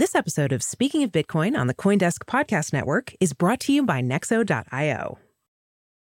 This 0.00 0.14
episode 0.14 0.50
of 0.50 0.62
Speaking 0.62 1.02
of 1.02 1.12
Bitcoin 1.12 1.54
on 1.54 1.66
the 1.66 1.74
Coindesk 1.74 2.20
Podcast 2.24 2.72
Network 2.72 3.14
is 3.20 3.34
brought 3.34 3.60
to 3.60 3.72
you 3.74 3.82
by 3.82 4.00
Nexo.io. 4.00 5.18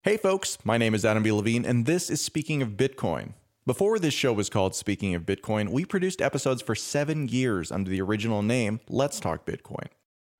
Hey 0.03 0.17
folks, 0.17 0.57
my 0.65 0.79
name 0.79 0.95
is 0.95 1.05
Adam 1.05 1.23
B. 1.23 1.31
Levine, 1.31 1.67
and 1.67 1.85
this 1.85 2.09
is 2.09 2.23
Speaking 2.23 2.63
of 2.63 2.79
Bitcoin. 2.79 3.35
Before 3.67 3.99
this 3.99 4.15
show 4.15 4.33
was 4.33 4.49
called 4.49 4.75
Speaking 4.75 5.15
of 5.15 5.27
Bitcoin, 5.27 5.69
we 5.69 5.85
produced 5.85 6.23
episodes 6.23 6.63
for 6.63 6.75
seven 6.75 7.29
years 7.29 7.71
under 7.71 7.91
the 7.91 8.01
original 8.01 8.41
name 8.43 8.81
Let's 8.89 9.21
Talk 9.21 9.45
Bitcoin. 9.45 9.89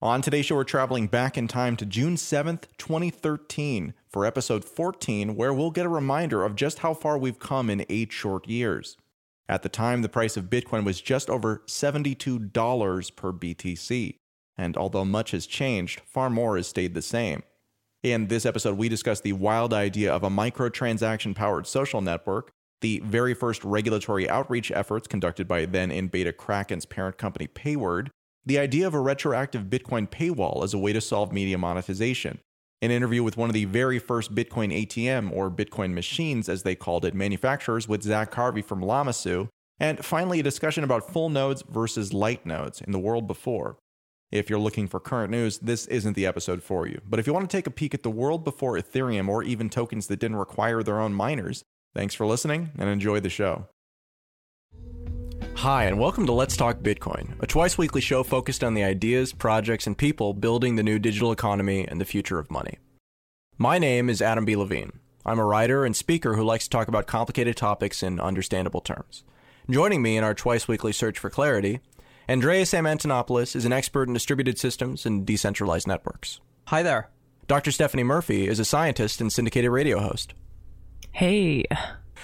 On 0.01 0.23
today's 0.23 0.47
show, 0.47 0.55
we're 0.55 0.65
traveling 0.65 1.07
back 1.07 1.37
in 1.37 1.47
time 1.47 1.77
to 1.77 1.85
June 1.85 2.17
7th, 2.17 2.63
2013, 2.79 3.93
for 4.09 4.25
episode 4.25 4.65
14, 4.65 5.37
where 5.37 5.53
we'll 5.53 5.71
get 5.71 5.85
a 5.85 5.91
reminder 5.91 6.45
of 6.45 6.57
just 6.57 6.79
how 6.79 6.95
far 6.95 7.19
we've 7.19 7.39
come 7.39 7.69
in 7.69 7.85
eight 7.91 8.11
short 8.11 8.49
years. 8.49 8.97
At 9.49 9.63
the 9.63 9.69
time, 9.69 10.03
the 10.03 10.09
price 10.09 10.37
of 10.37 10.45
Bitcoin 10.45 10.85
was 10.85 11.01
just 11.01 11.29
over 11.29 11.63
$72 11.67 13.17
per 13.17 13.33
BTC. 13.33 14.17
And 14.57 14.77
although 14.77 15.05
much 15.05 15.33
has 15.33 15.47
changed, 15.47 16.01
far 16.07 16.31
more 16.31 16.57
has 16.57 16.69
stayed 16.69 16.95
the 16.95 17.03
same. 17.03 17.43
In 18.03 18.29
this 18.29 18.47
episode, 18.47 18.79
we 18.79 18.89
discuss 18.89 19.21
the 19.21 19.33
wild 19.33 19.73
idea 19.73 20.13
of 20.13 20.23
a 20.23 20.31
microtransaction 20.31 21.35
powered 21.35 21.67
social 21.67 22.01
network, 22.01 22.51
the 22.81 23.01
very 23.05 23.35
first 23.35 23.65
regulatory 23.65 24.29
outreach 24.29 24.71
efforts 24.71 25.09
conducted 25.09 25.49
by 25.49 25.65
then 25.65 25.91
in 25.91 26.09
beta 26.09 26.33
Kraken's 26.33 26.85
parent 26.85 27.17
company 27.19 27.47
Payward, 27.47 28.11
the 28.45 28.59
idea 28.59 28.87
of 28.87 28.95
a 28.95 29.01
retroactive 29.01 29.65
Bitcoin 29.65 30.09
paywall 30.09 30.63
as 30.63 30.75
a 30.75 30.79
way 30.79 30.93
to 30.93 31.01
solve 31.01 31.33
media 31.33 31.57
monetization, 31.57 32.41
an 32.85 32.91
interview 32.91 33.23
with 33.23 33.37
one 33.37 33.49
of 33.49 33.55
the 33.55 33.65
very 33.65 33.99
first 33.99 34.35
Bitcoin 34.35 34.87
ATM 34.87 35.33
or 35.33 35.51
Bitcoin 35.51 35.95
machines, 35.95 36.49
as 36.49 36.63
they 36.63 36.75
called 36.75 37.05
it, 37.05 37.15
manufacturers 37.15 37.89
with 37.89 38.03
Zach 38.03 38.33
Harvey 38.35 38.63
from 38.63 38.83
Lamassu, 38.83 39.49
and 39.81 40.05
finally 40.05 40.41
a 40.41 40.45
discussion 40.45 40.85
about 40.85 41.11
full 41.11 41.31
nodes 41.31 41.63
versus 41.69 42.13
light 42.13 42.45
nodes 42.45 42.81
in 42.81 42.93
the 42.93 42.99
world 42.99 43.27
before. 43.27 43.79
If 44.31 44.51
you're 44.51 44.59
looking 44.59 44.89
for 44.89 45.01
current 45.01 45.31
news, 45.31 45.59
this 45.59 45.87
isn't 45.87 46.15
the 46.15 46.27
episode 46.27 46.63
for 46.63 46.87
you. 46.87 47.01
But 47.09 47.21
if 47.21 47.27
you 47.27 47.33
want 47.33 47.49
to 47.49 47.57
take 47.57 47.67
a 47.67 47.71
peek 47.71 47.95
at 47.95 48.03
the 48.03 48.11
world 48.11 48.45
before 48.45 48.77
Ethereum 48.77 49.29
or 49.29 49.43
even 49.43 49.71
tokens 49.71 50.09
that 50.09 50.19
didn't 50.19 50.37
require 50.37 50.83
their 50.83 51.01
own 51.01 51.15
miners, 51.15 51.63
thanks 51.95 52.15
for 52.15 52.27
listening 52.27 52.71
and 52.79 52.89
enjoy 52.89 53.21
the 53.21 53.31
show. 53.31 53.67
Hi, 55.57 55.85
and 55.85 55.99
welcome 55.99 56.27
to 56.27 56.33
Let's 56.33 56.57
Talk 56.57 56.81
Bitcoin, 56.81 57.41
a 57.41 57.47
twice 57.47 57.79
weekly 57.79 58.03
show 58.03 58.23
focused 58.23 58.63
on 58.63 58.75
the 58.75 58.85
ideas, 58.85 59.33
projects, 59.33 59.87
and 59.87 59.97
people 59.97 60.35
building 60.35 60.77
the 60.77 60.83
new 60.83 60.99
digital 60.99 61.33
economy 61.33 61.87
and 61.89 62.01
the 62.01 62.05
future 62.05 62.39
of 62.39 62.51
money. 62.51 62.79
My 63.57 63.79
name 63.79 64.11
is 64.11 64.21
Adam 64.21 64.45
B. 64.45 64.57
Levine. 64.57 64.99
I'm 65.25 65.39
a 65.39 65.45
writer 65.45 65.87
and 65.87 65.97
speaker 65.97 66.35
who 66.35 66.45
likes 66.45 66.65
to 66.65 66.71
talk 66.71 66.89
about 66.89 67.07
complicated 67.07 67.57
topics 67.57 68.03
in 68.03 68.21
understandable 68.21 68.83
terms. 68.83 69.25
Joining 69.71 70.03
me 70.03 70.19
in 70.19 70.25
our 70.25 70.35
twice 70.35 70.69
weekly 70.69 70.93
search 70.93 71.19
for 71.19 71.31
clarity, 71.31 71.81
Andreas 72.29 72.75
M. 72.75 72.85
Antonopoulos 72.85 73.57
is 73.57 73.65
an 73.65 73.73
expert 73.73 74.09
in 74.09 74.15
distributed 74.15 74.59
systems 74.59 75.07
and 75.07 75.25
decentralized 75.25 75.87
networks. 75.87 76.41
Hi 76.67 76.83
there. 76.83 77.11
Dr. 77.47 77.71
Stephanie 77.71 78.03
Murphy 78.03 78.49
is 78.49 78.59
a 78.59 78.65
scientist 78.65 79.21
and 79.21 79.33
syndicated 79.33 79.71
radio 79.71 80.01
host. 80.01 80.35
Hey. 81.13 81.65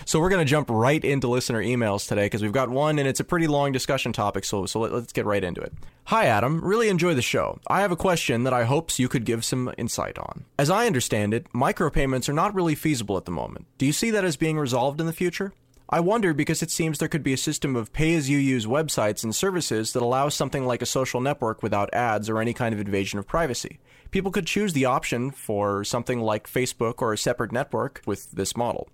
So 0.05 0.21
we're 0.21 0.29
going 0.29 0.45
to 0.45 0.51
jump 0.51 0.69
right 0.71 1.05
into 1.05 1.29
listener 1.29 1.63
emails 1.63 2.09
today 2.09 2.27
because 2.27 2.43
we've 2.43 2.53
got 2.53 2.69
one 2.69 2.99
and 2.99 3.09
it's 3.09 3.21
a 3.21 3.25
pretty 3.25 3.47
long 3.47 3.73
discussion 3.73 4.13
topic. 4.13 4.45
So, 4.45 4.67
so 4.67 4.81
let, 4.81 4.93
us 4.93 5.13
get 5.13 5.27
right 5.27 5.43
into 5.43 5.61
it. 5.61 5.73
Hi, 6.05 6.27
Adam. 6.27 6.65
Really 6.65 6.89
enjoy 6.89 7.15
the 7.15 7.23
show. 7.23 7.59
I 7.67 7.81
have 7.81 7.93
a 7.93 7.97
question 7.97 8.45
that 8.45 8.53
I 8.53 8.65
hopes 8.65 8.99
you 8.99 9.09
could 9.09 9.25
give 9.25 9.45
some 9.45 9.73
insight 9.79 10.19
on. 10.19 10.45
As 10.59 10.71
I 10.71 10.87
understand 10.87 11.35
it, 11.35 11.53
micropayments 11.53 12.29
are 12.29 12.35
not 12.35 12.55
really 12.55 12.75
feasible 12.75 13.17
at 13.17 13.25
the 13.25 13.31
moment. 13.31 13.67
Do 13.79 13.87
you 13.87 13.93
see 13.93 14.11
that 14.11 14.25
as 14.25 14.37
being 14.37 14.59
resolved 14.59 15.01
in 15.01 15.07
the 15.07 15.13
future? 15.13 15.53
I 15.93 15.99
wonder 15.99 16.33
because 16.33 16.63
it 16.63 16.71
seems 16.71 16.99
there 16.99 17.09
could 17.09 17.25
be 17.25 17.33
a 17.33 17.37
system 17.37 17.75
of 17.75 17.93
pay 17.93 18.15
as 18.15 18.31
you 18.31 18.39
use 18.39 18.65
websites 18.65 19.25
and 19.25 19.35
services 19.35 19.93
that 19.93 20.03
allows 20.03 20.37
something 20.37 20.65
like 20.65 20.83
a 20.83 20.87
social 20.87 21.21
network 21.21 21.65
without 21.65 21.93
ads 21.93 22.29
or 22.29 22.39
any 22.39 22.53
kind 22.53 22.73
of 22.73 22.81
invasion 22.81 23.19
of 23.19 23.27
privacy. 23.27 23.81
People 24.13 24.31
could 24.31 24.47
choose 24.47 24.73
the 24.73 24.85
option 24.85 25.33
for 25.33 25.83
something 25.83 26.21
like 26.21 26.49
Facebook 26.49 27.03
or 27.03 27.13
a 27.13 27.19
separate 27.19 27.51
network 27.51 28.03
with 28.07 28.31
this 28.31 28.57
model. 28.57 28.89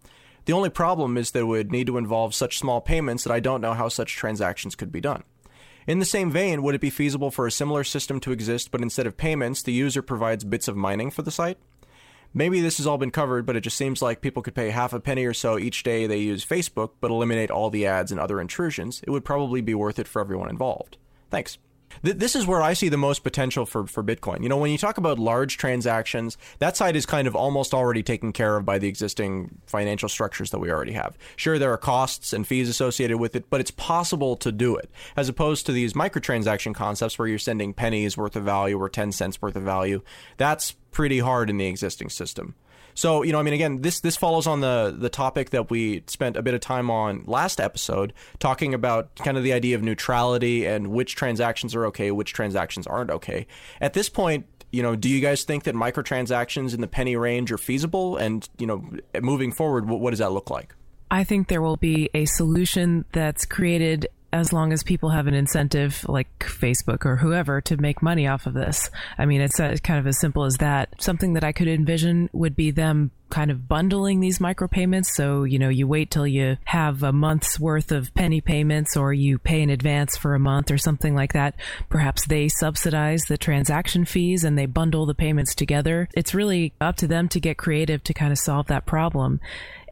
The 0.47 0.53
only 0.53 0.71
problem 0.71 1.17
is 1.17 1.33
that 1.33 1.41
it 1.41 1.47
would 1.47 1.73
need 1.73 1.89
to 1.89 1.99
involve 1.99 2.35
such 2.35 2.59
small 2.59 2.81
payments 2.81 3.25
that 3.25 3.33
I 3.33 3.41
don't 3.41 3.61
know 3.61 3.75
how 3.75 3.89
such 3.89 4.15
transactions 4.15 4.75
could 4.75 4.93
be 4.93 5.01
done. 5.01 5.25
In 5.87 5.99
the 5.99 6.05
same 6.05 6.31
vein, 6.31 6.63
would 6.63 6.75
it 6.75 6.81
be 6.81 6.91
feasible 6.91 7.31
for 7.31 7.47
a 7.47 7.53
similar 7.53 7.85
system 7.85 8.19
to 8.21 8.33
exist, 8.33 8.71
but 8.71 8.81
instead 8.81 9.07
of 9.07 9.17
payments, 9.17 9.63
the 9.63 9.73
user 9.73 10.03
provides 10.03 10.45
bits 10.45 10.69
of 10.69 10.77
mining 10.77 11.11
for 11.11 11.23
the 11.23 11.31
site? 11.31 11.59
Maybe 12.33 12.61
this 12.61 12.79
has 12.79 12.87
all 12.87 12.99
been 12.99 13.11
covered, 13.11 13.47
but 13.47 13.57
it 13.57 13.63
just 13.63 13.77
seems 13.77 14.03
like 14.03 14.21
people 14.21 14.43
could 14.43 14.55
pay 14.55 14.71
half 14.71 14.93
a 14.93 15.01
penny 15.01 15.25
or 15.25 15.35
so 15.35 15.59
each 15.59 15.83
day 15.83 16.07
they 16.07 16.19
use 16.19 16.45
Facebook, 16.45 16.91
but 17.01 17.11
eliminate 17.11 17.51
all 17.51 17.71
the 17.71 17.87
ads 17.87 18.13
and 18.13 18.21
other 18.21 18.41
intrusions. 18.41 19.01
It 19.05 19.11
would 19.11 19.25
probably 19.25 19.61
be 19.61 19.75
worth 19.75 19.99
it 19.99 20.09
for 20.09 20.21
everyone 20.21 20.51
involved. 20.51 20.97
Thanks. 21.31 21.59
Th- 22.05 22.17
this 22.17 22.37
is 22.37 22.47
where 22.47 22.63
I 22.63 22.73
see 22.73 22.89
the 22.89 22.97
most 22.97 23.23
potential 23.23 23.67
for, 23.67 23.87
for 23.87 24.03
Bitcoin. 24.03 24.43
You 24.43 24.49
know, 24.49 24.57
when 24.57 24.71
you 24.71 24.79
talk 24.79 24.99
about 24.99 25.19
large 25.19 25.57
transactions, 25.57 26.37
that 26.59 26.77
side 26.77 26.97
is 26.97 27.07
kind 27.07 27.29
of 27.29 27.37
almost 27.37 27.75
already 27.75 28.03
taken 28.03 28.33
care 28.33 28.57
of 28.57 28.65
by 28.65 28.79
the 28.79 28.89
existing 28.89 29.59
financial 29.67 30.09
structures 30.09 30.51
that 30.51 30.59
we 30.59 30.71
already 30.71 30.93
have. 30.93 31.17
Sure, 31.37 31.59
there 31.59 31.73
are 31.73 31.79
costs 31.79 32.33
and 32.33 32.47
fees 32.47 32.69
associated 32.69 33.19
with 33.19 33.37
it, 33.37 33.49
but 33.51 33.61
it's 33.61 33.71
possible 33.71 34.37
to 34.37 34.53
do 34.53 34.77
it, 34.77 34.91
as 35.17 35.29
opposed 35.29 35.67
to 35.67 35.73
these 35.73 35.93
microtransaction 35.93 36.75
concepts 36.75 37.19
where 37.19 37.29
you're 37.29 37.39
sending 37.39 37.73
pennies 37.73 38.17
worth 38.17 38.37
of 38.37 38.45
value 38.45 38.79
or 38.79 38.89
10 38.89 39.13
cents 39.13 39.41
worth 39.41 39.57
of 39.57 39.63
value. 39.63 40.03
That's 40.37 40.73
pretty 40.91 41.19
hard 41.19 41.51
in 41.51 41.59
the 41.59 41.67
existing 41.67 42.09
system. 42.09 42.55
So, 42.97 43.23
you 43.23 43.31
know, 43.31 43.39
I 43.39 43.43
mean, 43.43 43.53
again, 43.55 43.83
this 43.83 44.01
this 44.01 44.17
follows 44.17 44.47
on 44.47 44.63
the 44.63 44.95
the 44.99 45.11
topic 45.11 45.51
that 45.51 45.71
we 45.71 46.03
spent 46.07 46.37
a 46.37 46.43
bit 46.43 46.55
of 46.55 46.61
time 46.61 46.91
on 46.91 47.25
last 47.27 47.61
episode, 47.61 48.15
talking 48.39 48.73
about 48.73 49.15
kind 49.17 49.37
of 49.37 49.45
the 49.45 49.53
idea 49.53 49.77
of 49.77 49.83
neutrality 49.83 50.67
and 50.67 50.89
which 50.89 51.15
transactions 51.15 51.75
are 51.75 51.87
okay, 51.87 52.11
which 52.11 52.33
transactions 52.33 52.87
aren't 52.87 53.11
okay. 53.11 53.47
At 53.83 53.93
this 53.93 54.09
point, 54.09 54.47
you 54.73 54.83
know, 54.83 54.97
do 54.97 55.11
you 55.11 55.21
guys 55.21 55.45
think 55.45 55.65
that 55.65 55.75
microtransactions 55.75 56.75
in 56.75 56.81
the 56.81 56.89
penny 56.89 57.17
range 57.17 57.53
are 57.53 57.59
feasible? 57.59 58.17
And 58.17 58.49
you 58.59 58.67
know, 58.67 58.83
moving 59.21 59.53
forward, 59.53 59.87
what, 59.87 60.01
what 60.01 60.11
does 60.11 60.21
that 60.21 60.33
look 60.33 60.49
like? 60.49 60.75
I 61.11 61.23
think 61.23 61.49
there 61.49 61.61
will 61.61 61.77
be 61.77 62.09
a 62.15 62.25
solution 62.25 63.05
that's 63.13 63.45
created 63.45 64.09
as 64.41 64.53
long 64.53 64.73
as 64.73 64.83
people 64.83 65.11
have 65.11 65.27
an 65.27 65.35
incentive 65.35 66.05
like 66.09 66.39
Facebook 66.39 67.05
or 67.05 67.17
whoever 67.17 67.61
to 67.63 67.77
make 67.77 68.03
money 68.03 68.27
off 68.27 68.47
of 68.47 68.55
this. 68.55 68.91
I 69.19 69.27
mean, 69.27 69.41
it's 69.41 69.61
uh, 69.61 69.77
kind 69.83 69.99
of 69.99 70.07
as 70.07 70.19
simple 70.19 70.45
as 70.45 70.57
that. 70.59 70.91
Something 71.01 71.35
that 71.35 71.45
I 71.45 71.53
could 71.53 71.69
envision 71.69 72.31
would 72.33 72.57
be 72.57 72.71
them 72.71 73.11
kind 73.29 73.51
of 73.51 73.69
bundling 73.69 74.21
these 74.21 74.39
micropayments. 74.39 75.07
So, 75.07 75.45
you 75.45 75.59
know, 75.59 75.69
you 75.69 75.87
wait 75.87 76.11
till 76.11 76.27
you 76.27 76.59
have 76.65 77.03
a 77.03 77.13
month's 77.13 77.59
worth 77.59 77.91
of 77.91 78.15
penny 78.15 78.41
payments 78.41 78.97
or 78.97 79.13
you 79.13 79.39
pay 79.39 79.63
in 79.63 79.71
advance 79.71 80.17
for 80.17 80.35
a 80.35 80.39
month 80.41 80.71
or 80.71 80.79
something 80.79 81.15
like 81.15 81.33
that. 81.33 81.57
Perhaps 81.89 82.27
they 82.27 82.49
subsidize 82.49 83.23
the 83.23 83.39
transaction 83.39 84.05
fees 84.05 84.45
and 84.45 84.57
they 84.57 84.67
bundle 84.67 85.07
the 85.07 85.15
payments 85.15 85.55
together. 85.55 86.09
It's 86.15 86.35
really 86.35 86.73
up 86.81 86.97
to 86.97 87.07
them 87.07 87.29
to 87.31 87.41
get 87.41 87.59
creative 87.59 88.03
to 88.05 88.15
kind 88.15 88.33
of 88.33 88.39
solve 88.39 88.69
that 88.69 88.87
problem. 88.87 89.41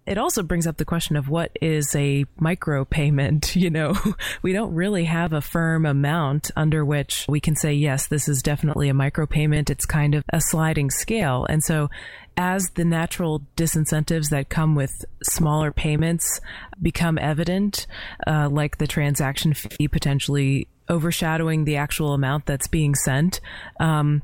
It 0.06 0.18
also 0.18 0.42
brings 0.42 0.66
up 0.66 0.76
the 0.76 0.84
question 0.84 1.16
of 1.16 1.28
what 1.28 1.50
is 1.60 1.94
a 1.94 2.26
micro 2.38 2.84
payment. 2.84 3.56
You 3.64 3.70
know, 3.70 3.94
we 4.42 4.52
don't 4.52 4.74
really 4.74 5.04
have 5.04 5.32
a 5.32 5.40
firm 5.40 5.86
amount 5.86 6.50
under 6.54 6.84
which 6.84 7.24
we 7.28 7.40
can 7.40 7.56
say, 7.56 7.72
yes, 7.72 8.08
this 8.08 8.28
is 8.28 8.42
definitely 8.42 8.90
a 8.90 8.94
micro 8.94 9.26
payment. 9.26 9.70
It's 9.70 9.86
kind 9.86 10.14
of 10.14 10.22
a 10.30 10.38
sliding 10.38 10.90
scale. 10.90 11.46
And 11.48 11.64
so 11.64 11.88
as 12.36 12.68
the 12.74 12.84
natural 12.84 13.40
disincentives 13.56 14.28
that 14.30 14.50
come 14.50 14.74
with 14.74 14.92
smaller 15.22 15.72
payments 15.72 16.40
become 16.82 17.16
evident, 17.16 17.86
uh, 18.26 18.50
like 18.50 18.76
the 18.76 18.86
transaction 18.86 19.54
fee 19.54 19.88
potentially 19.88 20.68
overshadowing 20.90 21.64
the 21.64 21.76
actual 21.76 22.12
amount 22.12 22.44
that's 22.44 22.68
being 22.68 22.94
sent, 22.94 23.40
um, 23.80 24.22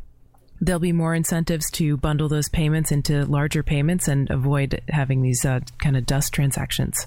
there'll 0.61 0.81
be 0.81 0.93
more 0.93 1.15
incentives 1.15 1.71
to 1.73 1.97
bundle 1.97 2.29
those 2.29 2.49
payments 2.49 2.93
into 2.93 3.25
larger 3.25 3.63
payments 3.63 4.09
and 4.09 4.31
avoid 4.31 4.81
having 4.89 5.23
these 5.23 5.45
uh, 5.45 5.61
kind 5.79 5.97
of 5.97 6.07
dust 6.07 6.33
transactions. 6.33 7.07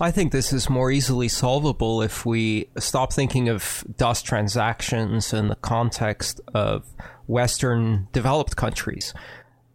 I 0.00 0.10
think 0.10 0.32
this 0.32 0.52
is 0.52 0.68
more 0.68 0.90
easily 0.90 1.28
solvable 1.28 2.02
if 2.02 2.26
we 2.26 2.68
stop 2.78 3.12
thinking 3.12 3.48
of 3.48 3.84
dust 3.96 4.26
transactions 4.26 5.32
in 5.32 5.48
the 5.48 5.54
context 5.56 6.40
of 6.52 6.84
Western 7.28 8.08
developed 8.12 8.56
countries. 8.56 9.14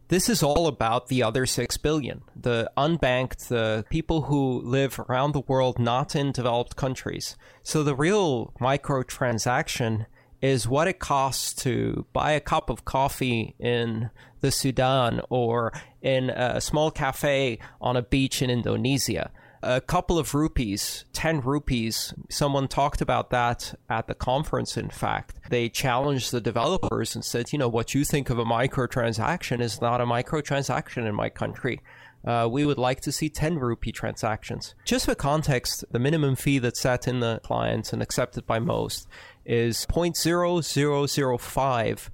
This 0.10 0.28
is 0.28 0.44
all 0.44 0.68
about 0.68 1.08
the 1.08 1.24
other 1.24 1.46
6 1.46 1.78
billion, 1.78 2.22
the 2.36 2.70
unbanked, 2.76 3.48
the 3.48 3.86
people 3.90 4.24
who 4.24 4.60
live 4.62 5.00
around 5.08 5.32
the 5.32 5.42
world 5.42 5.80
not 5.80 6.16
in 6.16 6.32
developed 6.32 6.76
countries. 6.76 7.38
So 7.64 7.84
the 7.84 7.96
real 7.96 8.52
microtransaction 8.60 10.08
is 10.42 10.68
what 10.68 10.88
it 10.88 11.00
costs 11.00 11.54
to 11.64 12.06
buy 12.14 12.32
a 12.32 12.40
cup 12.40 12.70
of 12.70 12.86
coffee 12.86 13.56
in 13.60 14.10
the 14.42 14.52
Sudan 14.52 15.22
or 15.30 15.74
in 16.02 16.30
a 16.30 16.62
small 16.62 16.92
cafe 16.92 17.60
on 17.82 17.98
a 17.98 18.02
beach 18.02 18.42
in 18.42 18.50
Indonesia. 18.50 19.32
A 19.62 19.82
couple 19.82 20.18
of 20.18 20.34
rupees, 20.34 21.04
10 21.12 21.42
rupees, 21.42 22.14
someone 22.30 22.70
talked 22.70 23.02
about 23.02 23.30
that 23.32 23.78
at 23.90 24.08
the 24.08 24.16
conference, 24.16 24.78
in 24.78 24.90
fact. 24.90 25.36
They 25.50 25.68
challenged 25.68 26.32
the 26.32 26.40
developers 26.40 27.14
and 27.14 27.26
said, 27.26 27.52
you 27.52 27.60
know, 27.60 27.68
what 27.68 27.94
you 27.94 28.06
think 28.06 28.30
of 28.30 28.40
a 28.40 28.46
microtransaction 28.46 29.60
is 29.60 29.82
not 29.82 30.00
a 30.00 30.06
microtransaction 30.06 31.06
in 31.06 31.14
my 31.14 31.28
country. 31.30 31.82
Uh, 32.26 32.48
we 32.50 32.66
would 32.66 32.78
like 32.78 33.02
to 33.02 33.12
see 33.12 33.30
10 33.30 33.60
rupee 33.60 33.92
transactions. 33.92 34.76
Just 34.86 35.06
for 35.06 35.16
context, 35.16 35.86
the 35.92 36.00
minimum 36.00 36.36
fee 36.36 36.60
that's 36.60 36.80
set 36.80 37.08
in 37.08 37.20
the 37.20 37.40
client 37.44 37.94
and 37.94 38.02
accepted 38.02 38.46
by 38.46 38.60
most 38.60 39.08
is 39.50 39.86
0.0005 39.88 42.10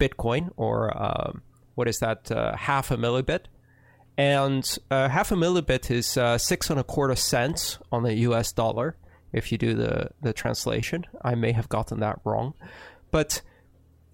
Bitcoin, 0.00 0.50
or 0.56 0.96
uh, 0.96 1.32
what 1.74 1.86
is 1.86 1.98
that, 1.98 2.32
uh, 2.32 2.56
half 2.56 2.90
a 2.90 2.96
millibit. 2.96 3.42
And 4.16 4.78
uh, 4.90 5.08
half 5.08 5.30
a 5.30 5.36
millibit 5.36 5.90
is 5.90 6.16
uh, 6.16 6.38
six 6.38 6.70
and 6.70 6.80
a 6.80 6.84
quarter 6.84 7.14
cents 7.14 7.78
on 7.92 8.02
the 8.02 8.14
US 8.14 8.52
dollar, 8.52 8.96
if 9.32 9.52
you 9.52 9.58
do 9.58 9.74
the, 9.74 10.10
the 10.22 10.32
translation. 10.32 11.04
I 11.22 11.34
may 11.34 11.52
have 11.52 11.68
gotten 11.68 12.00
that 12.00 12.20
wrong. 12.24 12.54
But 13.10 13.42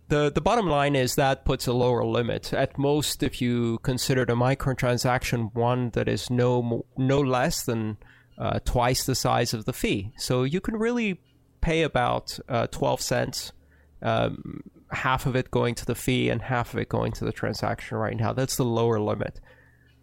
the, 0.09 0.31
the 0.31 0.41
bottom 0.41 0.67
line 0.67 0.97
is 0.97 1.15
that 1.15 1.45
puts 1.45 1.69
a 1.69 1.73
lower 1.73 2.05
limit. 2.05 2.53
At 2.53 2.77
most, 2.77 3.23
if 3.23 3.41
you 3.41 3.79
consider 3.83 4.25
the 4.25 4.35
microtransaction 4.35 5.55
one 5.55 5.91
that 5.91 6.09
is 6.09 6.29
no, 6.29 6.85
no 6.99 7.21
less 7.21 7.65
than 7.65 7.99
uh, 8.37 8.59
twice 8.65 9.05
the 9.05 9.15
size 9.15 9.55
of 9.55 9.65
the 9.65 9.73
fee. 9.73 10.11
So 10.19 10.43
you 10.43 10.61
can 10.61 10.77
really 10.77 11.21
pay 11.65 11.83
about 11.83 12.39
uh, 12.47 12.67
12 12.67 13.01
cents, 13.01 13.53
um, 14.03 14.61
half 14.91 15.25
of 15.25 15.35
it 15.35 15.51
going 15.51 15.75
to 15.75 15.87
the 15.87 15.95
fee 15.95 16.29
and 16.29 16.43
half 16.43 16.75
of 16.75 16.79
it 16.79 16.91
going 16.91 17.11
to 17.13 17.25
the 17.25 17.33
transaction 17.33 17.97
right 17.97 18.17
now. 18.17 18.35
That's 18.35 18.57
the 18.57 18.67
lower 18.67 19.01
limit. 19.01 19.41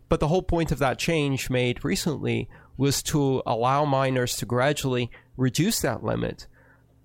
But 0.10 0.20
the 0.20 0.28
whole 0.28 0.42
point 0.42 0.72
of 0.72 0.80
that 0.80 0.98
change 0.98 1.50
made 1.50 1.86
recently 1.86 2.50
was 2.78 3.04
to 3.04 3.44
allow 3.46 3.86
miners 3.86 4.36
to 4.38 4.46
gradually 4.46 5.12
reduce 5.38 5.82
that 5.82 6.04
limit 6.04 6.48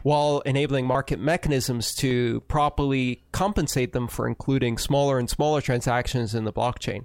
while 0.02 0.40
enabling 0.40 0.86
market 0.86 1.20
mechanisms 1.20 1.94
to 1.96 2.40
properly 2.48 3.22
compensate 3.32 3.92
them 3.92 4.08
for 4.08 4.26
including 4.26 4.78
smaller 4.78 5.18
and 5.18 5.28
smaller 5.28 5.60
transactions 5.60 6.34
in 6.34 6.44
the 6.44 6.52
blockchain. 6.52 7.04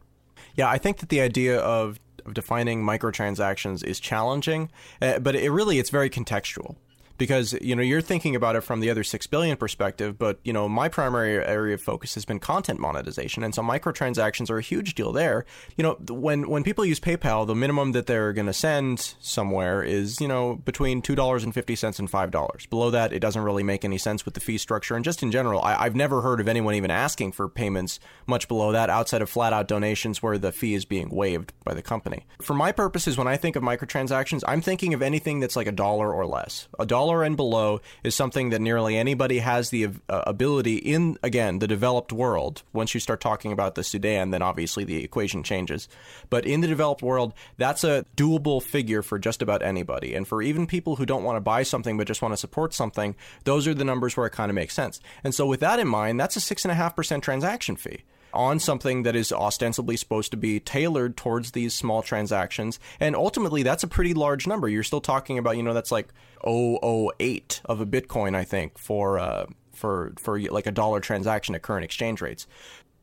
Yeah, 0.55 0.69
I 0.69 0.77
think 0.77 0.99
that 0.99 1.09
the 1.09 1.19
idea 1.19 1.59
of, 1.59 1.99
of 2.25 2.33
defining 2.33 2.83
microtransactions 2.83 3.83
is 3.83 3.99
challenging, 3.99 4.71
uh, 5.01 5.19
but 5.19 5.35
it 5.35 5.51
really 5.51 5.79
it's 5.79 5.89
very 5.89 6.09
contextual 6.09 6.77
because 7.21 7.53
you 7.61 7.75
know 7.75 7.83
you're 7.83 8.01
thinking 8.01 8.35
about 8.35 8.55
it 8.55 8.61
from 8.61 8.79
the 8.79 8.89
other 8.89 9.03
6 9.03 9.27
billion 9.27 9.55
perspective 9.55 10.17
but 10.17 10.39
you 10.43 10.51
know 10.51 10.67
my 10.67 10.89
primary 10.89 11.35
area 11.35 11.75
of 11.75 11.81
focus 11.81 12.15
has 12.15 12.25
been 12.25 12.39
content 12.39 12.79
monetization 12.79 13.43
and 13.43 13.53
so 13.53 13.61
microtransactions 13.61 14.49
are 14.49 14.57
a 14.57 14.61
huge 14.63 14.95
deal 14.95 15.11
there. 15.11 15.45
You 15.77 15.83
know 15.83 15.97
when 16.09 16.49
when 16.49 16.63
people 16.63 16.83
use 16.83 16.99
PayPal 16.99 17.45
the 17.45 17.53
minimum 17.53 17.91
that 17.91 18.07
they're 18.07 18.33
going 18.33 18.47
to 18.47 18.53
send 18.53 19.13
somewhere 19.19 19.83
is 19.83 20.19
you 20.19 20.27
know 20.27 20.55
between 20.65 21.03
$2.50 21.03 21.99
and 21.99 22.11
$5 22.11 22.69
below 22.71 22.89
that 22.89 23.13
it 23.13 23.19
doesn't 23.19 23.43
really 23.43 23.61
make 23.61 23.85
any 23.85 23.99
sense 23.99 24.25
with 24.25 24.33
the 24.33 24.39
fee 24.39 24.57
structure 24.57 24.95
and 24.95 25.05
just 25.05 25.21
in 25.21 25.29
general 25.29 25.61
I, 25.61 25.75
I've 25.75 25.95
never 25.95 26.21
heard 26.21 26.39
of 26.39 26.47
anyone 26.47 26.73
even 26.73 26.89
asking 26.89 27.33
for 27.33 27.47
payments 27.47 27.99
much 28.25 28.47
below 28.47 28.71
that 28.71 28.89
outside 28.89 29.21
of 29.21 29.29
flat 29.29 29.53
out 29.53 29.67
donations 29.67 30.23
where 30.23 30.39
the 30.39 30.51
fee 30.51 30.73
is 30.73 30.85
being 30.85 31.09
waived 31.11 31.53
by 31.63 31.75
the 31.75 31.83
company. 31.83 32.25
For 32.41 32.55
my 32.55 32.71
purposes 32.71 33.15
when 33.15 33.27
I 33.27 33.37
think 33.37 33.55
of 33.55 33.61
microtransactions 33.61 34.41
I'm 34.47 34.61
thinking 34.61 34.95
of 34.95 35.03
anything 35.03 35.39
that's 35.39 35.55
like 35.55 35.67
a 35.67 35.71
dollar 35.71 36.11
or 36.11 36.25
less. 36.25 36.67
A 36.79 36.85
dollar 36.87 37.10
dollar 37.11 37.23
and 37.23 37.35
below 37.35 37.81
is 38.03 38.15
something 38.15 38.49
that 38.49 38.61
nearly 38.61 38.97
anybody 38.97 39.39
has 39.39 39.69
the 39.69 39.89
uh, 40.07 40.23
ability 40.25 40.77
in, 40.77 41.17
again, 41.21 41.59
the 41.59 41.67
developed 41.67 42.13
world. 42.13 42.63
Once 42.71 42.93
you 42.93 42.99
start 42.99 43.19
talking 43.19 43.51
about 43.51 43.75
the 43.75 43.83
Sudan, 43.83 44.31
then 44.31 44.41
obviously 44.41 44.83
the 44.85 45.03
equation 45.03 45.43
changes. 45.43 45.89
But 46.29 46.45
in 46.45 46.61
the 46.61 46.67
developed 46.67 47.01
world, 47.01 47.33
that's 47.57 47.83
a 47.83 48.05
doable 48.15 48.63
figure 48.63 49.01
for 49.01 49.19
just 49.19 49.41
about 49.41 49.61
anybody. 49.61 50.15
And 50.15 50.25
for 50.25 50.41
even 50.41 50.67
people 50.67 50.95
who 50.95 51.05
don't 51.05 51.23
want 51.23 51.35
to 51.35 51.41
buy 51.41 51.63
something 51.63 51.97
but 51.97 52.07
just 52.07 52.21
want 52.21 52.31
to 52.31 52.37
support 52.37 52.73
something, 52.73 53.15
those 53.43 53.67
are 53.67 53.73
the 53.73 53.83
numbers 53.83 54.15
where 54.15 54.27
it 54.27 54.31
kind 54.31 54.49
of 54.49 54.55
makes 54.55 54.73
sense. 54.73 55.01
And 55.23 55.35
so 55.35 55.45
with 55.45 55.59
that 55.59 55.79
in 55.79 55.87
mind, 55.87 56.19
that's 56.19 56.37
a 56.37 56.39
6.5% 56.39 57.21
transaction 57.21 57.75
fee 57.75 58.03
on 58.33 58.59
something 58.59 59.03
that 59.03 59.15
is 59.15 59.31
ostensibly 59.31 59.97
supposed 59.97 60.31
to 60.31 60.37
be 60.37 60.59
tailored 60.59 61.17
towards 61.17 61.51
these 61.51 61.73
small 61.73 62.01
transactions. 62.01 62.79
And 62.99 63.15
ultimately, 63.15 63.63
that's 63.63 63.83
a 63.83 63.87
pretty 63.87 64.13
large 64.13 64.47
number. 64.47 64.67
You're 64.67 64.83
still 64.83 65.01
talking 65.01 65.37
about, 65.37 65.57
you 65.57 65.63
know, 65.63 65.73
that's 65.73 65.91
like 65.91 66.09
008 66.45 67.61
of 67.65 67.81
a 67.81 67.85
Bitcoin, 67.85 68.35
I 68.35 68.43
think, 68.43 68.77
for, 68.77 69.19
uh, 69.19 69.45
for, 69.73 70.13
for 70.17 70.39
like 70.39 70.67
a 70.67 70.71
dollar 70.71 70.99
transaction 70.99 71.55
at 71.55 71.61
current 71.61 71.85
exchange 71.85 72.21
rates. 72.21 72.47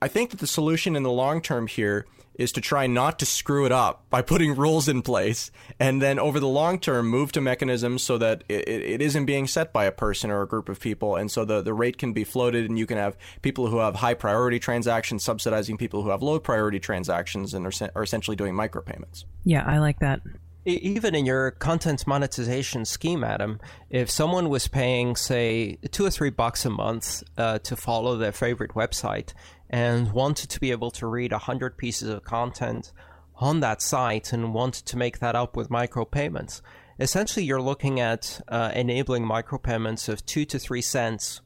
I 0.00 0.08
think 0.08 0.30
that 0.30 0.40
the 0.40 0.46
solution 0.46 0.96
in 0.96 1.02
the 1.02 1.10
long 1.10 1.40
term 1.40 1.66
here 1.66 2.06
is 2.38 2.52
to 2.52 2.60
try 2.60 2.86
not 2.86 3.18
to 3.18 3.26
screw 3.26 3.66
it 3.66 3.72
up 3.72 4.08
by 4.08 4.22
putting 4.28 4.54
rules 4.56 4.88
in 4.88 5.02
place 5.02 5.50
and 5.78 6.00
then 6.00 6.18
over 6.18 6.40
the 6.40 6.48
long 6.48 6.78
term 6.78 7.06
move 7.06 7.32
to 7.32 7.40
mechanisms 7.40 8.02
so 8.02 8.16
that 8.16 8.44
it, 8.48 8.66
it 8.68 9.02
isn't 9.02 9.26
being 9.26 9.46
set 9.46 9.72
by 9.72 9.84
a 9.84 9.92
person 9.92 10.30
or 10.30 10.40
a 10.40 10.48
group 10.48 10.68
of 10.68 10.80
people 10.80 11.16
and 11.16 11.30
so 11.30 11.44
the, 11.44 11.60
the 11.60 11.74
rate 11.74 11.98
can 11.98 12.12
be 12.12 12.24
floated 12.24 12.64
and 12.68 12.78
you 12.78 12.86
can 12.86 12.96
have 12.96 13.16
people 13.42 13.66
who 13.66 13.78
have 13.78 13.96
high 13.96 14.14
priority 14.14 14.58
transactions 14.58 15.22
subsidizing 15.22 15.76
people 15.76 16.02
who 16.02 16.10
have 16.10 16.22
low 16.22 16.38
priority 16.38 16.78
transactions 16.78 17.52
and 17.52 17.66
are, 17.66 17.90
are 17.94 18.02
essentially 18.02 18.36
doing 18.36 18.54
micropayments. 18.54 19.24
Yeah, 19.44 19.64
I 19.66 19.78
like 19.78 19.98
that 19.98 20.20
even 20.68 21.14
in 21.14 21.24
your 21.24 21.52
content 21.52 22.06
monetization 22.06 22.84
scheme, 22.84 23.24
Adam, 23.24 23.58
if 23.90 24.10
someone 24.10 24.48
was 24.48 24.68
paying, 24.68 25.16
say, 25.16 25.78
two 25.90 26.04
or 26.04 26.10
three 26.10 26.30
bucks 26.30 26.64
a 26.64 26.70
month 26.70 27.22
uh, 27.36 27.58
to 27.60 27.76
follow 27.76 28.16
their 28.16 28.32
favorite 28.32 28.72
website 28.72 29.32
and 29.70 30.12
wanted 30.12 30.50
to 30.50 30.60
be 30.60 30.70
able 30.70 30.90
to 30.92 31.06
read 31.06 31.32
100 31.32 31.76
pieces 31.76 32.08
of 32.08 32.24
content 32.24 32.92
on 33.36 33.60
that 33.60 33.80
site 33.82 34.32
and 34.32 34.54
wanted 34.54 34.84
to 34.86 34.96
make 34.96 35.18
that 35.20 35.36
up 35.36 35.56
with 35.56 35.68
micropayments, 35.68 36.60
essentially 36.98 37.44
you're 37.44 37.62
looking 37.62 38.00
at 38.00 38.40
uh, 38.48 38.72
enabling 38.74 39.24
micropayments 39.24 40.08
of 40.08 40.24
two 40.26 40.44
to 40.44 40.58
three 40.58 40.82
cents 40.82 41.40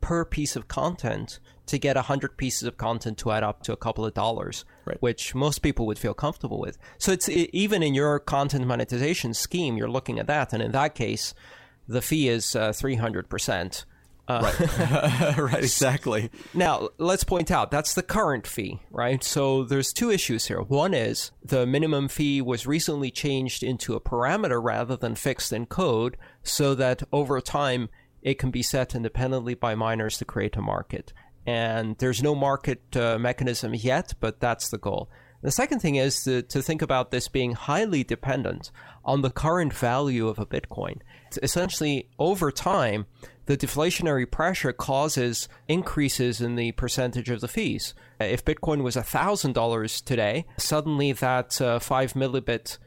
per 0.00 0.24
piece 0.24 0.56
of 0.56 0.68
content 0.68 1.40
to 1.66 1.78
get 1.78 1.96
100 1.96 2.36
pieces 2.36 2.64
of 2.64 2.76
content 2.76 3.16
to 3.18 3.30
add 3.30 3.42
up 3.42 3.62
to 3.62 3.72
a 3.72 3.76
couple 3.76 4.04
of 4.04 4.12
dollars, 4.12 4.64
right. 4.84 5.00
which 5.00 5.34
most 5.34 5.60
people 5.60 5.86
would 5.86 5.98
feel 5.98 6.12
comfortable 6.12 6.60
with. 6.60 6.76
So 6.98 7.10
it's 7.10 7.28
it, 7.28 7.48
even 7.54 7.82
in 7.82 7.94
your 7.94 8.18
content 8.18 8.66
monetization 8.66 9.32
scheme, 9.32 9.76
you're 9.76 9.88
looking 9.88 10.18
at 10.18 10.26
that. 10.26 10.52
And 10.52 10.62
in 10.62 10.72
that 10.72 10.94
case, 10.94 11.32
the 11.88 12.02
fee 12.02 12.28
is 12.28 12.54
uh, 12.54 12.70
300%. 12.70 13.84
Uh, 14.26 14.52
right. 14.58 15.38
right, 15.38 15.62
exactly. 15.62 16.30
Now, 16.54 16.88
let's 16.98 17.24
point 17.24 17.50
out 17.50 17.70
that's 17.70 17.94
the 17.94 18.02
current 18.02 18.46
fee, 18.46 18.80
right? 18.90 19.22
So 19.22 19.64
there's 19.64 19.92
two 19.92 20.10
issues 20.10 20.46
here. 20.46 20.60
One 20.60 20.94
is 20.94 21.30
the 21.42 21.66
minimum 21.66 22.08
fee 22.08 22.40
was 22.40 22.66
recently 22.66 23.10
changed 23.10 23.62
into 23.62 23.94
a 23.94 24.00
parameter 24.00 24.62
rather 24.62 24.96
than 24.96 25.14
fixed 25.14 25.52
in 25.52 25.66
code 25.66 26.16
so 26.42 26.74
that 26.74 27.02
over 27.12 27.40
time 27.40 27.90
it 28.22 28.38
can 28.38 28.50
be 28.50 28.62
set 28.62 28.94
independently 28.94 29.54
by 29.54 29.74
miners 29.74 30.18
to 30.18 30.24
create 30.24 30.56
a 30.56 30.62
market. 30.62 31.12
And 31.46 31.96
there's 31.98 32.22
no 32.22 32.34
market 32.34 32.96
uh, 32.96 33.18
mechanism 33.18 33.74
yet, 33.74 34.14
but 34.20 34.40
that's 34.40 34.70
the 34.70 34.78
goal. 34.78 35.10
The 35.42 35.50
second 35.50 35.80
thing 35.80 35.96
is 35.96 36.24
to, 36.24 36.40
to 36.40 36.62
think 36.62 36.80
about 36.80 37.10
this 37.10 37.28
being 37.28 37.52
highly 37.52 38.02
dependent 38.02 38.70
on 39.04 39.20
the 39.20 39.30
current 39.30 39.74
value 39.74 40.26
of 40.26 40.38
a 40.38 40.46
Bitcoin. 40.46 41.02
It's 41.26 41.38
essentially, 41.42 42.08
over 42.18 42.50
time, 42.50 43.04
the 43.46 43.56
deflationary 43.56 44.30
pressure 44.30 44.72
causes 44.72 45.48
increases 45.68 46.40
in 46.40 46.56
the 46.56 46.72
percentage 46.72 47.30
of 47.30 47.40
the 47.40 47.48
fees. 47.48 47.94
If 48.20 48.44
Bitcoin 48.44 48.82
was 48.82 48.96
$1,000 48.96 50.04
today, 50.04 50.46
suddenly 50.56 51.12
that 51.12 51.60
uh, 51.60 51.78
5 51.78 52.12
millibit 52.14 52.78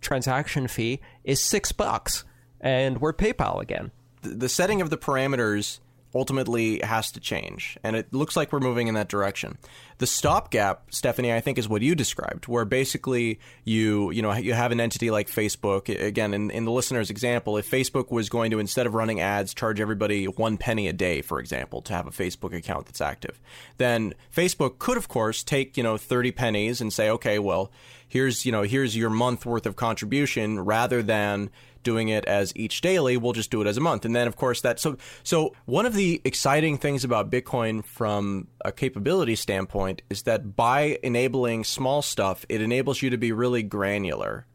transaction 0.00 0.68
fee 0.68 1.00
is 1.24 1.40
6 1.40 1.72
bucks 1.72 2.24
and 2.60 3.00
we're 3.00 3.12
PayPal 3.12 3.60
again. 3.60 3.90
The 4.22 4.48
setting 4.48 4.80
of 4.80 4.90
the 4.90 4.98
parameters 4.98 5.80
ultimately 6.16 6.80
has 6.80 7.12
to 7.12 7.20
change. 7.20 7.78
And 7.82 7.94
it 7.94 8.12
looks 8.12 8.36
like 8.36 8.52
we're 8.52 8.60
moving 8.60 8.88
in 8.88 8.94
that 8.94 9.08
direction. 9.08 9.58
The 9.98 10.06
stopgap, 10.06 10.92
Stephanie, 10.92 11.32
I 11.32 11.40
think 11.40 11.58
is 11.58 11.68
what 11.68 11.82
you 11.82 11.94
described, 11.94 12.48
where 12.48 12.64
basically 12.64 13.40
you, 13.64 14.10
you 14.10 14.22
know, 14.22 14.32
you 14.34 14.52
have 14.54 14.72
an 14.72 14.80
entity 14.80 15.10
like 15.10 15.28
Facebook. 15.28 15.88
Again, 15.88 16.34
in, 16.34 16.50
in 16.50 16.64
the 16.64 16.70
listener's 16.70 17.10
example, 17.10 17.56
if 17.56 17.70
Facebook 17.70 18.10
was 18.10 18.28
going 18.28 18.50
to, 18.50 18.58
instead 18.58 18.86
of 18.86 18.94
running 18.94 19.20
ads, 19.20 19.54
charge 19.54 19.80
everybody 19.80 20.26
one 20.26 20.56
penny 20.56 20.88
a 20.88 20.92
day, 20.92 21.22
for 21.22 21.38
example, 21.40 21.82
to 21.82 21.92
have 21.92 22.06
a 22.06 22.10
Facebook 22.10 22.54
account 22.54 22.86
that's 22.86 23.00
active, 23.00 23.40
then 23.78 24.14
Facebook 24.34 24.78
could, 24.78 24.96
of 24.96 25.08
course, 25.08 25.42
take, 25.42 25.76
you 25.76 25.82
know, 25.82 25.96
30 25.96 26.32
pennies 26.32 26.80
and 26.80 26.92
say, 26.92 27.08
okay, 27.10 27.38
well, 27.38 27.70
here's, 28.08 28.44
you 28.44 28.52
know, 28.52 28.62
here's 28.62 28.96
your 28.96 29.10
month 29.10 29.46
worth 29.46 29.66
of 29.66 29.76
contribution 29.76 30.60
rather 30.60 31.02
than 31.02 31.50
doing 31.86 32.08
it 32.08 32.24
as 32.24 32.52
each 32.56 32.80
daily, 32.80 33.16
we'll 33.16 33.32
just 33.32 33.52
do 33.52 33.62
it 33.62 33.68
as 33.68 33.76
a 33.76 33.80
month. 33.80 34.04
And 34.04 34.14
then 34.14 34.26
of 34.26 34.34
course 34.34 34.60
that 34.62 34.80
so 34.80 34.96
so 35.22 35.54
one 35.66 35.86
of 35.86 35.94
the 35.94 36.20
exciting 36.24 36.78
things 36.78 37.04
about 37.04 37.30
Bitcoin 37.30 37.84
from 37.84 38.48
a 38.64 38.72
capability 38.72 39.36
standpoint 39.36 40.02
is 40.10 40.24
that 40.24 40.56
by 40.56 40.98
enabling 41.04 41.62
small 41.62 42.02
stuff, 42.02 42.44
it 42.48 42.60
enables 42.60 43.02
you 43.02 43.10
to 43.10 43.16
be 43.16 43.30
really 43.30 43.62
granular. 43.62 44.46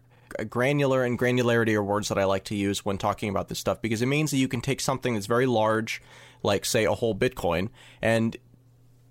Granular 0.50 1.06
and 1.06 1.18
granularity 1.18 1.74
are 1.74 1.84
words 1.84 2.10
that 2.10 2.18
I 2.18 2.26
like 2.26 2.44
to 2.46 2.56
use 2.56 2.84
when 2.84 2.98
talking 2.98 3.30
about 3.30 3.48
this 3.48 3.60
stuff 3.60 3.82
because 3.82 4.02
it 4.02 4.08
means 4.08 4.32
that 4.32 4.38
you 4.38 4.50
can 4.50 4.62
take 4.62 4.82
something 4.82 5.14
that's 5.14 5.26
very 5.26 5.46
large, 5.46 6.02
like 6.44 6.66
say 6.66 6.84
a 6.84 6.94
whole 6.94 7.16
Bitcoin, 7.16 7.70
and 8.02 8.36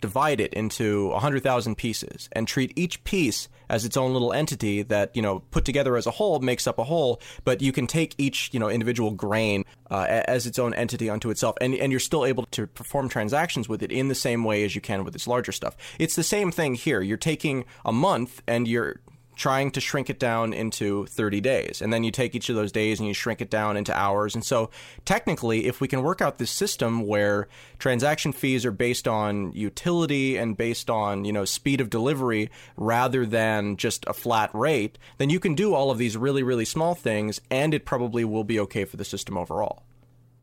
divide 0.01 0.41
it 0.41 0.53
into 0.55 1.09
100,000 1.09 1.77
pieces 1.77 2.29
and 2.33 2.49
treat 2.49 2.73
each 2.77 3.03
piece 3.05 3.49
as 3.69 3.85
its 3.85 3.97
own 3.97 4.13
little 4.13 4.33
entity 4.33 4.83
that, 4.83 5.15
you 5.15 5.23
know, 5.23 5.41
put 5.51 5.65
together 5.65 5.97
as 5.97 6.07
a 6.07 6.11
whole 6.11 6.41
makes 6.41 6.67
up 6.67 6.79
a 6.79 6.85
whole, 6.85 7.21
but 7.45 7.63
you 7.63 7.73
can 7.73 7.87
take 7.87 8.15
each, 8.19 8.51
you 8.53 8.59
know, 8.59 8.69
individual 8.69 9.13
grain 9.13 9.65
uh, 9.91 10.23
as 10.27 10.47
its 10.47 10.59
own 10.59 10.75
entity 10.75 11.09
unto 11.09 11.31
itself 11.31 11.57
and, 11.61 11.75
and 11.75 11.93
you're 11.93 12.01
still 12.01 12.25
able 12.25 12.45
to 12.47 12.67
perform 12.67 13.09
transactions 13.09 13.69
with 13.69 13.83
it 13.83 13.93
in 13.93 14.09
the 14.09 14.15
same 14.15 14.45
way 14.45 14.65
as 14.65 14.75
you 14.75 14.81
can 14.81 15.05
with 15.05 15.15
its 15.15 15.27
larger 15.27 15.53
stuff. 15.53 15.77
It's 15.99 16.17
the 16.17 16.23
same 16.23 16.51
thing 16.51 16.75
here. 16.75 17.01
You're 17.01 17.17
taking 17.17 17.65
a 17.85 17.93
month 17.93 18.43
and 18.47 18.67
you're 18.67 19.01
trying 19.41 19.71
to 19.71 19.81
shrink 19.81 20.11
it 20.11 20.19
down 20.19 20.53
into 20.53 21.07
30 21.07 21.41
days. 21.41 21.81
And 21.81 21.91
then 21.91 22.05
you 22.05 22.11
take 22.11 22.35
each 22.35 22.51
of 22.51 22.57
those 22.57 22.71
days 22.71 22.99
and 22.99 23.09
you 23.09 23.15
shrink 23.15 23.41
it 23.41 23.49
down 23.49 23.79
into 23.79 23.97
hours. 23.97 24.35
And 24.35 24.45
so 24.45 24.69
technically, 25.07 25.65
if 25.65 25.81
we 25.81 25.89
can 25.89 26.03
work 26.03 26.21
out 26.21 26.37
this 26.37 26.51
system 26.51 27.07
where 27.07 27.49
transaction 27.79 28.33
fees 28.33 28.67
are 28.67 28.71
based 28.71 29.09
on 29.09 29.53
utility 29.53 30.37
and 30.37 30.59
based 30.59 30.91
on, 30.91 31.25
you 31.25 31.33
know, 31.33 31.47
speed 31.47 31.81
of 31.81 31.89
delivery 31.89 32.51
rather 32.77 33.25
than 33.25 33.79
just 33.79 34.05
a 34.07 34.13
flat 34.13 34.51
rate, 34.55 34.99
then 35.17 35.31
you 35.31 35.41
can 35.41 35.55
do 35.55 35.73
all 35.73 35.91
of 35.91 35.97
these 35.97 36.19
really, 36.19 36.43
really 36.43 36.67
small 36.67 36.95
things 36.95 37.41
and 37.51 37.73
it 37.73 37.87
probably 37.87 38.27
will 38.27 38.45
be 38.45 38.61
okay 38.61 38.85
for 38.85 38.99
the 38.99 39.07
system 39.07 39.39
overall. 39.39 39.85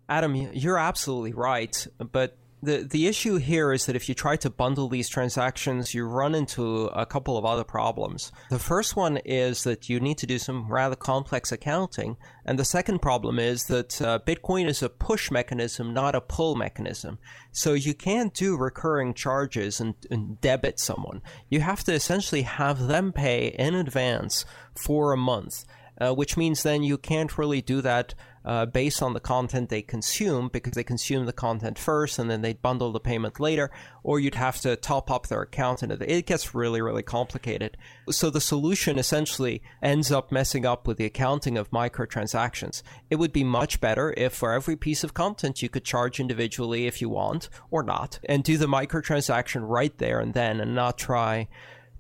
Adam, 0.10 0.34
you're 0.34 0.80
absolutely 0.80 1.34
right. 1.34 1.86
But 2.00 2.36
the 2.62 2.88
the 2.90 3.08
issue 3.08 3.36
here 3.38 3.72
is 3.72 3.86
that 3.86 3.96
if 3.96 4.10
you 4.10 4.16
try 4.16 4.36
to 4.38 4.50
bundle 4.50 4.90
these 4.90 5.10
transactions, 5.10 5.94
you 5.94 6.06
run 6.06 6.34
into 6.34 6.86
a 6.88 7.06
couple 7.06 7.38
of 7.38 7.46
other 7.46 7.64
problems. 7.64 8.32
The 8.50 8.60
first 8.60 8.96
one 8.96 9.18
is 9.18 9.64
that 9.64 9.90
you 9.90 10.00
need 10.00 10.18
to 10.20 10.28
do 10.28 10.40
some 10.40 10.72
rather 10.72 10.96
complex 10.96 11.52
accounting, 11.52 12.18
and 12.46 12.58
the 12.58 12.66
second 12.66 13.00
problem 13.00 13.38
is 13.38 13.66
that 13.66 14.02
uh, 14.02 14.20
Bitcoin 14.26 14.68
is 14.68 14.82
a 14.82 14.90
push 14.90 15.30
mechanism, 15.30 15.94
not 15.94 16.16
a 16.16 16.22
pull 16.22 16.56
mechanism. 16.56 17.20
So 17.52 17.74
you 17.74 17.94
can't 17.94 18.34
do 18.34 18.58
recurring 18.58 19.14
charges 19.14 19.80
and, 19.80 19.94
and 20.10 20.42
debit 20.42 20.80
someone. 20.80 21.22
You 21.50 21.60
have 21.60 21.84
to 21.84 21.94
essentially 21.94 22.42
have 22.42 22.88
them 22.88 23.12
pay 23.12 23.48
in 23.48 23.76
advance 23.76 24.46
for 24.76 25.12
a 25.12 25.18
month. 25.18 25.66
Uh, 26.00 26.14
which 26.14 26.38
means 26.38 26.62
then 26.62 26.84
you 26.84 26.96
can't 26.96 27.40
really 27.40 27.60
do 27.60 27.82
that 27.82 28.14
uh, 28.48 28.66
based 28.66 29.04
on 29.04 29.14
the 29.14 29.20
content 29.20 29.68
they 29.68 29.82
consume 29.82 30.48
because 30.48 30.72
they 30.72 30.84
consume 30.84 31.26
the 31.26 31.34
content 31.34 31.78
first 31.78 32.18
and 32.18 32.32
then 32.32 32.42
they 32.42 32.54
bundle 32.54 32.94
the 32.94 33.00
payment 33.00 33.42
later, 33.42 33.70
or 34.04 34.22
you'd 34.22 34.36
have 34.36 34.60
to 34.62 34.78
top 34.78 35.12
up 35.12 35.28
their 35.28 35.42
account 35.42 35.84
and 35.84 35.92
it 35.92 36.26
gets 36.26 36.56
really, 36.56 36.82
really 36.82 37.04
complicated. 37.04 37.76
So 38.10 38.30
the 38.30 38.40
solution 38.40 38.98
essentially 38.98 39.62
ends 39.84 40.14
up 40.14 40.32
messing 40.32 40.66
up 40.66 40.88
with 40.88 40.96
the 40.96 41.04
accounting 41.04 41.58
of 41.58 41.72
microtransactions. 41.72 42.84
It 43.10 43.18
would 43.18 43.34
be 43.34 43.44
much 43.44 43.82
better 43.82 44.14
if 44.16 44.34
for 44.34 44.54
every 44.54 44.78
piece 44.78 45.04
of 45.04 45.14
content 45.14 45.62
you 45.62 45.68
could 45.68 45.84
charge 45.84 46.22
individually 46.22 46.88
if 46.88 47.02
you 47.02 47.10
want 47.10 47.50
or 47.70 47.84
not 47.84 48.18
and 48.30 48.46
do 48.46 48.58
the 48.58 48.66
microtransaction 48.66 49.68
right 49.68 49.98
there 49.98 50.22
and 50.22 50.34
then 50.34 50.62
and 50.62 50.74
not 50.74 50.98
try 50.98 51.50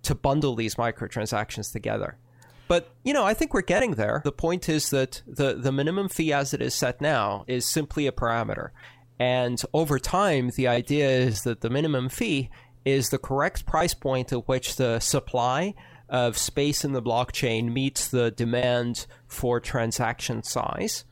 to 0.03 0.15
bundle 0.15 0.55
these 0.55 0.75
microtransactions 0.75 1.73
together. 1.73 2.17
But, 2.67 2.93
you 3.03 3.13
know, 3.13 3.23
I 3.23 3.33
think 3.33 3.53
we're 3.53 3.61
getting 3.61 3.91
there. 3.91 4.21
The 4.23 4.31
point 4.31 4.67
is 4.67 4.89
that 4.89 5.21
the, 5.25 5.53
the 5.55 5.71
minimum 5.71 6.09
fee 6.09 6.33
as 6.33 6.53
it 6.53 6.61
is 6.61 6.73
set 6.73 6.99
now 7.01 7.45
is 7.47 7.65
simply 7.65 8.07
a 8.07 8.11
parameter. 8.11 8.69
And 9.19 9.61
over 9.73 9.99
time, 9.99 10.51
the 10.55 10.67
idea 10.67 11.09
is 11.09 11.43
that 11.43 11.61
the 11.61 11.69
minimum 11.69 12.09
fee 12.09 12.49
is 12.85 13.09
the 13.09 13.17
correct 13.17 13.65
price 13.65 13.93
point 13.93 14.31
at 14.31 14.47
which 14.47 14.75
the 14.75 14.99
supply 14.99 15.73
of 16.09 16.37
space 16.37 16.85
in 16.85 16.93
the 16.93 17.01
blockchain 17.01 17.71
meets 17.71 18.07
the 18.07 18.31
demand 18.31 19.07
for 19.27 19.59
transaction 19.59 20.43
size. 20.43 21.03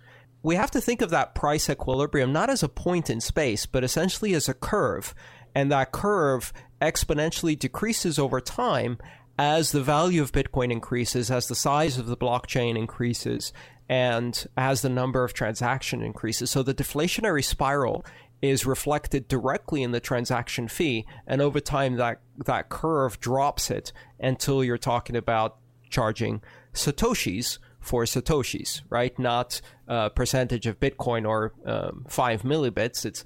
We 0.41 0.55
have 0.55 0.71
to 0.71 0.81
think 0.81 1.01
of 1.01 1.09
that 1.09 1.35
price 1.35 1.69
equilibrium 1.69 2.31
not 2.31 2.49
as 2.49 2.63
a 2.63 2.69
point 2.69 3.09
in 3.09 3.19
space, 3.19 3.65
but 3.65 3.83
essentially 3.83 4.33
as 4.35 4.47
a 4.47 4.53
curve. 4.53 5.15
And 5.53 5.71
that 5.71 5.91
curve 5.91 6.53
exponentially 6.81 7.57
decreases 7.57 8.19
over 8.19 8.39
time 8.39 8.97
as 9.37 9.71
the 9.71 9.83
value 9.83 10.21
of 10.21 10.31
Bitcoin 10.31 10.71
increases, 10.71 11.29
as 11.29 11.47
the 11.47 11.55
size 11.55 11.97
of 11.97 12.07
the 12.07 12.17
blockchain 12.17 12.77
increases, 12.77 13.51
and 13.89 14.47
as 14.57 14.81
the 14.81 14.89
number 14.89 15.23
of 15.23 15.33
transaction 15.33 16.01
increases. 16.01 16.49
So 16.49 16.63
the 16.63 16.73
deflationary 16.73 17.43
spiral 17.43 18.05
is 18.41 18.65
reflected 18.65 19.27
directly 19.27 19.83
in 19.83 19.91
the 19.91 19.99
transaction 19.99 20.67
fee, 20.67 21.05
and 21.27 21.41
over 21.41 21.59
time 21.59 21.95
that 21.95 22.21
that 22.45 22.69
curve 22.69 23.19
drops 23.19 23.69
it 23.71 23.91
until 24.19 24.63
you're 24.63 24.77
talking 24.77 25.15
about 25.15 25.57
charging 25.89 26.41
satoshis 26.73 27.59
for 27.79 28.03
satoshis, 28.03 28.81
right? 28.89 29.17
Not 29.19 29.61
a 29.87 30.09
percentage 30.09 30.65
of 30.65 30.79
Bitcoin 30.79 31.27
or 31.27 31.53
um, 31.65 32.05
five 32.09 32.41
millibits. 32.41 33.05
It's 33.05 33.23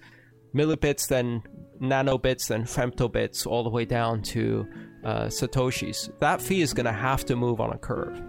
millibits, 0.54 1.08
then 1.08 1.44
nanobits, 1.82 2.48
then 2.48 2.64
femtobits, 2.64 3.46
all 3.46 3.64
the 3.64 3.70
way 3.70 3.86
down 3.86 4.22
to 4.22 4.68
uh, 5.04 5.26
satoshis. 5.26 6.18
That 6.20 6.42
fee 6.42 6.62
is 6.62 6.74
going 6.74 6.86
to 6.86 6.92
have 6.92 7.26
to 7.26 7.36
move 7.36 7.62
on 7.62 7.72
a 7.72 7.78
curve. 7.78 8.22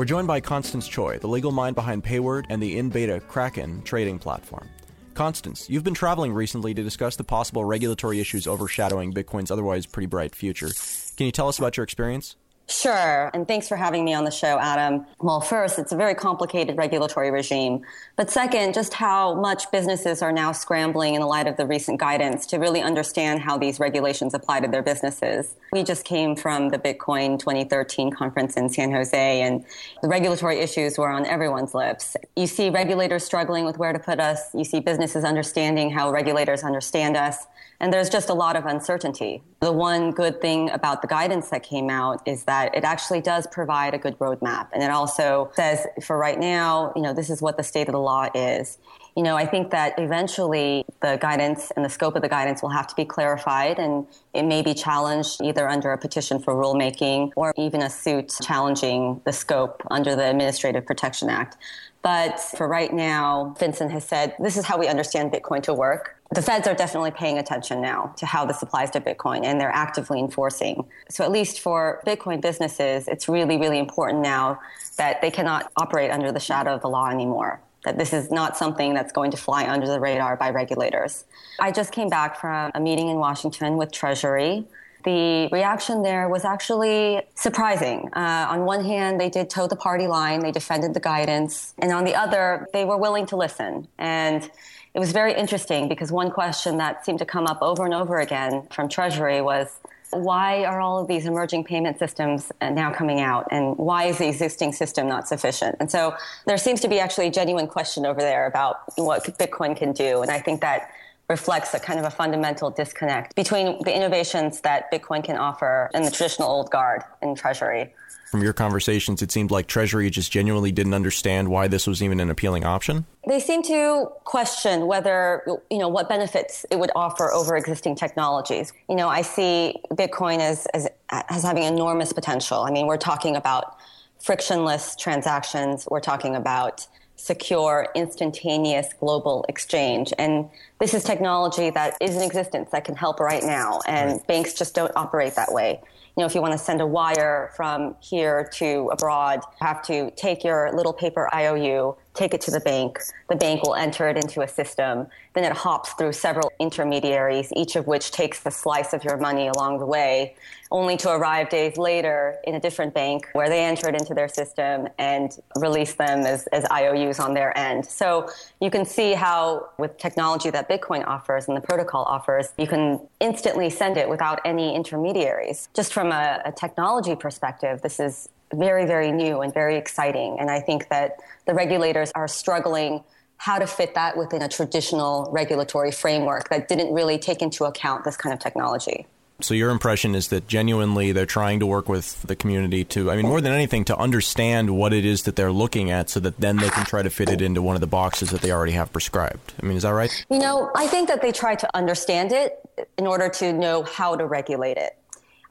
We're 0.00 0.06
joined 0.06 0.28
by 0.28 0.40
Constance 0.40 0.88
Choi, 0.88 1.18
the 1.18 1.28
legal 1.28 1.52
mind 1.52 1.76
behind 1.76 2.02
Payward 2.02 2.46
and 2.48 2.62
the 2.62 2.78
in 2.78 2.88
beta 2.88 3.20
Kraken 3.28 3.82
trading 3.82 4.18
platform. 4.18 4.66
Constance, 5.12 5.68
you've 5.68 5.84
been 5.84 5.92
traveling 5.92 6.32
recently 6.32 6.72
to 6.72 6.82
discuss 6.82 7.16
the 7.16 7.22
possible 7.22 7.66
regulatory 7.66 8.18
issues 8.18 8.46
overshadowing 8.46 9.12
Bitcoin's 9.12 9.50
otherwise 9.50 9.84
pretty 9.84 10.06
bright 10.06 10.34
future. 10.34 10.70
Can 11.18 11.26
you 11.26 11.32
tell 11.32 11.48
us 11.48 11.58
about 11.58 11.76
your 11.76 11.84
experience? 11.84 12.36
Sure. 12.68 13.30
And 13.34 13.48
thanks 13.48 13.66
for 13.66 13.76
having 13.76 14.04
me 14.04 14.14
on 14.14 14.24
the 14.24 14.30
show, 14.30 14.56
Adam. 14.58 15.04
Well, 15.20 15.40
first, 15.40 15.78
it's 15.78 15.90
a 15.90 15.96
very 15.96 16.14
complicated 16.14 16.76
regulatory 16.78 17.32
regime. 17.32 17.82
But 18.16 18.30
second, 18.30 18.74
just 18.74 18.94
how 18.94 19.34
much 19.34 19.70
businesses 19.72 20.22
are 20.22 20.30
now 20.30 20.52
scrambling 20.52 21.14
in 21.14 21.20
the 21.20 21.26
light 21.26 21.48
of 21.48 21.56
the 21.56 21.66
recent 21.66 21.98
guidance 21.98 22.46
to 22.46 22.58
really 22.58 22.80
understand 22.80 23.40
how 23.40 23.58
these 23.58 23.80
regulations 23.80 24.34
apply 24.34 24.60
to 24.60 24.68
their 24.68 24.82
businesses. 24.82 25.56
We 25.72 25.82
just 25.82 26.04
came 26.04 26.36
from 26.36 26.68
the 26.68 26.78
Bitcoin 26.78 27.40
2013 27.40 28.12
conference 28.12 28.56
in 28.56 28.68
San 28.68 28.92
Jose, 28.92 29.42
and 29.42 29.64
the 30.00 30.08
regulatory 30.08 30.60
issues 30.60 30.96
were 30.96 31.10
on 31.10 31.26
everyone's 31.26 31.74
lips. 31.74 32.16
You 32.36 32.46
see 32.46 32.70
regulators 32.70 33.24
struggling 33.24 33.64
with 33.64 33.78
where 33.78 33.92
to 33.92 33.98
put 33.98 34.20
us. 34.20 34.54
You 34.54 34.64
see 34.64 34.78
businesses 34.78 35.24
understanding 35.24 35.90
how 35.90 36.12
regulators 36.12 36.62
understand 36.62 37.16
us. 37.16 37.46
And 37.80 37.90
there's 37.90 38.10
just 38.10 38.28
a 38.28 38.34
lot 38.34 38.56
of 38.56 38.66
uncertainty. 38.66 39.42
The 39.60 39.72
one 39.72 40.10
good 40.10 40.40
thing 40.42 40.68
about 40.70 41.00
the 41.00 41.08
guidance 41.08 41.48
that 41.48 41.62
came 41.62 41.88
out 41.88 42.20
is 42.26 42.44
that 42.44 42.74
it 42.74 42.84
actually 42.84 43.22
does 43.22 43.46
provide 43.46 43.94
a 43.94 43.98
good 43.98 44.18
roadmap. 44.18 44.68
And 44.74 44.82
it 44.82 44.90
also 44.90 45.50
says 45.54 45.86
for 46.02 46.18
right 46.18 46.38
now, 46.38 46.92
you 46.94 47.00
know, 47.00 47.14
this 47.14 47.30
is 47.30 47.40
what 47.40 47.56
the 47.56 47.62
state 47.62 47.88
of 47.88 47.92
the 47.92 48.00
law 48.00 48.28
is. 48.34 48.76
You 49.16 49.22
know, 49.22 49.36
I 49.36 49.46
think 49.46 49.70
that 49.70 49.98
eventually 49.98 50.84
the 51.00 51.18
guidance 51.20 51.72
and 51.74 51.84
the 51.84 51.88
scope 51.88 52.16
of 52.16 52.22
the 52.22 52.28
guidance 52.28 52.62
will 52.62 52.68
have 52.70 52.86
to 52.86 52.94
be 52.94 53.04
clarified 53.04 53.78
and 53.78 54.06
it 54.34 54.44
may 54.44 54.62
be 54.62 54.72
challenged 54.74 55.40
either 55.42 55.68
under 55.68 55.90
a 55.92 55.98
petition 55.98 56.38
for 56.38 56.54
rulemaking 56.54 57.32
or 57.34 57.52
even 57.56 57.82
a 57.82 57.90
suit 57.90 58.32
challenging 58.42 59.20
the 59.24 59.32
scope 59.32 59.82
under 59.90 60.14
the 60.14 60.30
Administrative 60.30 60.86
Protection 60.86 61.28
Act. 61.28 61.56
But 62.02 62.40
for 62.40 62.68
right 62.68 62.92
now, 62.92 63.54
FinCEN 63.58 63.90
has 63.90 64.04
said 64.04 64.34
this 64.38 64.56
is 64.56 64.64
how 64.64 64.78
we 64.78 64.86
understand 64.86 65.32
Bitcoin 65.32 65.62
to 65.64 65.74
work. 65.74 66.19
The 66.32 66.42
feds 66.42 66.68
are 66.68 66.74
definitely 66.74 67.10
paying 67.10 67.38
attention 67.38 67.80
now 67.80 68.14
to 68.18 68.24
how 68.24 68.46
this 68.46 68.62
applies 68.62 68.90
to 68.92 69.00
Bitcoin 69.00 69.44
and 69.44 69.60
they're 69.60 69.74
actively 69.74 70.20
enforcing. 70.20 70.86
So, 71.08 71.24
at 71.24 71.32
least 71.32 71.60
for 71.60 72.00
Bitcoin 72.06 72.40
businesses, 72.40 73.08
it's 73.08 73.28
really, 73.28 73.56
really 73.58 73.80
important 73.80 74.22
now 74.22 74.60
that 74.96 75.20
they 75.22 75.32
cannot 75.32 75.72
operate 75.76 76.12
under 76.12 76.30
the 76.30 76.38
shadow 76.38 76.74
of 76.74 76.82
the 76.82 76.88
law 76.88 77.10
anymore. 77.10 77.60
That 77.84 77.98
this 77.98 78.12
is 78.12 78.30
not 78.30 78.56
something 78.56 78.94
that's 78.94 79.10
going 79.10 79.32
to 79.32 79.36
fly 79.36 79.66
under 79.66 79.88
the 79.88 79.98
radar 79.98 80.36
by 80.36 80.50
regulators. 80.50 81.24
I 81.58 81.72
just 81.72 81.90
came 81.90 82.08
back 82.08 82.38
from 82.40 82.70
a 82.74 82.80
meeting 82.80 83.08
in 83.08 83.16
Washington 83.16 83.76
with 83.76 83.90
Treasury 83.90 84.66
the 85.04 85.48
reaction 85.50 86.02
there 86.02 86.28
was 86.28 86.44
actually 86.44 87.22
surprising. 87.34 88.10
Uh, 88.12 88.46
on 88.50 88.64
one 88.64 88.84
hand, 88.84 89.20
they 89.20 89.30
did 89.30 89.48
toe 89.48 89.66
the 89.66 89.76
party 89.76 90.06
line, 90.06 90.40
they 90.40 90.52
defended 90.52 90.94
the 90.94 91.00
guidance, 91.00 91.74
and 91.78 91.92
on 91.92 92.04
the 92.04 92.14
other, 92.14 92.68
they 92.72 92.84
were 92.84 92.96
willing 92.96 93.26
to 93.26 93.36
listen. 93.36 93.88
And 93.98 94.50
it 94.94 94.98
was 94.98 95.12
very 95.12 95.34
interesting 95.34 95.88
because 95.88 96.10
one 96.10 96.30
question 96.30 96.78
that 96.78 97.04
seemed 97.04 97.20
to 97.20 97.26
come 97.26 97.46
up 97.46 97.62
over 97.62 97.84
and 97.84 97.94
over 97.94 98.18
again 98.18 98.66
from 98.70 98.88
Treasury 98.88 99.40
was 99.40 99.68
why 100.12 100.64
are 100.64 100.80
all 100.80 100.98
of 100.98 101.06
these 101.06 101.26
emerging 101.26 101.62
payment 101.62 101.98
systems 101.98 102.50
now 102.60 102.92
coming 102.92 103.20
out? 103.20 103.46
And 103.52 103.76
why 103.78 104.06
is 104.06 104.18
the 104.18 104.26
existing 104.26 104.72
system 104.72 105.06
not 105.06 105.28
sufficient? 105.28 105.76
And 105.78 105.88
so 105.88 106.16
there 106.46 106.58
seems 106.58 106.80
to 106.80 106.88
be 106.88 106.98
actually 106.98 107.28
a 107.28 107.30
genuine 107.30 107.68
question 107.68 108.04
over 108.04 108.20
there 108.20 108.46
about 108.46 108.82
what 108.96 109.24
bitcoin 109.38 109.76
can 109.76 109.92
do. 109.92 110.22
And 110.22 110.30
i 110.30 110.40
think 110.40 110.60
that 110.62 110.90
reflects 111.30 111.72
a 111.74 111.78
kind 111.78 112.00
of 112.00 112.04
a 112.04 112.10
fundamental 112.10 112.70
disconnect 112.70 113.36
between 113.36 113.80
the 113.84 113.94
innovations 113.94 114.60
that 114.62 114.90
Bitcoin 114.92 115.22
can 115.22 115.36
offer 115.36 115.88
and 115.94 116.04
the 116.04 116.10
traditional 116.10 116.48
old 116.48 116.70
guard 116.72 117.02
in 117.22 117.36
Treasury. 117.36 117.94
From 118.30 118.44
your 118.44 118.52
conversations, 118.52 119.22
it 119.22 119.32
seemed 119.32 119.50
like 119.50 119.66
Treasury 119.66 120.08
just 120.08 120.30
genuinely 120.30 120.70
didn't 120.70 120.94
understand 120.94 121.48
why 121.48 121.66
this 121.66 121.88
was 121.88 122.00
even 122.00 122.20
an 122.20 122.30
appealing 122.30 122.64
option. 122.64 123.04
They 123.26 123.40
seem 123.40 123.60
to 123.64 124.06
question 124.22 124.86
whether, 124.86 125.42
you 125.68 125.78
know, 125.78 125.88
what 125.88 126.08
benefits 126.08 126.64
it 126.70 126.78
would 126.78 126.92
offer 126.94 127.32
over 127.32 127.56
existing 127.56 127.96
technologies. 127.96 128.72
You 128.88 128.94
know, 128.94 129.08
I 129.08 129.22
see 129.22 129.74
Bitcoin 129.90 130.38
as, 130.38 130.66
as, 130.66 130.88
as 131.10 131.42
having 131.42 131.64
enormous 131.64 132.12
potential. 132.12 132.60
I 132.60 132.70
mean, 132.70 132.86
we're 132.86 132.98
talking 132.98 133.34
about 133.34 133.76
frictionless 134.20 134.94
transactions. 134.94 135.88
We're 135.90 135.98
talking 135.98 136.36
about 136.36 136.86
secure, 137.16 137.88
instantaneous 137.96 138.92
global 139.00 139.44
exchange. 139.48 140.12
And 140.18 140.48
this 140.78 140.94
is 140.94 141.02
technology 141.02 141.70
that 141.70 141.96
is 142.00 142.14
in 142.14 142.22
existence 142.22 142.70
that 142.70 142.84
can 142.84 142.94
help 142.94 143.18
right 143.18 143.42
now. 143.42 143.80
And 143.88 144.12
right. 144.12 144.26
banks 144.28 144.54
just 144.54 144.74
don't 144.74 144.92
operate 144.94 145.34
that 145.34 145.52
way. 145.52 145.82
You 146.20 146.24
know, 146.24 146.28
if 146.28 146.34
you 146.34 146.42
want 146.42 146.52
to 146.52 146.58
send 146.58 146.82
a 146.82 146.86
wire 146.86 147.50
from 147.56 147.96
here 148.00 148.46
to 148.56 148.90
abroad, 148.92 149.40
you 149.58 149.66
have 149.66 149.80
to 149.84 150.10
take 150.16 150.44
your 150.44 150.70
little 150.70 150.92
paper 150.92 151.34
IOU, 151.34 151.96
take 152.14 152.34
it 152.34 152.40
to 152.42 152.50
the 152.50 152.60
bank. 152.60 152.98
The 153.28 153.36
bank 153.36 153.62
will 153.62 153.74
enter 153.74 154.08
it 154.08 154.16
into 154.16 154.42
a 154.42 154.48
system. 154.48 155.06
Then 155.34 155.44
it 155.44 155.52
hops 155.52 155.92
through 155.92 156.12
several 156.12 156.50
intermediaries, 156.58 157.52
each 157.54 157.76
of 157.76 157.86
which 157.86 158.10
takes 158.10 158.44
a 158.44 158.50
slice 158.50 158.92
of 158.92 159.04
your 159.04 159.16
money 159.16 159.46
along 159.46 159.78
the 159.78 159.86
way, 159.86 160.34
only 160.72 160.96
to 160.98 161.10
arrive 161.10 161.48
days 161.48 161.76
later 161.76 162.36
in 162.44 162.56
a 162.56 162.60
different 162.60 162.94
bank 162.94 163.28
where 163.32 163.48
they 163.48 163.64
enter 163.64 163.88
it 163.88 163.94
into 163.94 164.12
their 164.12 164.28
system 164.28 164.88
and 164.98 165.38
release 165.56 165.94
them 165.94 166.20
as, 166.20 166.46
as 166.48 166.64
IOUs 166.70 167.20
on 167.20 167.34
their 167.34 167.56
end. 167.56 167.86
So 167.86 168.28
you 168.60 168.70
can 168.70 168.84
see 168.84 169.12
how, 169.12 169.70
with 169.78 169.96
technology 169.98 170.50
that 170.50 170.68
Bitcoin 170.68 171.06
offers 171.06 171.46
and 171.46 171.56
the 171.56 171.60
protocol 171.60 172.04
offers, 172.04 172.52
you 172.58 172.66
can 172.66 173.00
instantly 173.20 173.70
send 173.70 173.96
it 173.96 174.08
without 174.08 174.40
any 174.44 174.74
intermediaries. 174.74 175.68
Just 175.74 175.92
from 175.92 176.10
a, 176.10 176.42
a 176.44 176.52
technology 176.52 177.14
perspective, 177.14 177.82
this 177.82 178.00
is 178.00 178.28
very, 178.54 178.86
very 178.86 179.12
new 179.12 179.40
and 179.40 179.52
very 179.52 179.76
exciting. 179.76 180.38
And 180.40 180.50
I 180.50 180.60
think 180.60 180.88
that 180.88 181.18
the 181.46 181.54
regulators 181.54 182.10
are 182.14 182.28
struggling 182.28 183.02
how 183.36 183.58
to 183.58 183.66
fit 183.66 183.94
that 183.94 184.16
within 184.16 184.42
a 184.42 184.48
traditional 184.48 185.28
regulatory 185.32 185.90
framework 185.90 186.50
that 186.50 186.68
didn't 186.68 186.92
really 186.92 187.18
take 187.18 187.40
into 187.40 187.64
account 187.64 188.04
this 188.04 188.16
kind 188.16 188.34
of 188.34 188.38
technology. 188.38 189.06
So 189.42 189.54
your 189.54 189.70
impression 189.70 190.14
is 190.14 190.28
that 190.28 190.46
genuinely 190.46 191.12
they're 191.12 191.24
trying 191.24 191.60
to 191.60 191.66
work 191.66 191.88
with 191.88 192.20
the 192.22 192.36
community 192.36 192.84
to 192.86 193.10
I 193.10 193.16
mean 193.16 193.26
more 193.26 193.40
than 193.40 193.52
anything 193.52 193.84
to 193.86 193.96
understand 193.96 194.76
what 194.76 194.92
it 194.92 195.06
is 195.06 195.22
that 195.22 195.36
they're 195.36 195.52
looking 195.52 195.90
at 195.90 196.10
so 196.10 196.20
that 196.20 196.38
then 196.38 196.56
they 196.56 196.68
can 196.68 196.84
try 196.84 197.02
to 197.02 197.08
fit 197.08 197.30
it 197.30 197.40
into 197.40 197.62
one 197.62 197.74
of 197.74 197.80
the 197.80 197.86
boxes 197.86 198.30
that 198.30 198.42
they 198.42 198.52
already 198.52 198.72
have 198.72 198.92
prescribed. 198.92 199.54
I 199.62 199.66
mean 199.66 199.78
is 199.78 199.82
that 199.82 199.94
right? 199.94 200.26
You 200.30 200.38
know, 200.38 200.70
I 200.74 200.86
think 200.86 201.08
that 201.08 201.22
they 201.22 201.32
try 201.32 201.54
to 201.54 201.76
understand 201.76 202.32
it 202.32 202.58
in 202.98 203.06
order 203.06 203.28
to 203.30 203.52
know 203.52 203.82
how 203.84 204.16
to 204.16 204.26
regulate 204.26 204.76
it. 204.76 204.96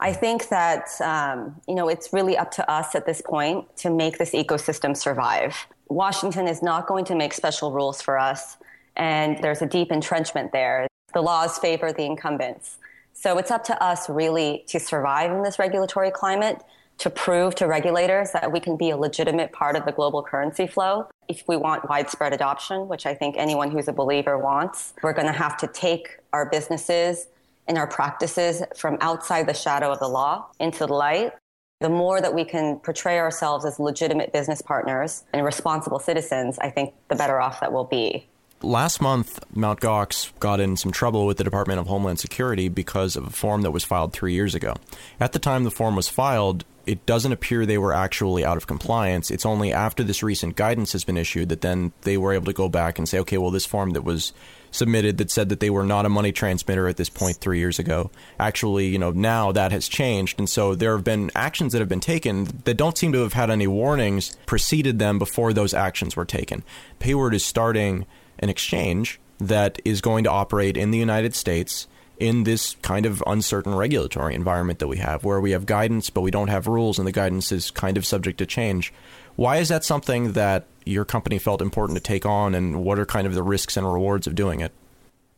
I 0.02 0.14
think 0.14 0.48
that 0.48 0.88
um, 1.02 1.60
you 1.68 1.74
know 1.74 1.88
it's 1.88 2.12
really 2.12 2.36
up 2.36 2.50
to 2.52 2.68
us 2.70 2.94
at 2.94 3.04
this 3.04 3.20
point 3.20 3.76
to 3.78 3.90
make 3.90 4.16
this 4.18 4.32
ecosystem 4.32 4.96
survive. 4.96 5.54
Washington 5.88 6.48
is 6.48 6.62
not 6.62 6.86
going 6.86 7.04
to 7.06 7.14
make 7.14 7.34
special 7.34 7.70
rules 7.70 8.00
for 8.00 8.18
us, 8.18 8.56
and 8.96 9.38
there's 9.42 9.60
a 9.60 9.66
deep 9.66 9.92
entrenchment 9.92 10.52
there. 10.52 10.86
The 11.12 11.20
laws 11.20 11.58
favor 11.58 11.92
the 11.92 12.04
incumbents, 12.04 12.78
so 13.12 13.36
it's 13.36 13.50
up 13.50 13.62
to 13.64 13.82
us 13.82 14.08
really 14.08 14.64
to 14.68 14.80
survive 14.80 15.30
in 15.30 15.42
this 15.42 15.58
regulatory 15.58 16.10
climate. 16.10 16.62
To 16.98 17.08
prove 17.08 17.54
to 17.54 17.66
regulators 17.66 18.32
that 18.32 18.52
we 18.52 18.60
can 18.60 18.76
be 18.76 18.90
a 18.90 18.96
legitimate 18.96 19.52
part 19.52 19.74
of 19.74 19.86
the 19.86 19.92
global 19.92 20.22
currency 20.22 20.66
flow. 20.66 21.06
If 21.28 21.48
we 21.48 21.56
want 21.56 21.88
widespread 21.88 22.34
adoption, 22.34 22.88
which 22.88 23.06
I 23.06 23.14
think 23.14 23.36
anyone 23.38 23.70
who's 23.70 23.88
a 23.88 23.92
believer 23.94 24.36
wants, 24.36 24.92
we're 25.02 25.14
going 25.14 25.26
to 25.26 25.32
have 25.32 25.56
to 25.58 25.66
take 25.66 26.18
our 26.34 26.50
businesses 26.50 27.28
in 27.70 27.78
our 27.78 27.86
practices 27.86 28.62
from 28.76 28.98
outside 29.00 29.46
the 29.46 29.54
shadow 29.54 29.92
of 29.92 30.00
the 30.00 30.08
law 30.08 30.44
into 30.58 30.86
the 30.86 30.92
light, 30.92 31.32
the 31.78 31.88
more 31.88 32.20
that 32.20 32.34
we 32.34 32.44
can 32.44 32.80
portray 32.80 33.18
ourselves 33.18 33.64
as 33.64 33.78
legitimate 33.78 34.32
business 34.32 34.60
partners 34.60 35.22
and 35.32 35.46
responsible 35.46 36.00
citizens, 36.00 36.58
I 36.58 36.68
think 36.70 36.94
the 37.08 37.14
better 37.14 37.40
off 37.40 37.60
that 37.60 37.72
we'll 37.72 37.84
be. 37.84 38.26
Last 38.60 39.00
month, 39.00 39.38
Mt. 39.54 39.80
Gox 39.80 40.32
got 40.40 40.58
in 40.58 40.76
some 40.76 40.90
trouble 40.90 41.24
with 41.24 41.38
the 41.38 41.44
Department 41.44 41.78
of 41.78 41.86
Homeland 41.86 42.18
Security 42.18 42.68
because 42.68 43.14
of 43.16 43.28
a 43.28 43.30
form 43.30 43.62
that 43.62 43.70
was 43.70 43.84
filed 43.84 44.12
three 44.12 44.34
years 44.34 44.54
ago. 44.54 44.74
At 45.20 45.32
the 45.32 45.38
time 45.38 45.62
the 45.62 45.70
form 45.70 45.94
was 45.94 46.08
filed, 46.08 46.64
it 46.86 47.06
doesn't 47.06 47.32
appear 47.32 47.64
they 47.64 47.78
were 47.78 47.94
actually 47.94 48.44
out 48.44 48.56
of 48.56 48.66
compliance. 48.66 49.30
It's 49.30 49.46
only 49.46 49.72
after 49.72 50.02
this 50.02 50.24
recent 50.24 50.56
guidance 50.56 50.92
has 50.92 51.04
been 51.04 51.16
issued 51.16 51.50
that 51.50 51.60
then 51.60 51.92
they 52.02 52.18
were 52.18 52.32
able 52.32 52.46
to 52.46 52.52
go 52.52 52.68
back 52.68 52.98
and 52.98 53.08
say, 53.08 53.20
okay, 53.20 53.38
well, 53.38 53.52
this 53.52 53.64
form 53.64 53.90
that 53.90 54.02
was 54.02 54.32
submitted 54.70 55.18
that 55.18 55.30
said 55.30 55.48
that 55.48 55.60
they 55.60 55.70
were 55.70 55.84
not 55.84 56.06
a 56.06 56.08
money 56.08 56.32
transmitter 56.32 56.88
at 56.88 56.96
this 56.96 57.08
point 57.08 57.36
three 57.36 57.58
years 57.58 57.78
ago. 57.78 58.10
Actually, 58.38 58.86
you 58.86 58.98
know, 58.98 59.10
now 59.10 59.52
that 59.52 59.72
has 59.72 59.88
changed. 59.88 60.38
And 60.38 60.48
so 60.48 60.74
there 60.74 60.94
have 60.94 61.04
been 61.04 61.30
actions 61.34 61.72
that 61.72 61.80
have 61.80 61.88
been 61.88 62.00
taken 62.00 62.44
that 62.64 62.76
don't 62.76 62.96
seem 62.96 63.12
to 63.12 63.22
have 63.22 63.32
had 63.32 63.50
any 63.50 63.66
warnings 63.66 64.36
preceded 64.46 64.98
them 64.98 65.18
before 65.18 65.52
those 65.52 65.74
actions 65.74 66.16
were 66.16 66.24
taken. 66.24 66.62
Payward 66.98 67.34
is 67.34 67.44
starting 67.44 68.06
an 68.38 68.48
exchange 68.48 69.20
that 69.38 69.80
is 69.84 70.00
going 70.00 70.24
to 70.24 70.30
operate 70.30 70.76
in 70.76 70.90
the 70.90 70.98
United 70.98 71.34
States 71.34 71.86
in 72.18 72.44
this 72.44 72.76
kind 72.82 73.06
of 73.06 73.24
uncertain 73.26 73.74
regulatory 73.74 74.34
environment 74.34 74.78
that 74.78 74.88
we 74.88 74.98
have, 74.98 75.24
where 75.24 75.40
we 75.40 75.52
have 75.52 75.64
guidance, 75.64 76.10
but 76.10 76.20
we 76.20 76.30
don't 76.30 76.48
have 76.48 76.66
rules, 76.66 76.98
and 76.98 77.08
the 77.08 77.12
guidance 77.12 77.50
is 77.50 77.70
kind 77.70 77.96
of 77.96 78.04
subject 78.04 78.36
to 78.38 78.44
change. 78.44 78.92
Why 79.36 79.56
is 79.56 79.70
that 79.70 79.84
something 79.84 80.32
that 80.32 80.66
your 80.84 81.04
company 81.04 81.38
felt 81.38 81.62
important 81.62 81.96
to 81.96 82.02
take 82.02 82.26
on, 82.26 82.54
and 82.54 82.84
what 82.84 82.98
are 82.98 83.06
kind 83.06 83.26
of 83.26 83.34
the 83.34 83.42
risks 83.42 83.76
and 83.76 83.90
rewards 83.90 84.26
of 84.26 84.34
doing 84.34 84.60
it? 84.60 84.72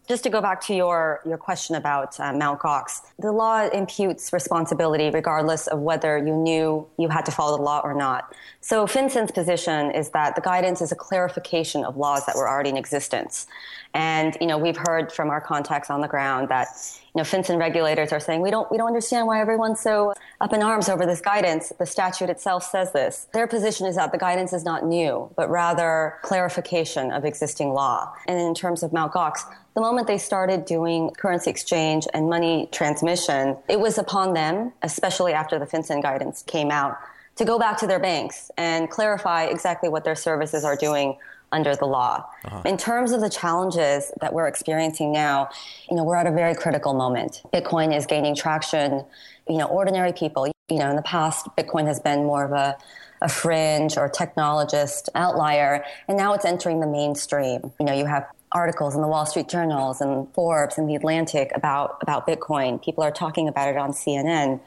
Just 0.09 0.25
to 0.25 0.31
go 0.31 0.41
back 0.41 0.61
to 0.63 0.75
your, 0.75 1.21
your 1.25 1.39
question 1.39 1.77
about 1.77 2.19
uh, 2.19 2.33
Mt. 2.33 2.59
Gox, 2.59 3.03
the 3.21 3.31
law 3.31 3.69
imputes 3.69 4.33
responsibility 4.33 5.11
regardless 5.11 5.69
of 5.69 5.79
whether 5.79 6.19
you 6.19 6.35
knew 6.35 6.87
you 6.99 7.09
had 7.09 7.25
to 7.27 7.31
follow 7.31 7.57
the 7.57 7.63
law 7.63 7.81
or 7.85 7.95
not. 7.95 8.35
So 8.61 8.87
FinCEN's 8.87 9.31
position 9.31 9.93
is 9.93 10.11
that 10.11 10.35
the 10.35 10.41
guidance 10.41 10.81
is 10.81 10.91
a 10.91 10.97
clarification 10.97 11.85
of 11.85 11.97
laws 11.97 12.27
that 12.27 12.35
were 12.35 12.49
already 12.49 12.71
in 12.71 12.77
existence. 12.77 13.47
And, 13.95 14.37
you 14.41 14.47
know, 14.47 14.57
we've 14.57 14.77
heard 14.77 15.13
from 15.13 15.29
our 15.29 15.41
contacts 15.41 15.91
on 15.91 16.01
the 16.01 16.09
ground 16.09 16.49
that, 16.49 16.69
you 17.15 17.19
know, 17.19 17.25
FinCEN 17.25 17.59
regulators 17.59 18.11
are 18.11 18.21
saying, 18.21 18.41
we 18.41 18.51
don't, 18.51 18.71
we 18.71 18.79
don't 18.79 18.87
understand 18.87 19.27
why 19.27 19.41
everyone's 19.41 19.81
so 19.81 20.15
up 20.41 20.53
in 20.55 20.63
arms 20.63 20.89
over 20.89 21.05
this 21.05 21.21
guidance. 21.21 21.73
The 21.79 21.85
statute 21.85 22.31
itself 22.31 22.65
says 22.65 22.93
this. 22.93 23.27
Their 23.35 23.47
position 23.47 23.87
is 23.87 23.97
that 23.97 24.11
the 24.11 24.19
guidance 24.19 24.55
is 24.55 24.65
not 24.65 24.87
new, 24.87 25.31
but 25.37 25.51
rather 25.51 26.19
clarification 26.23 27.13
of 27.13 27.27
existing 27.27 27.75
law. 27.75 28.13
And 28.27 28.41
in 28.41 28.55
terms 28.55 28.83
of 28.83 28.95
Mt. 28.95 29.13
Gox, 29.13 29.41
the 29.75 29.83
moment 29.83 30.07
they 30.07 30.19
started 30.19 30.65
doing 30.65 31.11
currency 31.11 31.51
exchange 31.51 32.07
and 32.15 32.31
money 32.31 32.69
transmission, 32.73 33.57
it 33.69 33.79
was 33.79 33.99
upon 33.99 34.33
them, 34.33 34.73
especially 34.83 35.35
after 35.35 35.59
the 35.59 35.67
FinCEN 35.67 36.03
guidance 36.03 36.43
came 36.43 36.71
out, 36.71 36.97
to 37.37 37.45
go 37.45 37.59
back 37.59 37.79
to 37.79 37.87
their 37.87 37.99
banks 37.99 38.51
and 38.59 38.91
clarify 38.91 39.45
exactly 39.45 39.89
what 39.89 40.05
their 40.05 40.15
services 40.15 40.65
are 40.65 40.77
doing 40.77 41.17
under 41.53 41.77
the 41.77 41.85
law. 41.85 42.27
Uh-huh. 42.45 42.63
In 42.65 42.77
terms 42.77 43.13
of 43.13 43.21
the 43.21 43.31
challenges 43.31 44.13
that 44.21 44.33
we're 44.33 44.49
experiencing 44.49 45.13
now, 45.13 45.49
you 45.91 45.97
know, 45.97 46.05
we're 46.05 46.17
at 46.17 46.27
a 46.27 46.33
very 46.33 46.55
critical 46.55 46.95
moment. 46.95 47.43
Bitcoin 47.53 47.97
is 47.97 48.07
gaining 48.07 48.35
traction. 48.35 49.05
You 49.49 49.59
know, 49.59 49.67
ordinary 49.67 50.13
people, 50.13 50.47
You 50.69 50.79
know, 50.79 50.91
in 50.91 50.97
the 50.97 51.03
past, 51.03 51.47
Bitcoin 51.57 51.87
has 51.87 52.01
been 52.01 52.25
more 52.25 52.45
of 52.45 52.53
a, 52.53 52.77
a 53.21 53.29
fringe 53.29 53.97
or 53.97 54.09
technologist 54.09 55.09
outlier, 55.15 55.85
and 56.09 56.17
now 56.17 56.33
it's 56.35 56.45
entering 56.45 56.81
the 56.81 56.87
mainstream. 56.87 57.73
You 57.79 57.87
know, 57.87 57.93
you 57.93 58.07
have 58.07 58.27
articles 58.53 58.95
in 58.95 59.01
the 59.01 59.09
Wall 59.09 59.27
Street 59.27 59.49
Journals 59.49 60.01
and 60.01 60.33
Forbes 60.35 60.79
and 60.79 60.89
the 60.89 60.95
Atlantic 60.95 61.51
about, 61.55 61.99
about 62.03 62.27
Bitcoin. 62.27 62.83
People 62.83 63.03
are 63.03 63.11
talking 63.11 63.49
about 63.49 63.69
it 63.69 63.77
on 63.77 63.93
CNN. 63.93 64.61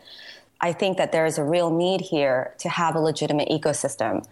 I 0.61 0.73
think 0.73 0.97
that 0.97 1.11
there 1.11 1.25
is 1.25 1.37
a 1.37 1.43
real 1.43 1.69
need 1.69 2.01
here 2.01 2.53
to 2.59 2.69
have 2.69 2.95
a 2.95 2.99
legitimate 2.99 3.49
ecosystem. 3.49 4.25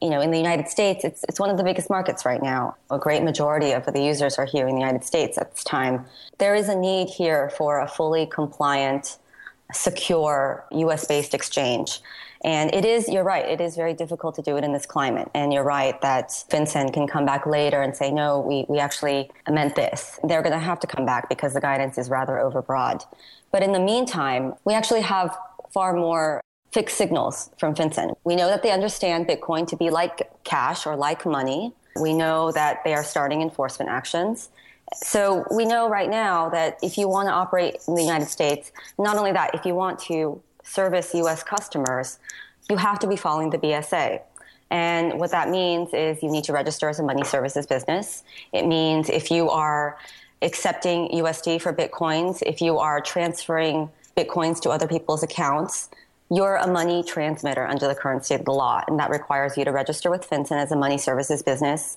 You 0.00 0.10
know, 0.10 0.20
in 0.20 0.30
the 0.30 0.36
United 0.36 0.68
States, 0.68 1.04
it's, 1.04 1.24
it's 1.28 1.40
one 1.40 1.50
of 1.50 1.56
the 1.56 1.64
biggest 1.64 1.90
markets 1.90 2.24
right 2.24 2.42
now. 2.42 2.76
A 2.90 2.98
great 2.98 3.22
majority 3.22 3.72
of 3.72 3.84
the 3.86 4.00
users 4.00 4.38
are 4.38 4.44
here 4.44 4.68
in 4.68 4.74
the 4.74 4.80
United 4.80 5.04
States 5.04 5.36
at 5.38 5.52
this 5.52 5.64
time. 5.64 6.04
There 6.38 6.54
is 6.54 6.68
a 6.68 6.76
need 6.76 7.08
here 7.08 7.50
for 7.50 7.80
a 7.80 7.88
fully 7.88 8.26
compliant, 8.26 9.18
secure 9.72 10.64
US 10.70 11.06
based 11.06 11.34
exchange. 11.34 12.00
And 12.44 12.72
it 12.72 12.84
is, 12.84 13.08
you're 13.08 13.24
right, 13.24 13.44
it 13.44 13.60
is 13.60 13.74
very 13.74 13.94
difficult 13.94 14.36
to 14.36 14.42
do 14.42 14.56
it 14.56 14.64
in 14.64 14.72
this 14.72 14.86
climate. 14.86 15.28
And 15.34 15.52
you're 15.52 15.64
right 15.64 16.00
that 16.02 16.28
FinCEN 16.28 16.92
can 16.92 17.08
come 17.08 17.26
back 17.26 17.46
later 17.46 17.82
and 17.82 17.96
say, 17.96 18.12
no, 18.12 18.38
we, 18.40 18.64
we 18.68 18.78
actually 18.78 19.30
meant 19.50 19.74
this. 19.74 20.20
They're 20.22 20.42
going 20.42 20.52
to 20.52 20.60
have 20.60 20.78
to 20.80 20.86
come 20.86 21.04
back 21.04 21.28
because 21.28 21.54
the 21.54 21.60
guidance 21.60 21.98
is 21.98 22.08
rather 22.08 22.34
overbroad. 22.34 23.04
But 23.50 23.62
in 23.62 23.72
the 23.72 23.80
meantime, 23.80 24.54
we 24.64 24.74
actually 24.74 25.00
have 25.00 25.36
far 25.72 25.94
more 25.94 26.40
fixed 26.72 26.96
signals 26.96 27.50
from 27.58 27.74
FinCEN. 27.74 28.14
We 28.24 28.36
know 28.36 28.48
that 28.48 28.62
they 28.62 28.70
understand 28.70 29.26
Bitcoin 29.26 29.66
to 29.68 29.76
be 29.76 29.90
like 29.90 30.30
cash 30.44 30.86
or 30.86 30.96
like 30.96 31.24
money. 31.24 31.72
We 32.00 32.12
know 32.12 32.52
that 32.52 32.84
they 32.84 32.94
are 32.94 33.04
starting 33.04 33.42
enforcement 33.42 33.90
actions. 33.90 34.50
So 34.94 35.44
we 35.50 35.64
know 35.64 35.88
right 35.88 36.08
now 36.08 36.48
that 36.50 36.78
if 36.82 36.96
you 36.96 37.08
want 37.08 37.28
to 37.28 37.32
operate 37.32 37.76
in 37.86 37.94
the 37.94 38.02
United 38.02 38.28
States, 38.28 38.72
not 38.98 39.16
only 39.16 39.32
that, 39.32 39.54
if 39.54 39.64
you 39.66 39.74
want 39.74 39.98
to 40.00 40.40
service 40.62 41.14
US 41.14 41.42
customers, 41.42 42.18
you 42.70 42.76
have 42.76 42.98
to 43.00 43.06
be 43.06 43.16
following 43.16 43.50
the 43.50 43.58
BSA. 43.58 44.20
And 44.70 45.18
what 45.18 45.30
that 45.30 45.48
means 45.48 45.94
is 45.94 46.22
you 46.22 46.30
need 46.30 46.44
to 46.44 46.52
register 46.52 46.88
as 46.88 46.98
a 46.98 47.02
money 47.02 47.24
services 47.24 47.66
business. 47.66 48.22
It 48.52 48.66
means 48.66 49.08
if 49.08 49.30
you 49.30 49.48
are 49.48 49.98
accepting 50.42 51.08
USD 51.08 51.60
for 51.60 51.72
Bitcoins, 51.72 52.42
if 52.46 52.60
you 52.60 52.78
are 52.78 53.00
transferring 53.00 53.88
Bitcoins 54.16 54.60
to 54.62 54.70
other 54.70 54.86
people's 54.86 55.22
accounts, 55.22 55.88
you're 56.30 56.56
a 56.56 56.66
money 56.66 57.02
transmitter 57.02 57.66
under 57.66 57.88
the 57.88 57.94
current 57.94 58.24
state 58.24 58.40
of 58.40 58.44
the 58.44 58.52
law. 58.52 58.82
And 58.86 58.98
that 58.98 59.10
requires 59.10 59.56
you 59.56 59.64
to 59.64 59.72
register 59.72 60.10
with 60.10 60.28
FinCEN 60.28 60.62
as 60.62 60.72
a 60.72 60.76
money 60.76 60.98
services 60.98 61.42
business 61.42 61.96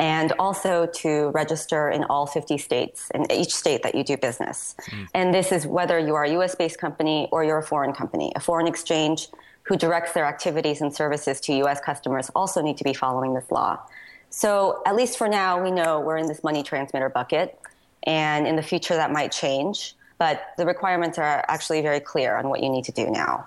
and 0.00 0.32
also 0.38 0.86
to 0.86 1.28
register 1.34 1.90
in 1.90 2.04
all 2.04 2.26
50 2.26 2.56
states, 2.56 3.10
in 3.14 3.30
each 3.30 3.54
state 3.54 3.82
that 3.82 3.94
you 3.94 4.02
do 4.02 4.16
business. 4.16 4.74
Mm. 4.90 5.08
And 5.12 5.34
this 5.34 5.52
is 5.52 5.66
whether 5.66 5.98
you 5.98 6.14
are 6.14 6.24
a 6.24 6.30
US 6.40 6.54
based 6.54 6.78
company 6.78 7.28
or 7.30 7.44
you're 7.44 7.58
a 7.58 7.62
foreign 7.62 7.92
company. 7.92 8.32
A 8.34 8.40
foreign 8.40 8.66
exchange 8.66 9.28
who 9.64 9.76
directs 9.76 10.12
their 10.12 10.24
activities 10.24 10.80
and 10.80 10.94
services 10.94 11.38
to 11.42 11.52
US 11.64 11.80
customers 11.80 12.30
also 12.34 12.62
need 12.62 12.78
to 12.78 12.84
be 12.84 12.94
following 12.94 13.34
this 13.34 13.50
law. 13.50 13.78
So, 14.30 14.80
at 14.86 14.96
least 14.96 15.18
for 15.18 15.28
now, 15.28 15.62
we 15.62 15.70
know 15.70 16.00
we're 16.00 16.16
in 16.16 16.28
this 16.28 16.42
money 16.42 16.62
transmitter 16.62 17.08
bucket. 17.08 17.58
And 18.04 18.46
in 18.46 18.56
the 18.56 18.62
future, 18.62 18.94
that 18.94 19.12
might 19.12 19.32
change. 19.32 19.94
But 20.20 20.52
the 20.58 20.66
requirements 20.66 21.18
are 21.18 21.44
actually 21.48 21.80
very 21.80 21.98
clear 21.98 22.36
on 22.36 22.50
what 22.50 22.62
you 22.62 22.68
need 22.68 22.84
to 22.84 22.92
do 22.92 23.10
now. 23.10 23.46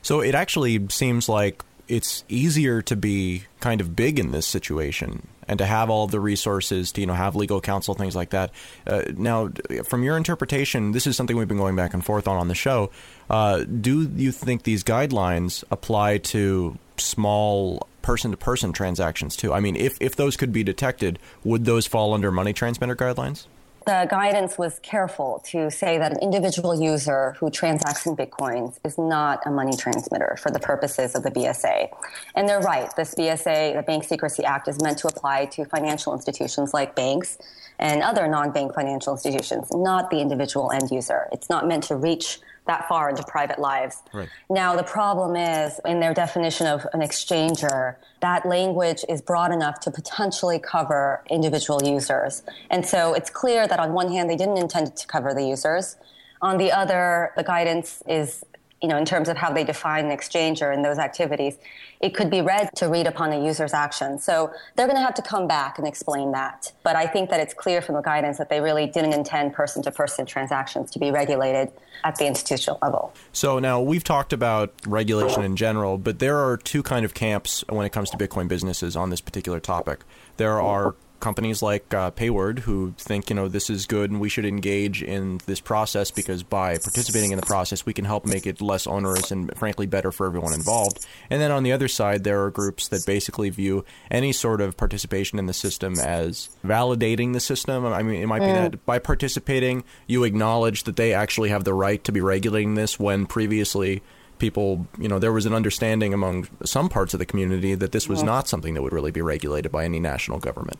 So, 0.00 0.20
it 0.20 0.34
actually 0.34 0.88
seems 0.88 1.28
like 1.28 1.64
it's 1.88 2.22
easier 2.28 2.82
to 2.82 2.94
be 2.94 3.44
kind 3.60 3.80
of 3.80 3.96
big 3.96 4.18
in 4.18 4.30
this 4.30 4.46
situation 4.46 5.26
and 5.48 5.58
to 5.58 5.66
have 5.66 5.90
all 5.90 6.06
the 6.06 6.20
resources 6.20 6.92
to 6.92 7.00
you 7.00 7.06
know 7.06 7.14
have 7.14 7.34
legal 7.34 7.60
counsel 7.60 7.94
things 7.94 8.14
like 8.14 8.30
that. 8.30 8.52
Uh, 8.86 9.02
now, 9.16 9.50
from 9.88 10.04
your 10.04 10.16
interpretation, 10.16 10.92
this 10.92 11.06
is 11.06 11.16
something 11.16 11.36
we've 11.36 11.48
been 11.48 11.56
going 11.56 11.74
back 11.74 11.94
and 11.94 12.04
forth 12.04 12.28
on 12.28 12.36
on 12.36 12.46
the 12.46 12.54
show. 12.54 12.90
Uh, 13.28 13.64
do 13.64 14.08
you 14.14 14.30
think 14.30 14.62
these 14.62 14.84
guidelines 14.84 15.64
apply 15.70 16.18
to 16.18 16.78
small 16.96 17.88
person 18.02 18.30
to 18.30 18.36
person 18.36 18.72
transactions 18.72 19.34
too? 19.34 19.52
I 19.52 19.60
mean, 19.60 19.74
if 19.74 19.98
if 20.00 20.14
those 20.14 20.36
could 20.36 20.52
be 20.52 20.62
detected, 20.62 21.18
would 21.42 21.64
those 21.64 21.86
fall 21.86 22.14
under 22.14 22.30
money 22.30 22.52
transmitter 22.52 22.94
guidelines? 22.94 23.46
The 23.88 24.06
guidance 24.10 24.58
was 24.58 24.78
careful 24.80 25.40
to 25.46 25.70
say 25.70 25.96
that 25.96 26.12
an 26.12 26.18
individual 26.20 26.78
user 26.78 27.34
who 27.40 27.48
transacts 27.48 28.04
in 28.04 28.14
bitcoins 28.14 28.78
is 28.84 28.98
not 28.98 29.40
a 29.46 29.50
money 29.50 29.74
transmitter 29.74 30.36
for 30.42 30.50
the 30.50 30.60
purposes 30.60 31.14
of 31.14 31.22
the 31.22 31.30
BSA. 31.30 31.88
And 32.34 32.46
they're 32.46 32.60
right. 32.60 32.94
This 32.96 33.14
BSA, 33.14 33.76
the 33.76 33.82
Bank 33.82 34.04
Secrecy 34.04 34.44
Act, 34.44 34.68
is 34.68 34.78
meant 34.82 34.98
to 34.98 35.08
apply 35.08 35.46
to 35.46 35.64
financial 35.64 36.12
institutions 36.12 36.74
like 36.74 36.94
banks 36.94 37.38
and 37.78 38.02
other 38.02 38.28
non-bank 38.28 38.74
financial 38.74 39.14
institutions, 39.14 39.68
not 39.72 40.10
the 40.10 40.20
individual 40.20 40.70
end 40.70 40.90
user. 40.90 41.26
It's 41.32 41.48
not 41.48 41.66
meant 41.66 41.84
to 41.84 41.96
reach 41.96 42.40
that 42.68 42.86
far 42.88 43.10
into 43.10 43.24
private 43.24 43.58
lives. 43.58 44.02
Right. 44.12 44.28
Now, 44.48 44.76
the 44.76 44.84
problem 44.84 45.34
is 45.34 45.80
in 45.84 45.98
their 45.98 46.14
definition 46.14 46.68
of 46.68 46.86
an 46.92 47.00
exchanger, 47.00 47.96
that 48.20 48.46
language 48.46 49.04
is 49.08 49.20
broad 49.20 49.50
enough 49.52 49.80
to 49.80 49.90
potentially 49.90 50.60
cover 50.60 51.24
individual 51.30 51.82
users. 51.82 52.44
And 52.70 52.86
so 52.86 53.14
it's 53.14 53.30
clear 53.30 53.66
that 53.66 53.80
on 53.80 53.92
one 53.92 54.12
hand, 54.12 54.30
they 54.30 54.36
didn't 54.36 54.58
intend 54.58 54.94
to 54.96 55.06
cover 55.06 55.34
the 55.34 55.44
users. 55.44 55.96
On 56.40 56.58
the 56.58 56.70
other, 56.70 57.32
the 57.36 57.42
guidance 57.42 58.02
is 58.06 58.44
you 58.80 58.88
know, 58.88 58.96
in 58.96 59.04
terms 59.04 59.28
of 59.28 59.36
how 59.36 59.52
they 59.52 59.64
define 59.64 60.06
an 60.06 60.16
exchanger 60.16 60.72
and 60.72 60.84
those 60.84 60.98
activities, 60.98 61.58
it 62.00 62.14
could 62.14 62.30
be 62.30 62.40
read 62.40 62.70
to 62.76 62.86
read 62.86 63.08
upon 63.08 63.32
a 63.32 63.44
user's 63.44 63.74
action. 63.74 64.18
So 64.18 64.52
they're 64.76 64.86
going 64.86 64.96
to 64.96 65.02
have 65.02 65.14
to 65.14 65.22
come 65.22 65.48
back 65.48 65.78
and 65.78 65.86
explain 65.86 66.30
that. 66.32 66.72
But 66.84 66.94
I 66.94 67.06
think 67.06 67.28
that 67.30 67.40
it's 67.40 67.54
clear 67.54 67.82
from 67.82 67.96
the 67.96 68.02
guidance 68.02 68.38
that 68.38 68.48
they 68.48 68.60
really 68.60 68.86
didn't 68.86 69.14
intend 69.14 69.52
person 69.52 69.82
to 69.82 69.90
person 69.90 70.26
transactions 70.26 70.92
to 70.92 71.00
be 71.00 71.10
regulated 71.10 71.72
at 72.04 72.16
the 72.16 72.26
institutional 72.26 72.78
level. 72.80 73.12
So 73.32 73.58
now 73.58 73.80
we've 73.80 74.04
talked 74.04 74.32
about 74.32 74.72
regulation 74.86 75.42
in 75.42 75.56
general, 75.56 75.98
but 75.98 76.20
there 76.20 76.36
are 76.36 76.56
two 76.56 76.84
kind 76.84 77.04
of 77.04 77.14
camps 77.14 77.64
when 77.68 77.84
it 77.84 77.90
comes 77.90 78.10
to 78.10 78.16
Bitcoin 78.16 78.46
businesses 78.46 78.94
on 78.94 79.10
this 79.10 79.20
particular 79.20 79.58
topic. 79.58 80.04
There 80.36 80.60
are 80.60 80.94
companies 81.20 81.62
like 81.62 81.92
uh, 81.92 82.10
Payward 82.10 82.60
who 82.60 82.94
think 82.96 83.30
you 83.30 83.36
know 83.36 83.48
this 83.48 83.70
is 83.70 83.86
good 83.86 84.10
and 84.10 84.20
we 84.20 84.28
should 84.28 84.44
engage 84.44 85.02
in 85.02 85.40
this 85.46 85.60
process 85.60 86.10
because 86.10 86.42
by 86.42 86.78
participating 86.78 87.32
in 87.32 87.38
the 87.38 87.46
process 87.46 87.84
we 87.84 87.92
can 87.92 88.04
help 88.04 88.24
make 88.24 88.46
it 88.46 88.60
less 88.60 88.86
onerous 88.86 89.30
and 89.30 89.56
frankly 89.56 89.86
better 89.86 90.12
for 90.12 90.26
everyone 90.26 90.52
involved. 90.52 91.04
And 91.30 91.40
then 91.40 91.50
on 91.50 91.62
the 91.62 91.72
other 91.72 91.88
side 91.88 92.24
there 92.24 92.44
are 92.44 92.50
groups 92.50 92.88
that 92.88 93.04
basically 93.06 93.50
view 93.50 93.84
any 94.10 94.32
sort 94.32 94.60
of 94.60 94.76
participation 94.76 95.38
in 95.38 95.46
the 95.46 95.52
system 95.52 95.98
as 95.98 96.50
validating 96.64 97.32
the 97.32 97.40
system. 97.40 97.84
I 97.86 98.02
mean 98.02 98.22
it 98.22 98.26
might 98.26 98.40
be 98.40 98.46
that 98.46 98.84
by 98.86 98.98
participating 98.98 99.84
you 100.06 100.24
acknowledge 100.24 100.84
that 100.84 100.96
they 100.96 101.14
actually 101.14 101.48
have 101.50 101.64
the 101.64 101.74
right 101.74 102.02
to 102.04 102.12
be 102.12 102.20
regulating 102.20 102.74
this 102.74 102.98
when 102.98 103.26
previously 103.26 104.02
people, 104.38 104.86
you 104.98 105.08
know, 105.08 105.18
there 105.18 105.32
was 105.32 105.46
an 105.46 105.52
understanding 105.52 106.14
among 106.14 106.46
some 106.64 106.88
parts 106.88 107.12
of 107.12 107.18
the 107.18 107.26
community 107.26 107.74
that 107.74 107.90
this 107.90 108.08
was 108.08 108.22
not 108.22 108.46
something 108.46 108.74
that 108.74 108.82
would 108.82 108.92
really 108.92 109.10
be 109.10 109.20
regulated 109.20 109.72
by 109.72 109.84
any 109.84 109.98
national 109.98 110.38
government 110.38 110.78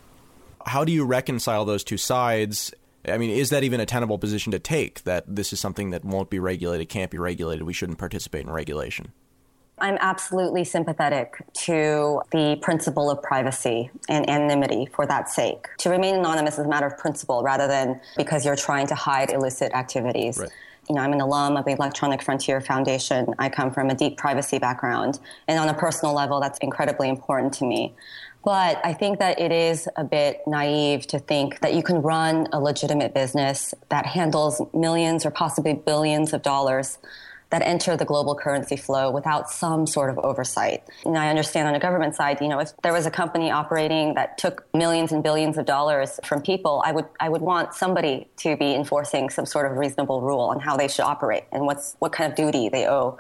how 0.68 0.84
do 0.84 0.92
you 0.92 1.04
reconcile 1.04 1.64
those 1.64 1.82
two 1.82 1.96
sides? 1.96 2.72
I 3.06 3.18
mean, 3.18 3.30
is 3.30 3.50
that 3.50 3.64
even 3.64 3.80
a 3.80 3.86
tenable 3.86 4.18
position 4.18 4.52
to 4.52 4.58
take 4.58 5.02
that 5.04 5.24
this 5.26 5.52
is 5.52 5.60
something 5.60 5.90
that 5.90 6.04
won't 6.04 6.30
be 6.30 6.38
regulated, 6.38 6.88
can't 6.88 7.10
be 7.10 7.18
regulated, 7.18 7.64
we 7.64 7.72
shouldn't 7.72 7.98
participate 7.98 8.44
in 8.44 8.50
regulation? 8.50 9.12
I'm 9.80 9.96
absolutely 10.00 10.64
sympathetic 10.64 11.42
to 11.64 12.20
the 12.32 12.58
principle 12.60 13.10
of 13.10 13.22
privacy 13.22 13.90
and 14.08 14.28
anonymity 14.28 14.86
for 14.92 15.06
that 15.06 15.28
sake. 15.28 15.68
To 15.78 15.90
remain 15.90 16.16
anonymous 16.16 16.58
is 16.58 16.66
a 16.66 16.68
matter 16.68 16.86
of 16.86 16.98
principle 16.98 17.42
rather 17.42 17.68
than 17.68 18.00
because 18.16 18.44
you're 18.44 18.56
trying 18.56 18.88
to 18.88 18.96
hide 18.96 19.30
illicit 19.30 19.72
activities. 19.74 20.38
Right. 20.38 20.50
You 20.88 20.94
know, 20.94 21.02
I'm 21.02 21.12
an 21.12 21.20
alum 21.20 21.56
of 21.56 21.66
the 21.66 21.72
Electronic 21.72 22.22
Frontier 22.22 22.62
Foundation. 22.62 23.34
I 23.38 23.50
come 23.50 23.70
from 23.70 23.90
a 23.90 23.94
deep 23.94 24.16
privacy 24.16 24.58
background. 24.58 25.20
And 25.46 25.58
on 25.58 25.68
a 25.68 25.74
personal 25.74 26.14
level, 26.14 26.40
that's 26.40 26.58
incredibly 26.60 27.10
important 27.10 27.52
to 27.54 27.66
me. 27.66 27.94
But 28.44 28.80
I 28.84 28.92
think 28.92 29.18
that 29.18 29.40
it 29.40 29.52
is 29.52 29.88
a 29.96 30.04
bit 30.04 30.40
naive 30.46 31.06
to 31.08 31.18
think 31.18 31.60
that 31.60 31.74
you 31.74 31.82
can 31.82 32.02
run 32.02 32.48
a 32.52 32.60
legitimate 32.60 33.12
business 33.12 33.74
that 33.88 34.06
handles 34.06 34.62
millions 34.72 35.26
or 35.26 35.30
possibly 35.30 35.74
billions 35.74 36.32
of 36.32 36.42
dollars 36.42 36.98
that 37.50 37.62
enter 37.62 37.96
the 37.96 38.04
global 38.04 38.34
currency 38.34 38.76
flow 38.76 39.10
without 39.10 39.50
some 39.50 39.86
sort 39.86 40.10
of 40.10 40.18
oversight. 40.18 40.82
And 41.04 41.16
I 41.16 41.30
understand 41.30 41.66
on 41.66 41.74
a 41.74 41.80
government 41.80 42.14
side, 42.14 42.40
you 42.40 42.48
know, 42.48 42.58
if 42.58 42.76
there 42.82 42.92
was 42.92 43.06
a 43.06 43.10
company 43.10 43.50
operating 43.50 44.14
that 44.14 44.36
took 44.36 44.66
millions 44.74 45.12
and 45.12 45.22
billions 45.22 45.56
of 45.56 45.64
dollars 45.64 46.20
from 46.24 46.42
people, 46.42 46.82
I 46.84 46.92
would 46.92 47.06
I 47.20 47.28
would 47.28 47.40
want 47.40 47.74
somebody 47.74 48.28
to 48.38 48.56
be 48.56 48.74
enforcing 48.74 49.30
some 49.30 49.46
sort 49.46 49.70
of 49.70 49.78
reasonable 49.78 50.20
rule 50.20 50.40
on 50.40 50.60
how 50.60 50.76
they 50.76 50.88
should 50.88 51.04
operate 51.04 51.44
and 51.50 51.64
what's 51.64 51.96
what 52.00 52.12
kind 52.12 52.30
of 52.30 52.36
duty 52.36 52.68
they 52.68 52.86
owe 52.86 53.18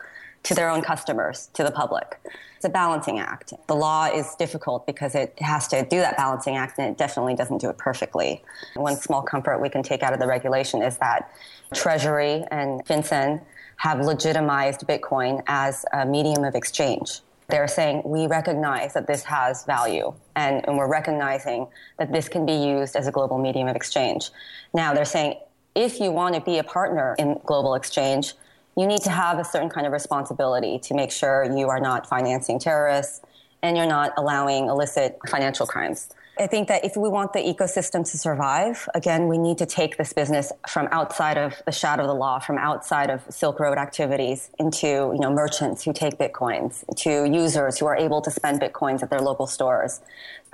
to 0.48 0.54
their 0.54 0.70
own 0.70 0.80
customers, 0.80 1.50
to 1.52 1.62
the 1.62 1.70
public. 1.70 2.18
It's 2.56 2.64
a 2.64 2.70
balancing 2.70 3.18
act. 3.18 3.52
The 3.66 3.76
law 3.76 4.06
is 4.06 4.34
difficult 4.36 4.86
because 4.86 5.14
it 5.14 5.38
has 5.40 5.68
to 5.68 5.82
do 5.82 5.98
that 5.98 6.16
balancing 6.16 6.56
act 6.56 6.78
and 6.78 6.88
it 6.88 6.96
definitely 6.96 7.34
doesn't 7.34 7.58
do 7.58 7.68
it 7.68 7.76
perfectly. 7.76 8.42
One 8.74 8.96
small 8.96 9.20
comfort 9.20 9.60
we 9.60 9.68
can 9.68 9.82
take 9.82 10.02
out 10.02 10.14
of 10.14 10.20
the 10.20 10.26
regulation 10.26 10.82
is 10.82 10.96
that 10.98 11.30
Treasury 11.74 12.44
and 12.50 12.82
FinCEN 12.86 13.42
have 13.76 14.00
legitimized 14.00 14.80
Bitcoin 14.88 15.42
as 15.46 15.84
a 15.92 16.06
medium 16.06 16.44
of 16.44 16.54
exchange. 16.54 17.20
They're 17.48 17.68
saying 17.68 18.02
we 18.06 18.26
recognize 18.26 18.94
that 18.94 19.06
this 19.06 19.24
has 19.24 19.66
value 19.66 20.14
and, 20.34 20.66
and 20.66 20.78
we're 20.78 20.90
recognizing 20.90 21.66
that 21.98 22.10
this 22.10 22.26
can 22.26 22.46
be 22.46 22.54
used 22.54 22.96
as 22.96 23.06
a 23.06 23.12
global 23.12 23.36
medium 23.36 23.68
of 23.68 23.76
exchange. 23.76 24.30
Now 24.72 24.94
they're 24.94 25.04
saying 25.04 25.34
if 25.74 26.00
you 26.00 26.10
want 26.10 26.34
to 26.36 26.40
be 26.40 26.56
a 26.56 26.64
partner 26.64 27.14
in 27.18 27.38
global 27.44 27.74
exchange, 27.74 28.32
you 28.78 28.86
need 28.86 29.02
to 29.02 29.10
have 29.10 29.40
a 29.40 29.44
certain 29.44 29.68
kind 29.68 29.86
of 29.86 29.92
responsibility 29.92 30.78
to 30.78 30.94
make 30.94 31.10
sure 31.10 31.44
you 31.44 31.68
are 31.68 31.80
not 31.80 32.06
financing 32.06 32.60
terrorists 32.60 33.20
and 33.60 33.76
you're 33.76 33.86
not 33.86 34.12
allowing 34.16 34.68
illicit 34.68 35.18
financial 35.28 35.66
crimes. 35.66 36.10
I 36.38 36.46
think 36.46 36.68
that 36.68 36.84
if 36.84 36.96
we 36.96 37.08
want 37.08 37.32
the 37.32 37.40
ecosystem 37.40 38.08
to 38.08 38.16
survive, 38.16 38.88
again, 38.94 39.26
we 39.26 39.36
need 39.36 39.58
to 39.58 39.66
take 39.66 39.96
this 39.96 40.12
business 40.12 40.52
from 40.68 40.86
outside 40.92 41.36
of 41.36 41.60
the 41.66 41.72
shadow 41.72 42.04
of 42.04 42.06
the 42.06 42.14
law, 42.14 42.38
from 42.38 42.56
outside 42.58 43.10
of 43.10 43.22
Silk 43.28 43.58
Road 43.58 43.76
activities 43.76 44.50
into, 44.60 44.86
you 44.86 45.18
know, 45.18 45.32
merchants 45.32 45.82
who 45.82 45.92
take 45.92 46.16
bitcoins, 46.16 46.84
to 46.98 47.24
users 47.28 47.78
who 47.78 47.86
are 47.86 47.96
able 47.96 48.20
to 48.22 48.30
spend 48.30 48.60
bitcoins 48.60 49.02
at 49.02 49.10
their 49.10 49.20
local 49.20 49.48
stores, 49.48 50.00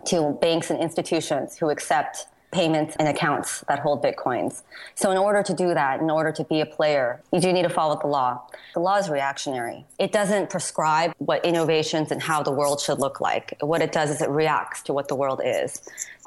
to 0.07 0.39
banks 0.41 0.71
and 0.71 0.81
institutions 0.81 1.59
who 1.59 1.69
accept 1.69 2.29
payments 2.55 2.95
and 2.99 3.09
accounts 3.09 3.65
that 3.69 3.81
hold 3.81 4.03
bitcoins. 4.03 4.63
So 4.95 5.11
in 5.11 5.19
order 5.19 5.43
to 5.43 5.53
do 5.53 5.75
that, 5.75 6.01
in 6.01 6.09
order 6.09 6.33
to 6.33 6.45
be 6.45 6.61
a 6.61 6.67
player, 6.67 7.21
you 7.33 7.41
do 7.41 7.53
need 7.53 7.65
to 7.65 7.69
follow 7.69 7.99
the 8.01 8.07
law. 8.07 8.43
The 8.75 8.81
law 8.81 8.97
is 8.97 9.11
reactionary. 9.11 9.85
It 9.99 10.13
doesn't 10.13 10.51
prescribe 10.51 11.13
what 11.19 11.45
innovations 11.45 12.13
and 12.13 12.23
how 12.23 12.43
the 12.43 12.53
world 12.53 12.81
should 12.81 13.01
look 13.01 13.21
like. 13.21 13.57
What 13.61 13.83
it 13.83 13.93
does 13.93 14.09
is 14.09 14.23
it 14.23 14.31
reacts 14.31 14.83
to 14.85 14.93
what 14.93 15.09
the 15.09 15.17
world 15.17 15.41
is. 15.45 15.83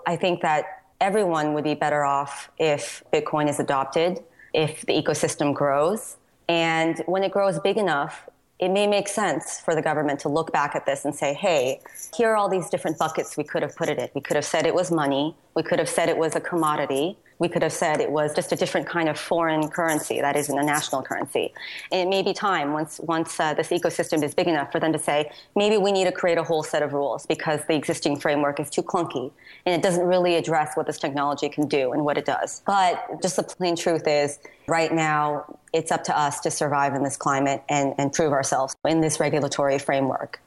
I 0.05 0.17
think 0.17 0.41
that 0.41 0.83
everyone 0.99 1.53
would 1.53 1.63
be 1.63 1.75
better 1.75 2.03
off 2.03 2.51
if 2.59 3.03
Bitcoin 3.13 3.49
is 3.49 3.59
adopted, 3.59 4.19
if 4.53 4.85
the 4.85 4.93
ecosystem 4.93 5.53
grows. 5.53 6.17
And 6.49 7.01
when 7.05 7.23
it 7.23 7.31
grows 7.31 7.59
big 7.59 7.77
enough, 7.77 8.27
it 8.60 8.70
may 8.70 8.88
make 8.88 9.08
sense 9.08 9.60
for 9.60 9.76
the 9.76 9.82
government 9.82 10.20
to 10.22 10.30
look 10.30 10.52
back 10.52 10.76
at 10.76 10.86
this 10.86 11.06
and 11.06 11.13
say, 11.13 11.34
hey, 11.34 11.80
here 12.15 12.30
are 12.30 12.36
all 12.36 12.50
these 12.50 12.70
different 12.70 12.98
buckets 12.98 13.38
we 13.38 13.43
could 13.43 13.62
have 13.62 13.76
put 13.76 13.88
it 13.88 14.00
in. 14.00 14.10
We 14.15 14.22
could 14.22 14.36
have 14.36 14.46
said 14.46 14.65
it 14.65 14.74
was 14.74 14.91
money. 14.91 15.36
We 15.56 15.62
could 15.62 15.78
have 15.78 15.89
said 15.89 16.10
it 16.10 16.17
was 16.17 16.36
a 16.36 16.41
commodity. 16.41 17.17
We 17.39 17.47
could 17.50 17.62
have 17.62 17.73
said 17.73 18.02
it 18.02 18.12
was 18.12 18.34
just 18.34 18.52
a 18.52 18.56
different 18.56 18.88
kind 18.88 19.10
of 19.10 19.19
foreign 19.19 19.67
currency 19.69 20.21
that 20.21 20.36
isn't 20.36 20.58
a 20.58 20.63
national 20.63 21.04
currency. 21.04 21.54
And 21.91 22.02
it 22.02 22.10
may 22.10 22.21
be 22.23 22.34
time 22.34 22.73
once 22.73 23.00
once 23.00 23.39
uh, 23.39 23.54
this 23.54 23.69
ecosystem 23.69 24.23
is 24.23 24.34
big 24.34 24.47
enough 24.47 24.71
for 24.71 24.80
them 24.80 24.93
to 24.93 25.00
say 25.00 25.32
maybe 25.56 25.78
we 25.78 25.91
need 25.91 26.06
to 26.06 26.12
create 26.12 26.38
a 26.38 26.43
whole 26.43 26.63
set 26.63 26.82
of 26.82 26.93
rules 26.93 27.26
because 27.26 27.62
the 27.67 27.76
existing 27.76 28.19
framework 28.19 28.60
is 28.60 28.69
too 28.69 28.84
clunky 28.84 29.32
and 29.65 29.76
it 29.76 29.82
doesn't 29.82 30.06
really 30.06 30.36
address 30.36 30.76
what 30.76 30.88
this 30.88 30.97
technology 30.97 31.50
can 31.50 31.67
do 31.67 31.91
and 31.91 32.04
what 32.04 32.17
it 32.17 32.26
does. 32.26 32.62
But 32.65 33.21
just 33.21 33.36
the 33.36 33.43
plain 33.43 33.76
truth 33.76 34.08
is, 34.08 34.39
right 34.67 34.91
now 34.91 35.58
it's 35.73 35.91
up 35.91 36.04
to 36.06 36.17
us 36.17 36.39
to 36.41 36.52
survive 36.52 36.93
in 36.95 37.04
this 37.04 37.17
climate 37.17 37.63
and, 37.69 37.93
and 37.97 38.12
prove 38.12 38.32
ourselves 38.34 38.76
in 38.86 39.02
this 39.02 39.19
regulatory 39.19 39.80
framework 39.80 40.39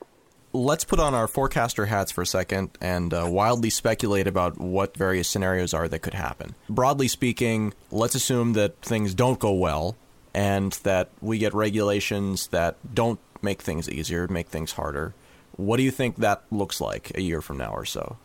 let's 0.52 0.84
put 0.84 0.98
on 0.98 1.14
our 1.14 1.28
forecaster 1.28 1.86
hats 1.86 2.10
for 2.10 2.22
a 2.22 2.26
second 2.26 2.70
and 2.80 3.14
uh, 3.14 3.26
wildly 3.28 3.70
speculate 3.70 4.26
about 4.26 4.58
what 4.58 4.96
various 4.96 5.28
scenarios 5.28 5.74
are 5.74 5.88
that 5.88 6.00
could 6.00 6.14
happen. 6.14 6.54
Broadly 6.68 7.08
speaking, 7.08 7.72
let's 7.90 8.14
assume 8.14 8.54
that 8.54 8.80
things 8.82 9.14
don't 9.14 9.38
go 9.38 9.52
well 9.52 9.96
and 10.34 10.72
that 10.84 11.10
we 11.20 11.38
get 11.38 11.54
regulations 11.54 12.48
that 12.48 12.76
don't 12.94 13.20
make 13.42 13.62
things 13.62 13.88
easier, 13.88 14.28
make 14.28 14.48
things 14.48 14.72
harder. 14.72 15.14
What 15.56 15.76
do 15.76 15.82
you 15.82 15.90
think 15.90 16.16
that 16.16 16.44
looks 16.50 16.80
like 16.80 17.12
a 17.14 17.20
year 17.20 17.40
from 17.40 17.58
now 17.58 17.72
or 17.72 17.84
so? 17.84 18.16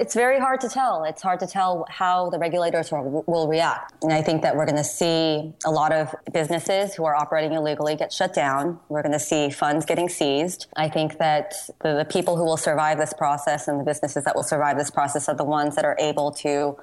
It's 0.00 0.14
very 0.14 0.40
hard 0.40 0.62
to 0.62 0.68
tell. 0.70 1.04
It's 1.04 1.20
hard 1.20 1.40
to 1.40 1.46
tell 1.46 1.84
how 1.90 2.30
the 2.30 2.38
regulators 2.38 2.90
will, 2.90 3.22
will 3.26 3.48
react. 3.48 4.02
And 4.02 4.14
I 4.14 4.22
think 4.22 4.40
that 4.40 4.56
we're 4.56 4.64
going 4.64 4.78
to 4.78 4.82
see 4.82 5.52
a 5.66 5.70
lot 5.70 5.92
of 5.92 6.14
businesses 6.32 6.94
who 6.94 7.04
are 7.04 7.14
operating 7.14 7.52
illegally 7.52 7.96
get 7.96 8.10
shut 8.10 8.32
down. 8.32 8.80
We're 8.88 9.02
going 9.02 9.12
to 9.12 9.20
see 9.20 9.50
funds 9.50 9.84
getting 9.84 10.08
seized. 10.08 10.68
I 10.74 10.88
think 10.88 11.18
that 11.18 11.52
the, 11.82 11.98
the 11.98 12.06
people 12.06 12.38
who 12.38 12.46
will 12.46 12.56
survive 12.56 12.96
this 12.96 13.12
process 13.12 13.68
and 13.68 13.78
the 13.78 13.84
businesses 13.84 14.24
that 14.24 14.34
will 14.34 14.42
survive 14.42 14.78
this 14.78 14.90
process 14.90 15.28
are 15.28 15.34
the 15.34 15.44
ones 15.44 15.76
that 15.76 15.84
are 15.84 15.96
able 16.00 16.30
to 16.30 16.78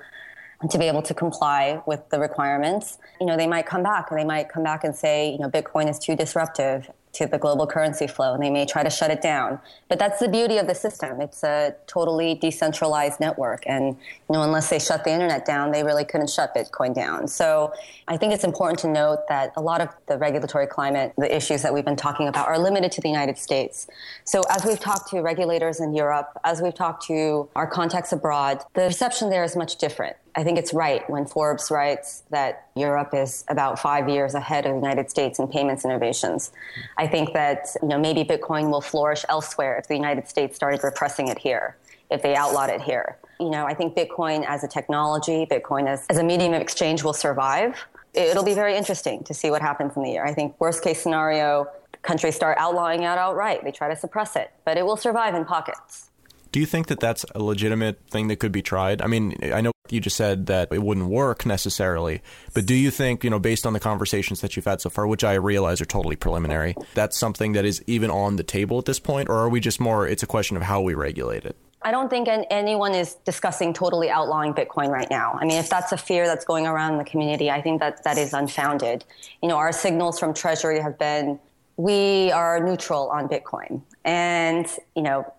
to 0.72 0.80
be 0.80 0.86
able 0.86 1.04
to 1.04 1.14
comply 1.14 1.82
with 1.86 2.10
the 2.10 2.20
requirements. 2.20 2.98
You 3.20 3.28
know, 3.28 3.38
they 3.38 3.46
might 3.46 3.68
come 3.68 3.84
back 3.84 4.08
and 4.10 4.20
they 4.20 4.24
might 4.24 4.50
come 4.50 4.64
back 4.64 4.84
and 4.84 4.96
say, 4.96 5.32
you 5.32 5.38
know, 5.38 5.50
Bitcoin 5.50 5.90
is 5.90 6.00
too 6.00 6.16
disruptive 6.16 6.90
to 7.14 7.26
the 7.26 7.38
global 7.38 7.66
currency 7.66 8.08
flow 8.08 8.34
and 8.34 8.44
they 8.44 8.50
may 8.50 8.66
try 8.66 8.84
to 8.84 8.90
shut 8.90 9.10
it 9.12 9.22
down. 9.22 9.60
But 9.90 10.00
that's 10.00 10.20
the 10.20 10.28
beauty 10.28 10.58
of 10.58 10.68
the 10.68 10.76
system. 10.76 11.22
It's 11.22 11.44
a 11.44 11.76
totally 11.88 12.36
decentralized 12.36 13.20
network. 13.20 13.64
And, 13.66 13.96
you 14.30 14.34
know, 14.34 14.44
unless 14.44 14.70
they 14.70 14.80
shut 14.80 15.04
the 15.04 15.12
internet 15.12 15.46
down, 15.46 15.72
they 15.72 15.84
really 15.84 16.06
couldn't 16.06 16.30
shut 16.30 16.54
Bitcoin 16.54 16.94
down. 16.94 17.28
So 17.28 17.74
I 18.08 18.18
think 18.18 18.34
it's 18.34 18.44
important 18.44 18.80
to 18.80 18.88
note 18.88 19.28
that 19.30 19.54
a 19.56 19.62
lot 19.62 19.82
of 19.82 19.90
the 20.08 20.18
regulatory 20.18 20.68
climate, 20.68 21.14
the 21.18 21.34
issues 21.34 21.62
that 21.62 21.74
we've 21.74 21.86
been 21.86 21.96
talking 21.96 22.28
about 22.28 22.48
are 22.48 22.60
limited 22.60 22.92
to 22.94 23.02
the 23.02 23.10
United 23.10 23.38
States. 23.38 23.88
So 24.24 24.44
as 24.50 24.66
we've 24.66 24.80
talked 24.80 25.10
to 25.12 25.22
regulators 25.22 25.80
in 25.80 25.94
Europe, 25.94 26.30
as 26.44 26.62
we've 26.62 26.76
talked 26.76 27.06
to 27.08 27.50
our 27.56 27.68
contacts 27.68 28.12
abroad, 28.12 28.64
the 28.74 28.84
reception 28.84 29.30
there 29.30 29.44
is 29.44 29.56
much 29.56 29.78
different. 29.78 30.16
I 30.38 30.44
think 30.44 30.60
it's 30.60 30.72
right 30.72 31.08
when 31.10 31.26
Forbes 31.26 31.72
writes 31.72 32.22
that 32.30 32.68
Europe 32.76 33.10
is 33.16 33.44
about 33.48 33.80
five 33.80 34.08
years 34.08 34.36
ahead 34.36 34.68
of 34.68 34.74
the 34.74 34.78
United 34.78 35.10
States 35.10 35.40
in 35.40 35.48
payments 35.48 35.84
innovations. 35.84 36.52
I 36.96 37.08
think 37.08 37.34
that 37.34 37.76
you 37.82 37.88
know 37.88 37.98
maybe 37.98 38.24
Bitcoin 38.24 38.70
will 38.70 38.80
flourish 38.80 39.26
elsewhere 39.30 39.80
if 39.80 39.88
the 39.88 39.96
United 39.96 40.30
States 40.30 40.56
started 40.56 40.84
repressing 40.84 41.28
it 41.28 41.40
here, 41.40 41.76
if 42.12 42.22
they 42.22 42.36
outlawed 42.36 42.70
it 42.70 42.82
here. 42.82 43.18
You 43.40 43.50
know, 43.50 43.66
I 43.66 43.74
think 43.74 43.96
Bitcoin 43.96 44.46
as 44.48 44.64
a 44.64 44.68
technology, 44.68 45.48
Bitcoin 45.50 45.88
as, 45.88 46.06
as 46.08 46.20
a 46.20 46.24
medium 46.24 46.54
of 46.54 46.62
exchange 46.62 47.04
will 47.04 47.14
survive. 47.14 47.84
It'll 48.14 48.46
be 48.46 48.54
very 48.54 48.78
interesting 48.78 49.24
to 49.24 49.34
see 49.34 49.50
what 49.50 49.64
happens 49.64 49.96
in 49.96 50.04
the 50.04 50.12
year. 50.12 50.24
I 50.24 50.36
think 50.36 50.60
worst 50.60 50.84
case 50.84 51.02
scenario, 51.02 51.66
countries 52.04 52.36
start 52.36 52.60
outlawing 52.60 53.02
it 53.02 53.06
outright. 53.06 53.64
They 53.64 53.72
try 53.72 53.90
to 53.90 53.96
suppress 53.96 54.36
it, 54.36 54.52
but 54.66 54.78
it 54.78 54.86
will 54.86 54.98
survive 54.98 55.34
in 55.34 55.46
pockets. 55.46 56.12
Do 56.52 56.60
you 56.60 56.68
think 56.68 56.88
that 56.88 57.00
that's 57.00 57.26
a 57.36 57.42
legitimate 57.42 58.00
thing 58.10 58.28
that 58.28 58.38
could 58.38 58.52
be 58.52 58.62
tried? 58.62 59.02
I 59.02 59.08
mean, 59.08 59.36
I 59.54 59.62
know 59.62 59.72
you 59.92 60.00
just 60.00 60.16
said 60.16 60.48
that 60.48 60.72
it 60.72 60.82
wouldn't 60.82 61.08
work 61.08 61.46
necessarily, 61.46 62.22
but 62.54 62.66
do 62.66 62.74
you 62.74 62.92
think, 62.92 63.24
you 63.24 63.30
know, 63.30 63.40
based 63.40 63.66
on 63.66 63.74
the 63.74 63.80
conversations 63.80 64.42
that 64.42 64.56
you've 64.56 64.66
had 64.66 64.82
so 64.82 64.90
far, 64.90 65.08
which 65.08 65.24
I 65.24 65.34
realize 65.34 65.82
are 65.82 65.86
totally 65.86 66.16
preliminary, 66.16 66.76
that's 66.94 67.18
something 67.18 67.54
that 67.54 67.66
is 67.66 67.84
even 67.88 68.10
on 68.10 68.36
the 68.36 68.44
table 68.44 68.78
at 68.80 68.86
this 68.86 69.00
point? 69.00 69.30
Or 69.30 69.36
are 69.36 69.50
we 69.50 69.60
just 69.60 69.80
more, 69.80 70.08
it's 70.08 70.24
a 70.24 70.28
question 70.28 70.58
of 70.58 70.64
how 70.64 70.82
we 70.82 70.94
regulate 70.94 71.46
it? 71.46 71.56
I 71.82 71.92
don't 71.92 72.10
think 72.10 72.28
anyone 72.50 72.96
is 72.96 73.14
discussing 73.24 73.74
totally 73.74 74.10
outlawing 74.10 74.54
Bitcoin 74.54 74.90
right 74.90 75.10
now. 75.10 75.38
I 75.40 75.46
mean, 75.46 75.58
if 75.58 75.70
that's 75.70 75.92
a 75.92 75.98
fear 75.98 76.26
that's 76.26 76.44
going 76.44 76.66
around 76.66 76.94
in 76.94 76.98
the 76.98 77.06
community, 77.06 77.52
I 77.52 77.62
think 77.62 77.80
that 77.82 78.04
that 78.04 78.18
is 78.18 78.34
unfounded. 78.34 79.06
You 79.42 79.50
know, 79.50 79.58
our 79.58 79.72
signals 79.72 80.20
from 80.20 80.34
Treasury 80.34 80.82
have 80.82 80.98
been 80.98 81.40
we 81.78 82.32
are 82.32 82.60
neutral 82.60 83.10
on 83.10 83.30
Bitcoin. 83.30 83.84
And, 84.04 84.66
you 84.96 85.04
know, 85.04 85.32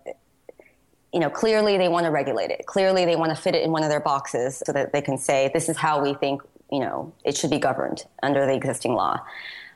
you 1.13 1.19
know, 1.19 1.29
clearly 1.29 1.77
they 1.77 1.87
want 1.87 2.05
to 2.05 2.11
regulate 2.11 2.51
it. 2.51 2.65
Clearly 2.65 3.05
they 3.05 3.15
want 3.15 3.35
to 3.35 3.41
fit 3.41 3.55
it 3.55 3.63
in 3.63 3.71
one 3.71 3.83
of 3.83 3.89
their 3.89 3.99
boxes 3.99 4.61
so 4.65 4.71
that 4.71 4.93
they 4.93 5.01
can 5.01 5.17
say, 5.17 5.49
this 5.53 5.69
is 5.69 5.77
how 5.77 6.01
we 6.01 6.13
think, 6.13 6.41
you 6.71 6.79
know, 6.79 7.13
it 7.23 7.35
should 7.35 7.49
be 7.49 7.57
governed 7.57 8.05
under 8.21 8.45
the 8.45 8.53
existing 8.53 8.93
law. 8.93 9.19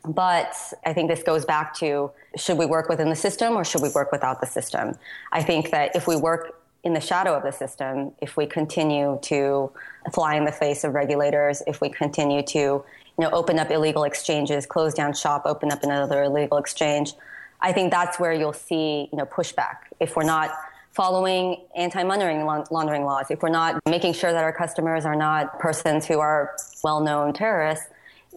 But 0.05 0.55
I 0.85 0.93
think 0.93 1.09
this 1.09 1.23
goes 1.23 1.45
back 1.45 1.73
to 1.75 2.11
should 2.35 2.57
we 2.57 2.65
work 2.65 2.89
within 2.89 3.09
the 3.09 3.15
system 3.15 3.53
or 3.53 3.63
should 3.63 3.81
we 3.81 3.89
work 3.89 4.11
without 4.11 4.41
the 4.41 4.47
system? 4.47 4.95
I 5.31 5.41
think 5.41 5.71
that 5.71 5.95
if 5.95 6.07
we 6.07 6.15
work 6.15 6.59
in 6.83 6.93
the 6.93 6.99
shadow 6.99 7.33
of 7.33 7.43
the 7.43 7.51
system, 7.51 8.11
if 8.21 8.35
we 8.35 8.45
continue 8.45 9.17
to 9.23 9.71
fly 10.13 10.35
in 10.35 10.43
the 10.43 10.51
face 10.51 10.83
of 10.83 10.93
regulators, 10.93 11.63
if 11.65 11.79
we 11.79 11.89
continue 11.89 12.43
to, 12.43 12.59
you 12.59 12.83
know, 13.17 13.29
open 13.31 13.57
up 13.57 13.71
illegal 13.71 14.03
exchanges, 14.03 14.65
close 14.65 14.93
down 14.93 15.13
shop, 15.13 15.43
open 15.45 15.71
up 15.71 15.81
another 15.83 16.23
illegal 16.23 16.57
exchange, 16.57 17.13
I 17.61 17.71
think 17.71 17.91
that's 17.91 18.19
where 18.19 18.33
you'll 18.33 18.51
see, 18.51 19.07
you 19.09 19.17
know, 19.17 19.25
pushback. 19.25 19.77
If 20.01 20.17
we're 20.17 20.25
not 20.25 20.51
following 20.93 21.57
anti-money 21.75 22.43
laundering 22.71 23.03
laws, 23.03 23.25
if 23.29 23.41
we're 23.41 23.49
not 23.49 23.81
making 23.87 24.13
sure 24.13 24.31
that 24.31 24.43
our 24.43 24.53
customers 24.53 25.05
are 25.05 25.15
not 25.15 25.59
persons 25.59 26.05
who 26.05 26.19
are 26.19 26.55
well-known 26.83 27.33
terrorists, 27.33 27.85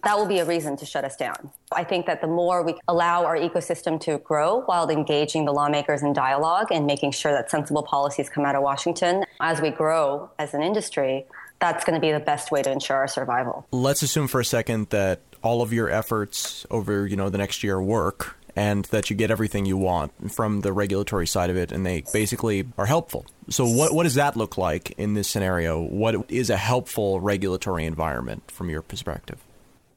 that 0.03 0.17
will 0.17 0.27
be 0.27 0.39
a 0.39 0.45
reason 0.45 0.77
to 0.77 0.85
shut 0.85 1.03
us 1.03 1.15
down. 1.15 1.49
I 1.71 1.83
think 1.83 2.05
that 2.05 2.21
the 2.21 2.27
more 2.27 2.63
we 2.63 2.75
allow 2.87 3.25
our 3.25 3.35
ecosystem 3.35 3.99
to 4.01 4.19
grow 4.19 4.61
while 4.61 4.87
engaging 4.89 5.45
the 5.45 5.51
lawmakers 5.51 6.03
in 6.03 6.13
dialogue 6.13 6.67
and 6.71 6.85
making 6.85 7.11
sure 7.11 7.31
that 7.31 7.49
sensible 7.49 7.83
policies 7.83 8.29
come 8.29 8.45
out 8.45 8.55
of 8.55 8.61
Washington 8.61 9.23
as 9.39 9.59
we 9.59 9.71
grow 9.71 10.29
as 10.37 10.53
an 10.53 10.61
industry, 10.61 11.25
that's 11.59 11.83
going 11.83 11.95
to 11.95 11.99
be 11.99 12.11
the 12.11 12.19
best 12.19 12.51
way 12.51 12.61
to 12.61 12.71
ensure 12.71 12.97
our 12.97 13.07
survival. 13.07 13.65
Let's 13.71 14.03
assume 14.03 14.27
for 14.27 14.39
a 14.39 14.45
second 14.45 14.89
that 14.89 15.21
all 15.43 15.63
of 15.63 15.73
your 15.73 15.89
efforts 15.89 16.65
over, 16.69 17.07
you 17.07 17.15
know, 17.15 17.29
the 17.29 17.39
next 17.39 17.63
year 17.63 17.81
work 17.81 18.35
and 18.57 18.85
that 18.85 19.11
you 19.11 19.15
get 19.15 19.29
everything 19.29 19.67
you 19.67 19.77
want 19.77 20.31
from 20.31 20.61
the 20.61 20.73
regulatory 20.73 21.27
side 21.27 21.51
of 21.51 21.55
it, 21.55 21.71
and 21.71 21.85
they 21.85 22.03
basically 22.11 22.65
are 22.75 22.87
helpful. 22.87 23.23
So, 23.49 23.67
what, 23.67 23.93
what 23.93 24.03
does 24.03 24.15
that 24.15 24.35
look 24.35 24.57
like 24.57 24.91
in 24.97 25.13
this 25.13 25.29
scenario? 25.29 25.79
What 25.79 26.29
is 26.31 26.49
a 26.49 26.57
helpful 26.57 27.21
regulatory 27.21 27.85
environment 27.85 28.49
from 28.49 28.71
your 28.71 28.81
perspective? 28.81 29.37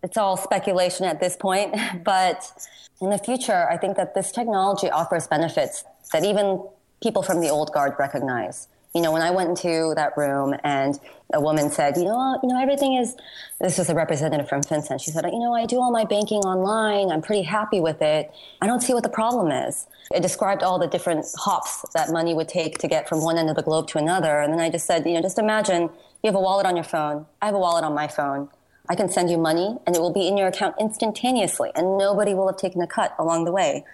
It's 0.03 0.19
all 0.19 0.37
speculation 0.37 1.07
at 1.07 1.21
this 1.21 1.37
point, 1.37 1.75
but 2.05 2.53
in 3.01 3.09
the 3.09 3.19
future, 3.19 3.67
I 3.71 3.79
think 3.79 3.97
that 3.97 4.15
this 4.15 4.31
technology 4.31 4.91
offers 4.91 5.27
benefits 5.27 5.83
that 6.13 6.23
even 6.23 6.63
people 7.03 7.23
from 7.23 7.41
the 7.41 7.49
old 7.49 7.73
guard 7.73 7.95
recognize 7.99 8.69
you 8.95 9.03
know, 9.03 9.13
when 9.13 9.23
I 9.23 9.31
went 9.31 9.51
into 9.51 9.95
that 9.95 10.17
room 10.17 10.55
and 10.65 10.99
a 11.33 11.41
woman 11.41 11.71
said, 11.71 11.97
you 11.97 12.05
know, 12.05 12.41
you 12.43 12.49
know, 12.49 12.61
everything 12.61 12.95
is, 12.95 13.15
this 13.61 13.79
was 13.79 13.89
a 13.89 13.95
representative 13.95 14.49
from 14.49 14.63
FinCEN. 14.63 15.01
She 15.01 15.13
said, 15.13 15.25
you 15.27 15.39
know, 15.39 15.55
I 15.55 15.65
do 15.65 15.81
all 15.81 15.93
my 15.93 16.05
banking 16.05 16.41
online. 16.41 17.13
I'm 17.13 17.23
pretty 17.23 17.43
happy 17.43 17.79
with 17.79 18.03
it. 18.03 18.33
I 18.61 18.67
don't 18.67 18.81
see 18.81 18.93
what 18.93 19.05
the 19.05 19.09
problem 19.09 19.53
is. 19.53 19.87
It 20.13 20.23
described 20.23 20.65
all 20.65 20.81
the 20.81 20.89
different 20.89 21.25
hops 21.37 21.85
that 21.95 22.11
money 22.11 22.35
would 22.35 22.49
take 22.49 22.79
to 22.79 22.89
get 22.89 23.09
from 23.09 23.23
one 23.23 23.39
end 23.39 23.49
of 23.49 23.55
the 23.55 23.63
globe 23.63 23.87
to 23.89 23.99
another. 23.99 24.41
And 24.41 24.53
then 24.53 24.59
I 24.59 24.71
just 24.71 24.87
said, 24.87 25.07
you 25.07 25.15
know, 25.15 25.23
just 25.23 25.39
imagine 25.39 25.83
you 25.83 26.27
have 26.29 26.35
a 26.35 26.41
wallet 26.41 26.67
on 26.67 26.75
your 26.75 26.85
phone. 26.85 27.27
I 27.41 27.47
have 27.47 27.55
a 27.55 27.61
wallet 27.61 27.85
on 27.85 27.95
my 27.95 28.09
phone. 28.09 28.49
I 28.89 28.97
can 28.97 29.09
send 29.09 29.31
you 29.31 29.39
money 29.39 29.77
and 29.87 29.95
it 29.95 30.01
will 30.01 30.13
be 30.13 30.27
in 30.27 30.37
your 30.37 30.49
account 30.49 30.75
instantaneously 30.81 31.71
and 31.77 31.97
nobody 31.97 32.35
will 32.35 32.49
have 32.49 32.57
taken 32.57 32.83
a 32.83 32.89
cut 32.89 33.15
along 33.21 33.45
the 33.45 33.53
way. 33.53 33.85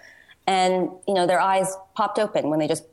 And, 0.47 0.89
you 1.07 1.13
know, 1.13 1.27
their 1.27 1.39
eyes 1.39 1.77
popped 1.93 2.17
open 2.17 2.49
when 2.49 2.57
they 2.57 2.67
just 2.67 2.83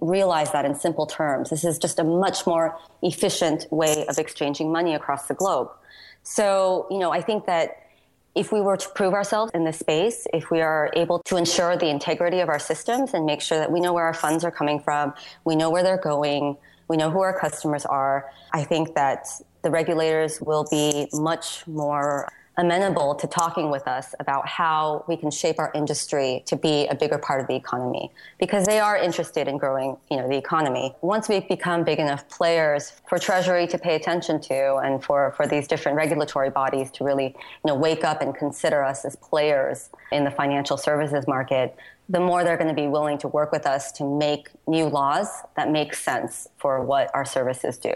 realized 0.00 0.52
that 0.52 0.64
in 0.64 0.74
simple 0.74 1.06
terms. 1.06 1.50
This 1.50 1.64
is 1.64 1.78
just 1.78 1.98
a 1.98 2.04
much 2.04 2.46
more 2.46 2.78
efficient 3.02 3.66
way 3.70 4.06
of 4.06 4.18
exchanging 4.18 4.70
money 4.70 4.94
across 4.94 5.26
the 5.26 5.34
globe. 5.34 5.68
So, 6.22 6.86
you 6.90 6.98
know, 6.98 7.10
I 7.10 7.22
think 7.22 7.46
that 7.46 7.76
if 8.34 8.52
we 8.52 8.60
were 8.60 8.76
to 8.76 8.88
prove 8.90 9.12
ourselves 9.12 9.50
in 9.54 9.64
this 9.64 9.78
space, 9.78 10.26
if 10.32 10.50
we 10.50 10.60
are 10.60 10.90
able 10.94 11.18
to 11.24 11.36
ensure 11.36 11.76
the 11.76 11.88
integrity 11.88 12.40
of 12.40 12.48
our 12.48 12.60
systems 12.60 13.12
and 13.12 13.26
make 13.26 13.40
sure 13.40 13.58
that 13.58 13.72
we 13.72 13.80
know 13.80 13.92
where 13.92 14.04
our 14.04 14.14
funds 14.14 14.44
are 14.44 14.52
coming 14.52 14.78
from, 14.78 15.12
we 15.44 15.56
know 15.56 15.70
where 15.70 15.82
they're 15.82 15.98
going, 15.98 16.56
we 16.88 16.96
know 16.96 17.10
who 17.10 17.20
our 17.20 17.36
customers 17.38 17.84
are, 17.84 18.30
I 18.52 18.64
think 18.64 18.94
that 18.94 19.26
the 19.62 19.70
regulators 19.70 20.40
will 20.40 20.66
be 20.70 21.08
much 21.12 21.66
more 21.66 22.30
amenable 22.60 23.14
to 23.14 23.26
talking 23.26 23.70
with 23.70 23.88
us 23.88 24.14
about 24.20 24.46
how 24.46 25.04
we 25.08 25.16
can 25.16 25.30
shape 25.30 25.58
our 25.58 25.72
industry 25.74 26.42
to 26.46 26.56
be 26.56 26.86
a 26.88 26.94
bigger 26.94 27.16
part 27.16 27.40
of 27.40 27.46
the 27.46 27.56
economy. 27.56 28.12
Because 28.38 28.66
they 28.66 28.78
are 28.78 28.96
interested 28.96 29.48
in 29.48 29.56
growing 29.56 29.96
you 30.10 30.18
know 30.18 30.28
the 30.28 30.36
economy. 30.36 30.94
Once 31.00 31.28
we 31.28 31.40
become 31.40 31.84
big 31.84 31.98
enough 31.98 32.28
players 32.28 32.92
for 33.08 33.18
treasury 33.18 33.66
to 33.66 33.78
pay 33.78 33.96
attention 33.96 34.40
to 34.42 34.76
and 34.76 35.02
for, 35.02 35.32
for 35.36 35.46
these 35.46 35.66
different 35.66 35.96
regulatory 35.96 36.50
bodies 36.50 36.90
to 36.92 37.04
really 37.04 37.28
you 37.28 37.66
know 37.66 37.74
wake 37.74 38.04
up 38.04 38.20
and 38.20 38.34
consider 38.34 38.84
us 38.84 39.04
as 39.04 39.16
players 39.16 39.88
in 40.12 40.24
the 40.24 40.30
financial 40.30 40.76
services 40.76 41.26
market 41.26 41.74
the 42.08 42.20
more 42.20 42.42
they're 42.42 42.56
going 42.56 42.68
to 42.68 42.74
be 42.74 42.88
willing 42.88 43.16
to 43.18 43.28
work 43.28 43.52
with 43.52 43.66
us 43.66 43.92
to 43.92 44.04
make 44.04 44.48
new 44.66 44.86
laws 44.86 45.28
that 45.56 45.70
make 45.70 45.94
sense 45.94 46.48
for 46.58 46.82
what 46.82 47.08
our 47.14 47.24
services 47.24 47.78
do. 47.78 47.94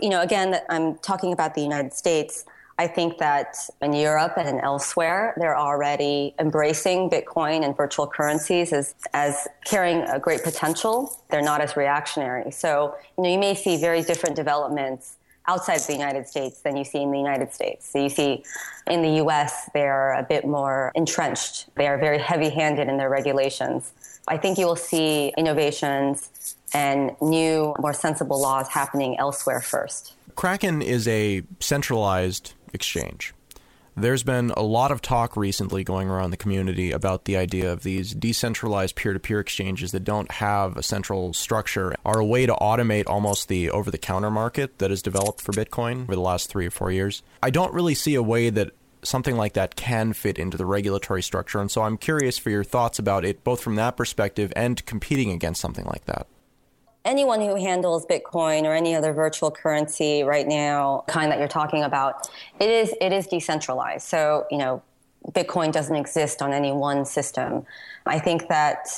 You 0.00 0.10
know 0.10 0.20
again 0.20 0.60
i'm 0.68 0.96
talking 0.98 1.32
about 1.32 1.54
the 1.54 1.62
united 1.62 1.94
states 1.94 2.44
I 2.78 2.86
think 2.86 3.18
that 3.18 3.56
in 3.80 3.94
Europe 3.94 4.34
and 4.36 4.60
elsewhere, 4.60 5.34
they're 5.38 5.56
already 5.56 6.34
embracing 6.38 7.08
Bitcoin 7.08 7.64
and 7.64 7.74
virtual 7.74 8.06
currencies 8.06 8.72
as, 8.72 8.94
as 9.14 9.48
carrying 9.64 10.02
a 10.02 10.18
great 10.18 10.44
potential. 10.44 11.18
They're 11.30 11.40
not 11.40 11.62
as 11.62 11.74
reactionary. 11.74 12.50
So, 12.50 12.94
you 13.16 13.24
know, 13.24 13.30
you 13.30 13.38
may 13.38 13.54
see 13.54 13.78
very 13.78 14.02
different 14.02 14.36
developments 14.36 15.16
outside 15.48 15.80
the 15.80 15.92
United 15.92 16.26
States 16.28 16.60
than 16.60 16.76
you 16.76 16.84
see 16.84 17.00
in 17.00 17.10
the 17.10 17.18
United 17.18 17.54
States. 17.54 17.88
So 17.88 18.02
you 18.02 18.10
see 18.10 18.44
in 18.86 19.00
the 19.00 19.22
US, 19.24 19.70
they're 19.72 20.12
a 20.12 20.22
bit 20.22 20.46
more 20.46 20.92
entrenched. 20.94 21.74
They 21.76 21.86
are 21.86 21.96
very 21.96 22.18
heavy 22.18 22.50
handed 22.50 22.88
in 22.88 22.98
their 22.98 23.08
regulations. 23.08 23.92
I 24.28 24.36
think 24.36 24.58
you 24.58 24.66
will 24.66 24.76
see 24.76 25.32
innovations 25.38 26.56
and 26.74 27.16
new, 27.22 27.74
more 27.78 27.94
sensible 27.94 28.40
laws 28.40 28.68
happening 28.68 29.18
elsewhere 29.18 29.60
first. 29.60 30.14
Kraken 30.34 30.82
is 30.82 31.08
a 31.08 31.42
centralized 31.60 32.52
exchange. 32.72 33.34
There's 33.98 34.22
been 34.22 34.50
a 34.50 34.62
lot 34.62 34.92
of 34.92 35.00
talk 35.00 35.38
recently 35.38 35.82
going 35.82 36.10
around 36.10 36.30
the 36.30 36.36
community 36.36 36.92
about 36.92 37.24
the 37.24 37.38
idea 37.38 37.72
of 37.72 37.82
these 37.82 38.12
decentralized 38.12 38.94
peer 38.94 39.14
to 39.14 39.18
peer 39.18 39.40
exchanges 39.40 39.92
that 39.92 40.04
don't 40.04 40.30
have 40.32 40.76
a 40.76 40.82
central 40.82 41.32
structure 41.32 41.94
are 42.04 42.18
a 42.18 42.24
way 42.24 42.44
to 42.44 42.52
automate 42.52 43.04
almost 43.06 43.48
the 43.48 43.70
over 43.70 43.90
the 43.90 43.96
counter 43.96 44.30
market 44.30 44.80
that 44.80 44.90
has 44.90 45.00
developed 45.00 45.40
for 45.40 45.52
Bitcoin 45.52 46.02
over 46.02 46.14
the 46.14 46.20
last 46.20 46.50
three 46.50 46.66
or 46.66 46.70
four 46.70 46.92
years. 46.92 47.22
I 47.42 47.48
don't 47.48 47.72
really 47.72 47.94
see 47.94 48.14
a 48.16 48.22
way 48.22 48.50
that 48.50 48.72
something 49.02 49.34
like 49.34 49.54
that 49.54 49.76
can 49.76 50.12
fit 50.12 50.38
into 50.38 50.58
the 50.58 50.66
regulatory 50.66 51.22
structure. 51.22 51.58
And 51.58 51.70
so 51.70 51.80
I'm 51.80 51.96
curious 51.96 52.36
for 52.36 52.50
your 52.50 52.64
thoughts 52.64 52.98
about 52.98 53.24
it, 53.24 53.44
both 53.44 53.62
from 53.62 53.76
that 53.76 53.96
perspective 53.96 54.52
and 54.54 54.84
competing 54.84 55.30
against 55.30 55.62
something 55.62 55.86
like 55.86 56.04
that 56.04 56.26
anyone 57.06 57.40
who 57.40 57.54
handles 57.54 58.04
Bitcoin 58.04 58.64
or 58.64 58.74
any 58.74 58.94
other 58.94 59.12
virtual 59.12 59.50
currency 59.50 60.24
right 60.24 60.46
now, 60.46 61.04
kind 61.06 61.30
that 61.30 61.38
you're 61.38 61.48
talking 61.48 61.84
about, 61.84 62.28
it 62.60 62.68
is 62.68 62.94
it 63.00 63.12
is 63.12 63.26
decentralized. 63.26 64.06
So 64.06 64.46
you 64.50 64.58
know, 64.58 64.82
Bitcoin 65.30 65.72
doesn't 65.72 65.96
exist 65.96 66.42
on 66.42 66.52
any 66.52 66.72
one 66.72 67.04
system. 67.04 67.64
I 68.04 68.18
think 68.18 68.48
that 68.48 68.88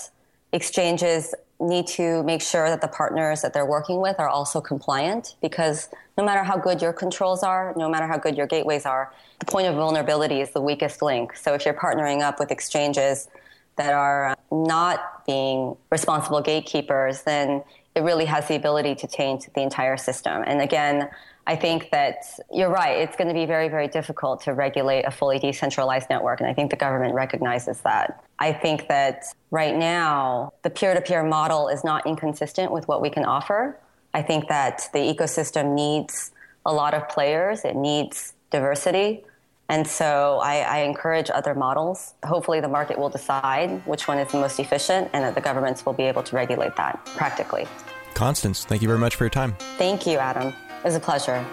exchanges 0.53 1.35
need 1.61 1.87
to 1.87 2.23
make 2.23 2.41
sure 2.41 2.69
that 2.69 2.81
the 2.81 2.89
partners 2.89 3.43
that 3.43 3.53
they're 3.53 3.67
working 3.67 4.01
with 4.01 4.17
are 4.19 4.29
also 4.29 4.61
compliant 4.61 5.35
because 5.43 5.89
no 6.17 6.25
matter 6.25 6.45
how 6.45 6.57
good 6.57 6.81
your 6.81 6.93
controls 6.93 7.43
are, 7.43 7.75
no 7.77 7.89
matter 7.89 8.07
how 8.07 8.17
good 8.17 8.37
your 8.37 8.47
gateways 8.47 8.87
are, 8.87 9.13
the 9.41 9.47
point 9.47 9.67
of 9.67 9.75
vulnerability 9.75 10.41
is 10.41 10.51
the 10.51 10.61
weakest 10.61 11.03
link. 11.03 11.37
So 11.37 11.55
if 11.55 11.65
you're 11.65 11.75
partnering 11.75 12.23
up 12.23 12.39
with 12.39 12.53
exchanges 12.53 13.29
that 13.77 13.93
are 13.93 14.37
not 14.53 15.27
being 15.27 15.77
responsible 15.91 16.41
gatekeepers, 16.41 17.23
then 17.23 17.63
it 17.95 18.03
really 18.03 18.27
has 18.27 18.47
the 18.49 18.55
ability 18.55 18.95
to 18.97 19.07
taint 19.07 19.49
the 19.55 19.63
entire 19.63 19.97
system. 19.97 20.45
And 20.47 20.61
again, 20.61 21.09
I 21.49 21.57
think 21.57 21.91
that 21.91 22.25
you're 22.53 22.71
right. 22.71 22.99
It's 22.99 23.17
going 23.17 23.29
to 23.29 23.35
be 23.35 23.47
very, 23.47 23.69
very 23.69 23.89
difficult 23.89 24.43
to 24.43 24.53
regulate 24.53 25.05
a 25.05 25.11
fully 25.11 25.39
decentralized 25.39 26.11
network. 26.11 26.41
And 26.41 26.49
I 26.49 26.53
think 26.53 26.71
the 26.71 26.77
government 26.77 27.15
recognizes 27.15 27.81
that. 27.81 28.23
I 28.39 28.53
think 28.53 28.89
that 28.89 29.25
right 29.51 29.75
now, 29.75 30.53
the 30.63 30.69
peer 30.69 30.93
to 30.93 31.01
peer 31.01 31.23
model 31.25 31.69
is 31.69 31.83
not 31.85 32.07
inconsistent 32.07 32.71
with 32.71 32.87
what 32.87 33.01
we 33.01 33.09
can 33.09 33.25
offer. 33.25 33.79
I 34.13 34.21
think 34.21 34.49
that 34.49 34.89
the 34.93 34.99
ecosystem 34.99 35.75
needs 35.75 36.33
a 36.67 36.73
lot 36.73 36.93
of 36.93 37.09
players, 37.09 37.65
it 37.65 37.77
needs 37.77 38.35
diversity. 38.51 39.25
And 39.69 39.87
so 39.87 40.41
I, 40.43 40.61
I, 40.61 40.79
encourage 40.79 41.31
other 41.31 41.55
models. 41.55 42.15
Hopefully, 42.25 42.61
the 42.61 42.69
market 42.69 42.99
will 42.99 43.11
decide 43.11 43.87
which 43.87 44.09
one 44.09 44.19
is 44.19 44.33
the 44.33 44.39
most 44.39 44.59
efficient 44.59 45.11
and 45.13 45.23
that 45.25 45.35
the 45.35 45.43
governments 45.43 45.85
will 45.85 45.93
be 45.93 46.05
able 46.05 46.23
to 46.23 46.37
regulate 46.37 46.75
that 46.77 47.05
practically. 47.05 47.67
Constance, 48.15 48.65
thank 48.65 48.81
you 48.81 48.89
very 48.89 48.99
much 48.99 49.17
for 49.17 49.25
your 49.25 49.31
time. 49.31 49.55
Thank 49.77 50.07
you, 50.07 50.17
Adam. 50.17 50.49
It 50.49 50.85
was 50.85 50.95
a 50.95 51.01
pleasure. 51.01 51.45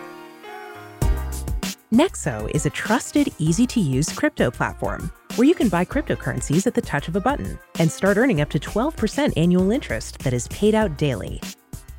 Nexo 1.94 2.50
is 2.56 2.66
a 2.66 2.70
trusted, 2.70 3.34
easy 3.38 3.68
to 3.68 3.80
use 3.80 4.10
crypto 4.12 4.50
platform 4.50 5.12
where 5.36 5.48
you 5.48 5.56
can 5.56 5.70
buy 5.70 5.84
cryptocurrencies 5.84 6.66
at 6.66 6.74
the 6.74 6.82
touch 6.82 7.08
of 7.08 7.16
a 7.16 7.22
button 7.22 7.60
and 7.80 7.92
start 7.92 8.18
earning 8.18 8.42
up 8.42 8.50
to 8.50 8.60
12% 8.60 9.34
annual 9.36 9.72
interest 9.72 10.20
that 10.20 10.34
is 10.34 10.48
paid 10.48 10.74
out 10.74 10.98
daily. 10.98 11.42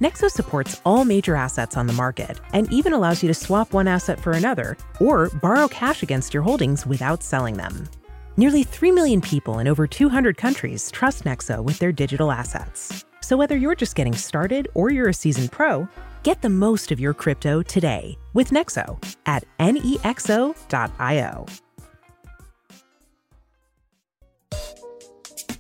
Nexo 0.01 0.31
supports 0.31 0.81
all 0.85 1.05
major 1.07 1.37
assets 1.37 1.77
on 1.77 1.87
the 1.87 1.93
market 1.93 2.39
and 2.53 2.71
even 2.71 2.93
allows 2.93 3.23
you 3.23 3.29
to 3.29 3.35
swap 3.35 3.73
one 3.73 3.89
asset 3.89 4.21
for 4.21 4.33
another 4.33 4.77
or 5.01 5.31
borrow 5.41 5.69
cash 5.69 6.03
against 6.03 6.35
your 6.35 6.43
holdings 6.43 6.87
without 6.87 7.23
selling 7.23 7.57
them. 7.57 7.89
Nearly 8.37 8.63
3 8.63 8.93
million 8.93 9.23
people 9.23 9.59
in 9.59 9.67
over 9.67 9.87
200 9.87 10.37
countries 10.37 10.91
trust 10.91 11.25
Nexo 11.25 11.65
with 11.65 11.79
their 11.79 11.93
digital 11.93 12.31
assets. 12.31 13.07
So 13.23 13.39
whether 13.39 13.57
you're 13.57 13.75
just 13.75 13.95
getting 13.95 14.15
started 14.15 14.69
or 14.75 14.91
you're 14.91 15.09
a 15.09 15.15
seasoned 15.15 15.51
pro, 15.51 15.89
get 16.23 16.43
the 16.43 16.51
most 16.51 16.93
of 16.93 17.01
your 17.01 17.15
crypto 17.15 17.63
today 17.63 18.19
with 18.35 18.51
Nexo 18.51 19.03
at 19.25 19.45
nexo.io. 19.59 21.47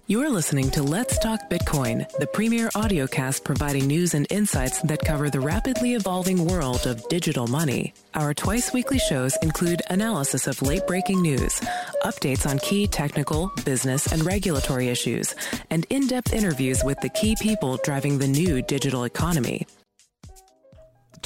You're 0.08 0.30
listening 0.30 0.70
to 0.70 0.84
Let's 0.84 1.18
Talk 1.18 1.50
Bitcoin, 1.50 2.08
the 2.20 2.28
premier 2.28 2.68
audiocast 2.76 3.42
providing 3.42 3.88
news 3.88 4.14
and 4.14 4.24
insights 4.30 4.80
that 4.82 5.04
cover 5.04 5.30
the 5.30 5.40
rapidly 5.40 5.94
evolving 5.94 6.46
world 6.46 6.86
of 6.86 7.08
digital 7.08 7.48
money. 7.48 7.92
Our 8.14 8.32
twice 8.32 8.72
weekly 8.72 9.00
shows 9.00 9.36
include 9.42 9.82
analysis 9.90 10.46
of 10.46 10.62
late 10.62 10.86
breaking 10.86 11.22
news, 11.22 11.60
updates 12.04 12.48
on 12.48 12.60
key 12.60 12.86
technical, 12.86 13.50
business, 13.64 14.12
and 14.12 14.24
regulatory 14.24 14.90
issues, 14.90 15.34
and 15.70 15.84
in 15.90 16.06
depth 16.06 16.32
interviews 16.32 16.84
with 16.84 17.00
the 17.00 17.08
key 17.08 17.34
people 17.42 17.76
driving 17.82 18.16
the 18.16 18.28
new 18.28 18.62
digital 18.62 19.02
economy 19.02 19.66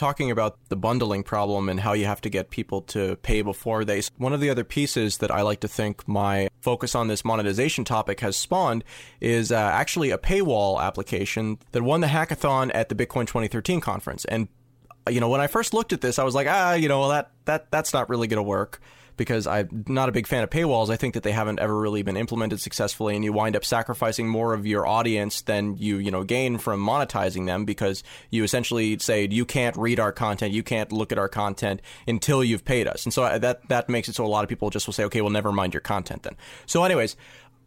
talking 0.01 0.31
about 0.31 0.59
the 0.69 0.77
bundling 0.77 1.23
problem 1.23 1.69
and 1.69 1.79
how 1.79 1.93
you 1.93 2.07
have 2.07 2.21
to 2.23 2.31
get 2.31 2.51
people 2.51 2.81
to 2.81 3.17
pay 3.17 3.43
before 3.43 3.85
they. 3.85 4.03
One 4.17 4.33
of 4.33 4.41
the 4.41 4.51
other 4.51 4.65
pieces 4.65 5.19
that 5.19 5.31
I 5.31 5.43
like 5.43 5.61
to 5.61 5.69
think 5.69 6.09
my 6.09 6.49
focus 6.61 6.95
on 6.95 7.09
this 7.09 7.25
monetization 7.25 7.85
topic 7.85 8.21
has 8.21 8.37
spawned 8.37 8.83
is 9.21 9.53
uh, 9.53 9.57
actually 9.57 10.11
a 10.11 10.19
paywall 10.19 10.83
application 10.83 11.59
that 11.73 11.83
won 11.83 12.01
the 12.01 12.07
hackathon 12.07 12.71
at 12.75 12.89
the 12.89 12.95
Bitcoin 12.95 13.27
2013 13.27 13.81
conference. 13.81 14.25
And 14.25 14.49
you 15.09 15.21
know, 15.21 15.29
when 15.29 15.41
I 15.41 15.47
first 15.47 15.75
looked 15.75 15.93
at 15.93 16.01
this, 16.01 16.19
I 16.19 16.25
was 16.25 16.35
like, 16.35 16.47
ah, 16.49 16.75
you 16.75 16.89
know, 16.89 17.09
that 17.09 17.31
that 17.45 17.71
that's 17.71 17.93
not 17.93 18.09
really 18.09 18.27
going 18.27 18.39
to 18.39 18.43
work 18.43 18.81
because 19.21 19.47
I'm 19.47 19.85
not 19.87 20.09
a 20.09 20.13
big 20.13 20.27
fan 20.27 20.43
of 20.43 20.49
paywalls. 20.49 20.89
I 20.89 20.97
think 20.97 21.13
that 21.13 21.23
they 21.25 21.33
haven't 21.33 21.61
ever 21.61 21.79
really 21.79 22.01
been 22.03 22.17
implemented 22.17 22.59
successfully, 22.59 23.15
and 23.15 23.23
you 23.23 23.35
wind 23.35 23.55
up 23.55 23.67
sacrificing 23.67 24.27
more 24.27 24.55
of 24.55 24.67
your 24.67 24.87
audience 24.87 25.43
than 25.43 25.77
you 25.77 25.99
you 25.99 26.11
know 26.11 26.25
gain 26.25 26.57
from 26.57 26.83
monetizing 26.83 27.45
them 27.45 27.67
because 27.67 28.03
you 28.31 28.45
essentially 28.45 28.99
say 28.99 29.29
you 29.31 29.45
can't 29.45 29.77
read 29.77 30.01
our 30.01 30.11
content, 30.11 30.55
you 30.55 30.63
can't 30.63 30.91
look 30.91 31.13
at 31.13 31.19
our 31.19 31.29
content 31.29 31.83
until 32.09 32.43
you've 32.43 32.65
paid 32.65 32.89
us, 32.89 33.05
and 33.05 33.13
so 33.13 33.25
uh, 33.25 33.37
that 33.37 33.69
that 33.69 33.91
makes 33.91 34.09
it 34.09 34.15
so 34.15 34.25
a 34.25 34.27
lot 34.27 34.43
of 34.43 34.49
people 34.49 34.71
just 34.71 34.89
will 34.89 34.95
say, 34.95 35.05
okay, 35.05 35.21
well, 35.21 35.29
never 35.29 35.53
mind 35.53 35.75
your 35.75 35.83
content 35.83 36.23
then. 36.23 36.35
So, 36.65 36.83
anyways. 36.83 37.15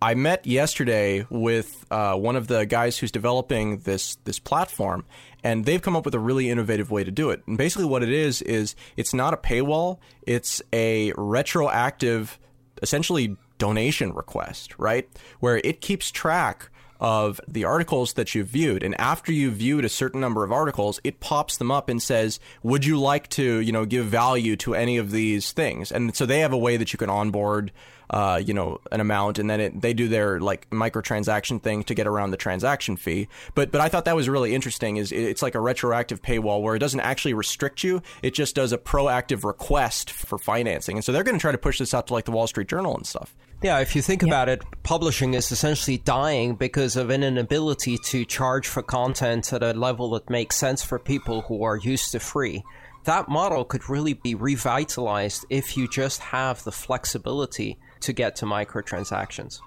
I 0.03 0.15
met 0.15 0.45
yesterday 0.45 1.25
with 1.29 1.85
uh, 1.89 2.15
one 2.15 2.35
of 2.35 2.47
the 2.47 2.65
guys 2.65 2.97
who's 2.97 3.09
developing 3.09 3.77
this 3.77 4.17
this 4.25 4.37
platform, 4.37 5.05
and 5.45 5.63
they've 5.63 5.81
come 5.81 5.95
up 5.95 6.03
with 6.03 6.13
a 6.13 6.19
really 6.19 6.49
innovative 6.49 6.91
way 6.91 7.05
to 7.05 7.09
do 7.09 7.29
it. 7.29 7.41
And 7.47 7.57
basically, 7.57 7.85
what 7.85 8.03
it 8.03 8.09
is 8.09 8.41
is 8.41 8.75
it's 8.97 9.13
not 9.13 9.33
a 9.33 9.37
paywall; 9.37 9.99
it's 10.23 10.61
a 10.73 11.13
retroactive, 11.15 12.37
essentially 12.81 13.37
donation 13.59 14.11
request, 14.13 14.77
right? 14.77 15.07
Where 15.39 15.61
it 15.63 15.79
keeps 15.79 16.11
track 16.11 16.69
of 16.99 17.39
the 17.47 17.63
articles 17.63 18.13
that 18.13 18.35
you've 18.35 18.47
viewed. 18.47 18.83
And 18.83 18.99
after 18.99 19.31
you've 19.31 19.55
viewed 19.55 19.85
a 19.85 19.89
certain 19.89 20.19
number 20.21 20.43
of 20.43 20.51
articles, 20.51 20.99
it 21.03 21.19
pops 21.19 21.57
them 21.57 21.69
up 21.69 21.89
and 21.89 22.01
says, 22.01 22.39
would 22.61 22.85
you 22.85 22.97
like 22.97 23.27
to, 23.31 23.59
you 23.59 23.73
know, 23.73 23.85
give 23.85 24.05
value 24.05 24.55
to 24.57 24.73
any 24.73 24.97
of 24.97 25.11
these 25.11 25.51
things? 25.51 25.91
And 25.91 26.15
so 26.15 26.25
they 26.25 26.39
have 26.39 26.53
a 26.53 26.57
way 26.57 26.77
that 26.77 26.93
you 26.93 26.97
can 26.97 27.09
onboard 27.09 27.73
uh, 28.13 28.37
you 28.37 28.53
know, 28.53 28.79
an 28.91 29.01
amount, 29.01 29.39
and 29.39 29.49
then 29.49 29.59
it, 29.59 29.81
they 29.81 29.91
do 29.91 30.07
their 30.07 30.39
like 30.39 30.69
microtransaction 30.69 31.59
thing 31.59 31.83
to 31.83 31.95
get 31.95 32.05
around 32.05 32.29
the 32.29 32.37
transaction 32.37 32.95
fee. 32.95 33.27
But 33.55 33.71
but 33.71 33.81
I 33.81 33.89
thought 33.89 34.05
that 34.05 34.15
was 34.15 34.29
really 34.29 34.53
interesting. 34.53 34.97
Is 34.97 35.11
it's 35.11 35.41
like 35.41 35.55
a 35.55 35.59
retroactive 35.59 36.21
paywall 36.21 36.61
where 36.61 36.75
it 36.75 36.79
doesn't 36.79 36.99
actually 36.99 37.33
restrict 37.33 37.83
you; 37.83 38.03
it 38.21 38.35
just 38.35 38.53
does 38.53 38.71
a 38.71 38.77
proactive 38.77 39.43
request 39.43 40.11
for 40.11 40.37
financing. 40.37 40.97
And 40.97 41.03
so 41.03 41.11
they're 41.11 41.23
going 41.23 41.37
to 41.37 41.41
try 41.41 41.51
to 41.51 41.57
push 41.57 41.79
this 41.79 41.95
out 41.95 42.05
to 42.07 42.13
like 42.13 42.25
the 42.25 42.31
Wall 42.31 42.45
Street 42.45 42.67
Journal 42.67 42.95
and 42.95 43.07
stuff. 43.07 43.35
Yeah, 43.63 43.79
if 43.79 43.95
you 43.95 44.03
think 44.03 44.21
yeah. 44.21 44.27
about 44.27 44.47
it, 44.47 44.61
publishing 44.83 45.33
is 45.33 45.51
essentially 45.51 45.97
dying 45.97 46.53
because 46.53 46.95
of 46.95 47.09
an 47.09 47.23
inability 47.23 47.97
to 48.09 48.25
charge 48.25 48.67
for 48.67 48.83
content 48.83 49.51
at 49.53 49.63
a 49.63 49.73
level 49.73 50.11
that 50.11 50.29
makes 50.29 50.55
sense 50.55 50.83
for 50.83 50.99
people 50.99 51.41
who 51.41 51.63
are 51.63 51.77
used 51.77 52.11
to 52.11 52.19
free 52.19 52.63
that 53.05 53.27
model 53.27 53.65
could 53.65 53.89
really 53.89 54.13
be 54.13 54.33
revitalized 54.33 55.45
if 55.49 55.75
you 55.75 55.89
just 55.89 56.21
have 56.21 56.63
the 56.63 56.71
flexibility 56.71 57.77
to 58.03 58.13
get 58.13 58.35
to 58.37 58.45
microtransactions. 58.45 59.59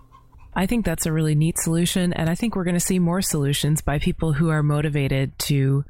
I 0.55 0.67
think 0.67 0.87
that's 0.87 1.05
a 1.05 1.13
really 1.13 1.35
neat 1.35 1.59
solution. 1.59 2.15
And 2.15 2.31
I 2.31 2.35
think 2.35 2.57
we're 2.57 2.65
going 2.65 2.75
to 2.75 2.81
see 2.81 2.99
more 2.99 3.21
solutions 3.21 3.83
by 3.83 3.99
people 3.99 4.33
who 4.33 4.49
are 4.49 4.63
motivated 4.63 5.39
to 5.41 5.85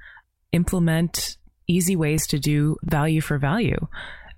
implement 0.52 1.36
easy 1.68 1.94
ways 1.94 2.26
to 2.28 2.38
do 2.38 2.76
value 2.82 3.20
for 3.20 3.38
value. 3.38 3.86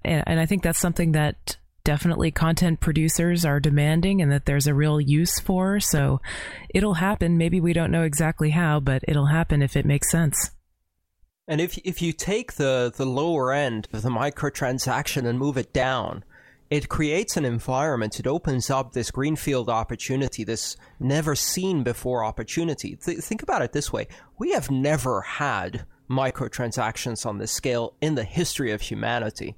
And, 0.05 0.23
and 0.27 0.41
I 0.41 0.47
think 0.47 0.63
that's 0.63 0.79
something 0.79 1.13
that 1.13 1.57
definitely 1.85 2.31
content 2.31 2.81
producers 2.81 3.47
are 3.47 3.59
demanding 3.59 4.21
and 4.21 4.31
that 4.31 4.45
there's 4.45 4.67
a 4.67 4.75
real 4.75 5.01
use 5.01 5.41
for. 5.41 5.81
So 5.81 6.21
it'll 6.75 6.95
happen. 6.95 7.39
Maybe 7.39 7.61
we 7.61 7.73
don't 7.73 7.91
know 7.91 8.03
exactly 8.03 8.51
how, 8.51 8.81
but 8.81 9.03
it'll 9.09 9.27
happen 9.27 9.63
if 9.63 9.75
it 9.75 9.87
makes 9.87 10.11
sense. 10.11 10.51
And 11.47 11.63
if 11.63 11.79
if 11.79 12.03
you 12.03 12.13
take 12.13 12.53
the 12.53 12.93
the 12.95 13.07
lower 13.07 13.55
end 13.55 13.89
of 13.95 14.03
the 14.03 14.11
microtransaction 14.11 15.27
and 15.27 15.39
move 15.39 15.57
it 15.57 15.73
down, 15.73 16.25
it 16.71 16.89
creates 16.89 17.37
an 17.37 17.45
environment. 17.45 18.21
It 18.21 18.27
opens 18.27 18.71
up 18.71 18.93
this 18.93 19.11
greenfield 19.11 19.69
opportunity, 19.69 20.45
this 20.45 20.77
never 21.01 21.35
seen 21.35 21.83
before 21.83 22.25
opportunity. 22.25 22.97
Th- 22.97 23.19
think 23.19 23.43
about 23.43 23.63
it 23.63 23.73
this 23.73 23.93
way: 23.93 24.09
we 24.39 24.53
have 24.53 24.71
never 24.71 25.23
had 25.23 25.85
microtransactions 26.11 27.27
on 27.27 27.39
this 27.39 27.53
scale 27.53 27.95
in 28.01 28.15
the 28.15 28.25
history 28.25 28.73
of 28.73 28.81
humanity. 28.81 29.57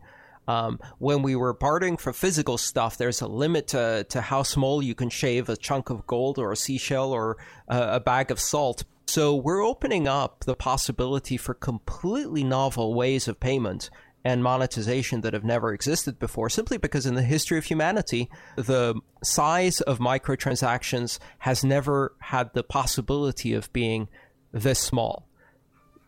Um, 0.48 0.80
when 0.98 1.22
we 1.22 1.36
were 1.36 1.52
bartering 1.52 1.96
for 1.96 2.12
physical 2.12 2.58
stuff, 2.58 2.96
there's 2.96 3.20
a 3.20 3.28
limit 3.28 3.68
to, 3.68 4.04
to 4.08 4.20
how 4.20 4.42
small 4.42 4.82
you 4.82 4.96
can 4.96 5.08
shave 5.08 5.48
a 5.48 5.56
chunk 5.56 5.90
of 5.90 6.06
gold 6.08 6.38
or 6.38 6.50
a 6.50 6.56
seashell 6.56 7.12
or 7.12 7.36
a, 7.68 7.96
a 7.96 8.00
bag 8.00 8.32
of 8.32 8.40
salt. 8.40 8.84
So 9.06 9.34
we're 9.36 9.64
opening 9.64 10.08
up 10.08 10.44
the 10.44 10.56
possibility 10.56 11.36
for 11.36 11.54
completely 11.54 12.42
novel 12.42 12.94
ways 12.94 13.28
of 13.28 13.38
payment 13.38 13.90
and 14.24 14.42
monetization 14.42 15.22
that 15.22 15.32
have 15.32 15.44
never 15.44 15.72
existed 15.72 16.18
before, 16.18 16.50
simply 16.50 16.76
because 16.76 17.06
in 17.06 17.14
the 17.14 17.22
history 17.22 17.58
of 17.58 17.64
humanity, 17.64 18.28
the 18.56 18.94
size 19.22 19.80
of 19.82 19.98
microtransactions 19.98 21.18
has 21.38 21.64
never 21.64 22.14
had 22.18 22.52
the 22.52 22.62
possibility 22.62 23.54
of 23.54 23.72
being 23.72 24.08
this 24.52 24.78
small. 24.78 25.26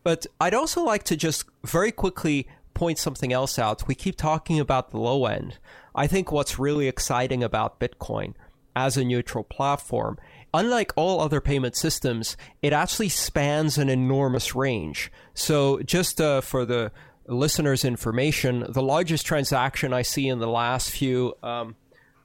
But 0.03 0.27
I'd 0.39 0.53
also 0.53 0.83
like 0.83 1.03
to 1.03 1.15
just 1.15 1.45
very 1.63 1.91
quickly 1.91 2.47
point 2.73 2.99
something 2.99 3.31
else 3.31 3.57
out. 3.57 3.87
We 3.87 3.95
keep 3.95 4.17
talking 4.17 4.59
about 4.59 4.91
the 4.91 4.97
low 4.97 5.25
end. 5.25 5.57
I 5.95 6.07
think 6.07 6.31
what's 6.31 6.59
really 6.59 6.87
exciting 6.87 7.43
about 7.43 7.79
Bitcoin 7.79 8.33
as 8.75 8.97
a 8.97 9.05
neutral 9.05 9.43
platform 9.43 10.17
unlike 10.53 10.93
all 10.95 11.19
other 11.19 11.41
payment 11.41 11.75
systems, 11.75 12.37
it 12.61 12.73
actually 12.73 13.09
spans 13.09 13.77
an 13.77 13.89
enormous 13.89 14.53
range. 14.55 15.11
So, 15.33 15.81
just 15.81 16.21
uh, 16.21 16.41
for 16.41 16.65
the 16.65 16.91
listeners' 17.27 17.85
information, 17.85 18.65
the 18.69 18.81
largest 18.81 19.25
transaction 19.25 19.93
I 19.93 20.01
see 20.01 20.27
in 20.27 20.39
the 20.39 20.47
last 20.47 20.91
few 20.91 21.33
um, 21.41 21.75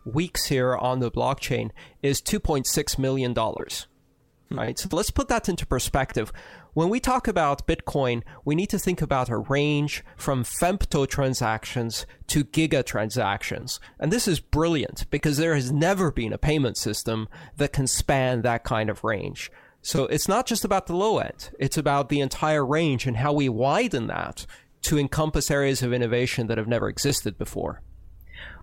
weeks 0.05 0.47
here 0.47 0.77
on 0.77 1.01
the 1.01 1.11
blockchain 1.11 1.71
is 2.03 2.21
$2.6 2.21 2.99
million. 2.99 3.35
Hmm. 3.35 4.59
Right. 4.59 4.79
So 4.79 4.89
let's 4.93 5.11
put 5.11 5.29
that 5.29 5.49
into 5.49 5.67
perspective. 5.67 6.33
When 6.75 6.89
we 6.89 7.01
talk 7.01 7.27
about 7.27 7.67
Bitcoin, 7.67 8.23
we 8.45 8.55
need 8.55 8.71
to 8.71 8.79
think 8.79 9.03
about 9.03 9.29
a 9.29 9.39
range 9.39 10.05
from 10.17 10.45
femto 10.45 11.09
transactions 11.09 12.07
to 12.29 12.45
giga 12.45 12.85
transactions. 12.85 13.81
And 13.99 14.13
this 14.13 14.29
is 14.29 14.41
brilliant 14.41 15.11
because 15.11 15.37
there 15.37 15.55
has 15.55 15.73
never 15.73 16.13
been 16.13 16.33
a 16.33 16.39
payment 16.39 16.77
system 16.77 17.29
that 17.57 17.73
can 17.73 17.87
span 17.87 18.43
that 18.43 18.65
kind 18.65 18.91
of 18.91 19.03
range. 19.03 19.51
So 19.83 20.05
it's 20.05 20.29
not 20.29 20.47
just 20.47 20.65
about 20.65 20.87
the 20.87 20.97
low 20.97 21.19
end, 21.19 21.51
it's 21.59 21.79
about 21.79 22.09
the 22.09 22.21
entire 22.21 22.65
range 22.65 23.07
and 23.07 23.17
how 23.17 23.33
we 23.33 23.49
widen 23.49 24.07
that 24.09 24.47
to 24.83 24.99
encompass 24.99 25.51
areas 25.51 25.83
of 25.83 25.93
innovation 25.93 26.47
that 26.47 26.59
have 26.59 26.69
never 26.69 26.89
existed 26.89 27.39
before. 27.39 27.83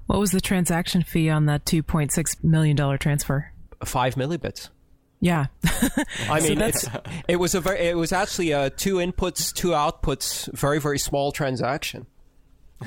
What 0.08 0.20
was 0.20 0.32
the 0.32 0.42
transaction 0.42 1.04
fee 1.04 1.30
on 1.30 1.46
that 1.48 1.66
$2.6 1.66 2.44
million 2.44 2.98
transfer? 3.00 3.52
Five 3.84 4.16
millibits. 4.16 4.70
Yeah, 5.20 5.48
I 6.30 6.40
mean, 6.42 6.72
so 6.74 7.02
it 7.28 7.38
was 7.38 7.56
a 7.56 7.62
very, 7.62 7.80
it 7.88 7.98
was 7.98 8.12
actually 8.12 8.52
a 8.52 8.70
two 8.70 8.96
inputs, 8.98 9.52
two 9.54 9.70
outputs, 9.70 10.54
very 10.56 10.80
very 10.80 11.00
small 11.00 11.32
transaction. 11.32 12.06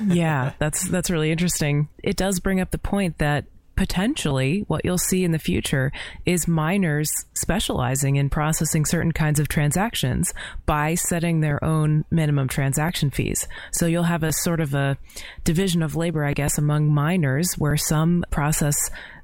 yeah, 0.05 0.53
that's 0.59 0.87
that's 0.87 1.09
really 1.09 1.31
interesting. 1.31 1.89
It 2.01 2.15
does 2.15 2.39
bring 2.39 2.61
up 2.61 2.71
the 2.71 2.77
point 2.77 3.17
that 3.17 3.45
potentially 3.79 4.65
what 4.67 4.83
you'll 4.83 4.97
see 4.97 5.23
in 5.23 5.31
the 5.31 5.39
future 5.39 5.89
is 6.25 6.49
miners 6.49 7.09
specializing 7.33 8.17
in 8.17 8.29
processing 8.29 8.83
certain 8.83 9.13
kinds 9.13 9.39
of 9.39 9.47
transactions 9.47 10.33
by 10.65 10.95
setting 10.95 11.39
their 11.39 11.63
own 11.63 12.03
minimum 12.11 12.49
transaction 12.49 13.09
fees. 13.09 13.47
So 13.71 13.85
you'll 13.85 14.03
have 14.03 14.21
a 14.21 14.33
sort 14.33 14.59
of 14.59 14.73
a 14.73 14.97
division 15.45 15.81
of 15.81 15.95
labor, 15.95 16.25
I 16.25 16.33
guess, 16.33 16.57
among 16.57 16.93
miners 16.93 17.53
where 17.57 17.77
some 17.77 18.25
process 18.31 18.75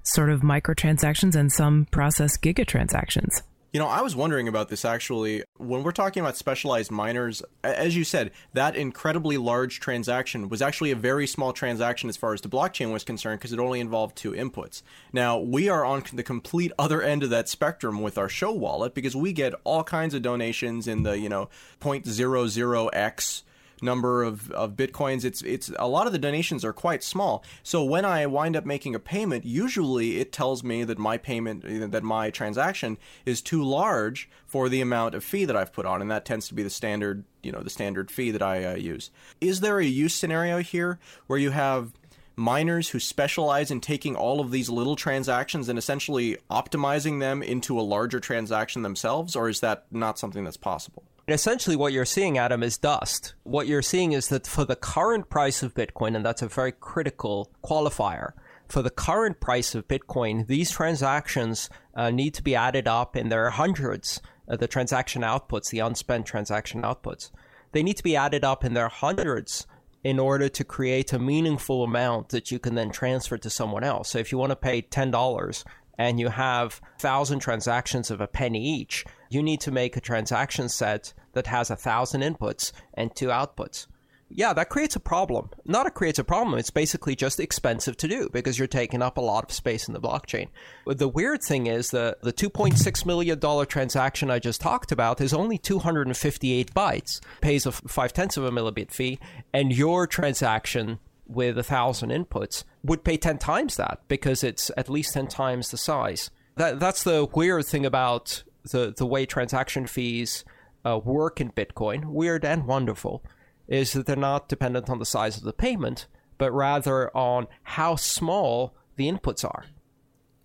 sort 0.03 0.29
of 0.29 0.39
microtransactions 0.39 1.35
and 1.35 1.51
some 1.51 1.85
process 1.91 2.37
gigatransactions. 2.37 3.41
You 3.75 3.79
know, 3.79 3.87
I 3.87 3.99
was 3.99 4.15
wondering 4.15 4.47
about 4.47 4.69
this 4.69 4.85
actually. 4.85 5.43
When 5.57 5.83
we're 5.83 5.91
talking 5.91 6.21
about 6.21 6.37
specialized 6.37 6.91
miners, 6.91 7.43
as 7.61 7.93
you 7.93 8.05
said, 8.05 8.31
that 8.53 8.77
incredibly 8.77 9.35
large 9.35 9.81
transaction 9.81 10.47
was 10.47 10.61
actually 10.61 10.91
a 10.91 10.95
very 10.95 11.27
small 11.27 11.51
transaction 11.51 12.07
as 12.07 12.15
far 12.15 12.33
as 12.33 12.39
the 12.39 12.47
blockchain 12.47 12.93
was 12.93 13.03
concerned 13.03 13.41
because 13.41 13.51
it 13.51 13.59
only 13.59 13.81
involved 13.81 14.15
two 14.15 14.31
inputs. 14.31 14.81
Now, 15.11 15.37
we 15.37 15.67
are 15.67 15.83
on 15.83 16.05
the 16.13 16.23
complete 16.23 16.71
other 16.79 17.01
end 17.01 17.21
of 17.21 17.29
that 17.31 17.49
spectrum 17.49 18.01
with 18.01 18.17
our 18.17 18.29
show 18.29 18.53
wallet 18.53 18.93
because 18.93 19.13
we 19.13 19.33
get 19.33 19.53
all 19.65 19.83
kinds 19.83 20.13
of 20.13 20.21
donations 20.21 20.87
in 20.87 21.03
the, 21.03 21.19
you 21.19 21.27
know, 21.27 21.49
0.00x 21.81 23.41
number 23.81 24.23
of, 24.23 24.51
of 24.51 24.75
bitcoins. 24.75 25.23
It's 25.25 25.41
it's 25.41 25.71
a 25.77 25.87
lot 25.87 26.07
of 26.07 26.13
the 26.13 26.19
donations 26.19 26.63
are 26.63 26.73
quite 26.73 27.03
small. 27.03 27.43
So 27.63 27.83
when 27.83 28.05
I 28.05 28.25
wind 28.25 28.55
up 28.55 28.65
making 28.65 28.95
a 28.95 28.99
payment, 28.99 29.45
usually 29.45 30.19
it 30.19 30.31
tells 30.31 30.63
me 30.63 30.83
that 30.83 30.97
my 30.97 31.17
payment 31.17 31.91
that 31.91 32.03
my 32.03 32.29
transaction 32.29 32.97
is 33.25 33.41
too 33.41 33.63
large 33.63 34.29
for 34.45 34.69
the 34.69 34.81
amount 34.81 35.15
of 35.15 35.23
fee 35.23 35.45
that 35.45 35.55
I've 35.55 35.73
put 35.73 35.85
on, 35.85 36.01
and 36.01 36.09
that 36.11 36.25
tends 36.25 36.47
to 36.47 36.53
be 36.53 36.63
the 36.63 36.69
standard 36.69 37.23
you 37.43 37.51
know 37.51 37.61
the 37.61 37.69
standard 37.69 38.09
fee 38.11 38.31
that 38.31 38.41
I 38.41 38.63
uh, 38.63 38.75
use. 38.75 39.11
Is 39.41 39.59
there 39.59 39.79
a 39.79 39.85
use 39.85 40.15
scenario 40.15 40.59
here 40.59 40.99
where 41.27 41.39
you 41.39 41.51
have 41.51 41.91
miners 42.35 42.89
who 42.89 42.99
specialize 42.99 43.71
in 43.71 43.79
taking 43.79 44.15
all 44.15 44.41
of 44.41 44.51
these 44.51 44.69
little 44.69 44.95
transactions 44.95 45.69
and 45.69 45.79
essentially 45.79 46.37
optimizing 46.51 47.19
them 47.19 47.41
into 47.41 47.79
a 47.79 47.81
larger 47.81 48.19
transaction 48.19 48.81
themselves, 48.81 49.35
or 49.35 49.49
is 49.49 49.61
that 49.61 49.85
not 49.91 50.19
something 50.19 50.43
that's 50.43 50.57
possible? 50.57 51.03
Essentially, 51.27 51.75
what 51.75 51.93
you're 51.93 52.05
seeing, 52.05 52.37
Adam, 52.37 52.63
is 52.63 52.77
dust. 52.77 53.33
What 53.43 53.67
you're 53.67 53.81
seeing 53.81 54.11
is 54.11 54.29
that 54.29 54.47
for 54.47 54.65
the 54.65 54.75
current 54.75 55.29
price 55.29 55.63
of 55.63 55.73
Bitcoin, 55.73 56.15
and 56.15 56.25
that's 56.25 56.41
a 56.41 56.47
very 56.47 56.71
critical 56.71 57.51
qualifier, 57.63 58.33
for 58.67 58.81
the 58.81 58.89
current 58.89 59.39
price 59.39 59.75
of 59.75 59.87
Bitcoin, 59.87 60.47
these 60.47 60.71
transactions 60.71 61.69
uh, 61.95 62.09
need 62.09 62.33
to 62.33 62.43
be 62.43 62.55
added 62.55 62.87
up 62.87 63.15
and 63.15 63.31
there 63.31 63.45
are 63.45 63.51
hundreds, 63.51 64.21
uh, 64.49 64.55
the 64.55 64.67
transaction 64.67 65.21
outputs, 65.21 65.69
the 65.69 65.79
unspent 65.79 66.25
transaction 66.25 66.81
outputs. 66.81 67.31
They 67.71 67.83
need 67.83 67.97
to 67.97 68.03
be 68.03 68.15
added 68.15 68.43
up 68.43 68.63
in 68.63 68.73
their 68.73 68.89
hundreds 68.89 69.67
in 70.03 70.19
order 70.19 70.47
to 70.47 70.63
create 70.63 71.13
a 71.13 71.19
meaningful 71.19 71.83
amount 71.83 72.29
that 72.29 72.51
you 72.51 72.59
can 72.59 72.75
then 72.75 72.91
transfer 72.91 73.37
to 73.37 73.49
someone 73.49 73.83
else. 73.83 74.09
So 74.09 74.19
if 74.19 74.31
you 74.31 74.37
want 74.37 74.51
to 74.51 74.55
pay 74.55 74.81
$10 74.81 75.63
and 75.97 76.19
you 76.19 76.29
have 76.29 76.81
1,000 76.99 77.39
transactions 77.39 78.11
of 78.11 78.21
a 78.21 78.27
penny 78.27 78.63
each, 78.63 79.05
you 79.29 79.41
need 79.41 79.61
to 79.61 79.71
make 79.71 79.97
a 79.97 80.01
transaction 80.01 80.69
set 80.69 81.13
that 81.33 81.47
has 81.47 81.69
a 81.69 81.75
thousand 81.75 82.21
inputs 82.21 82.71
and 82.93 83.15
two 83.15 83.27
outputs. 83.27 83.87
Yeah, 84.29 84.53
that 84.53 84.69
creates 84.69 84.95
a 84.95 84.99
problem. 84.99 85.51
Not 85.65 85.85
it 85.85 85.93
creates 85.93 86.17
a 86.17 86.23
problem, 86.23 86.57
it's 86.57 86.71
basically 86.71 87.15
just 87.15 87.39
expensive 87.39 87.95
to 87.97 88.07
do 88.07 88.27
because 88.33 88.57
you're 88.57 88.67
taking 88.67 89.03
up 89.03 89.17
a 89.17 89.21
lot 89.21 89.43
of 89.43 89.51
space 89.51 89.87
in 89.87 89.93
the 89.93 90.01
blockchain. 90.01 90.49
But 90.83 90.97
the 90.97 91.07
weird 91.07 91.43
thing 91.43 91.67
is 91.67 91.91
the, 91.91 92.17
the 92.21 92.33
$2.6 92.33 93.05
million 93.05 93.67
transaction 93.67 94.31
I 94.31 94.39
just 94.39 94.61
talked 94.61 94.91
about 94.91 95.21
is 95.21 95.33
only 95.33 95.59
258 95.59 96.73
bytes, 96.73 97.21
pays 97.41 97.65
a 97.67 97.71
five 97.71 98.13
tenths 98.13 98.35
of 98.35 98.45
a 98.45 98.51
millibit 98.51 98.91
fee, 98.91 99.19
and 99.53 99.71
your 99.71 100.07
transaction 100.07 100.99
with 101.27 101.57
a 101.57 101.63
thousand 101.63 102.09
inputs 102.09 102.63
would 102.83 103.03
pay 103.03 103.17
10 103.17 103.37
times 103.37 103.77
that 103.77 103.99
because 104.07 104.43
it's 104.43 104.71
at 104.77 104.89
least 104.89 105.13
10 105.13 105.27
times 105.27 105.71
the 105.71 105.77
size 105.77 106.29
That, 106.55 106.79
that's 106.79 107.03
the 107.03 107.25
weird 107.33 107.65
thing 107.65 107.85
about 107.85 108.43
the, 108.71 108.93
the 108.95 109.05
way 109.05 109.25
transaction 109.25 109.87
fees 109.87 110.43
uh, 110.85 110.99
work 111.03 111.41
in 111.41 111.51
Bitcoin, 111.51 112.05
weird 112.05 112.45
and 112.45 112.65
wonderful, 112.65 113.23
is 113.67 113.93
that 113.93 114.05
they're 114.05 114.15
not 114.15 114.47
dependent 114.47 114.89
on 114.89 114.99
the 114.99 115.05
size 115.05 115.37
of 115.37 115.43
the 115.43 115.53
payment, 115.53 116.07
but 116.37 116.51
rather 116.51 117.15
on 117.17 117.47
how 117.63 117.95
small 117.95 118.75
the 118.95 119.11
inputs 119.11 119.43
are. 119.43 119.65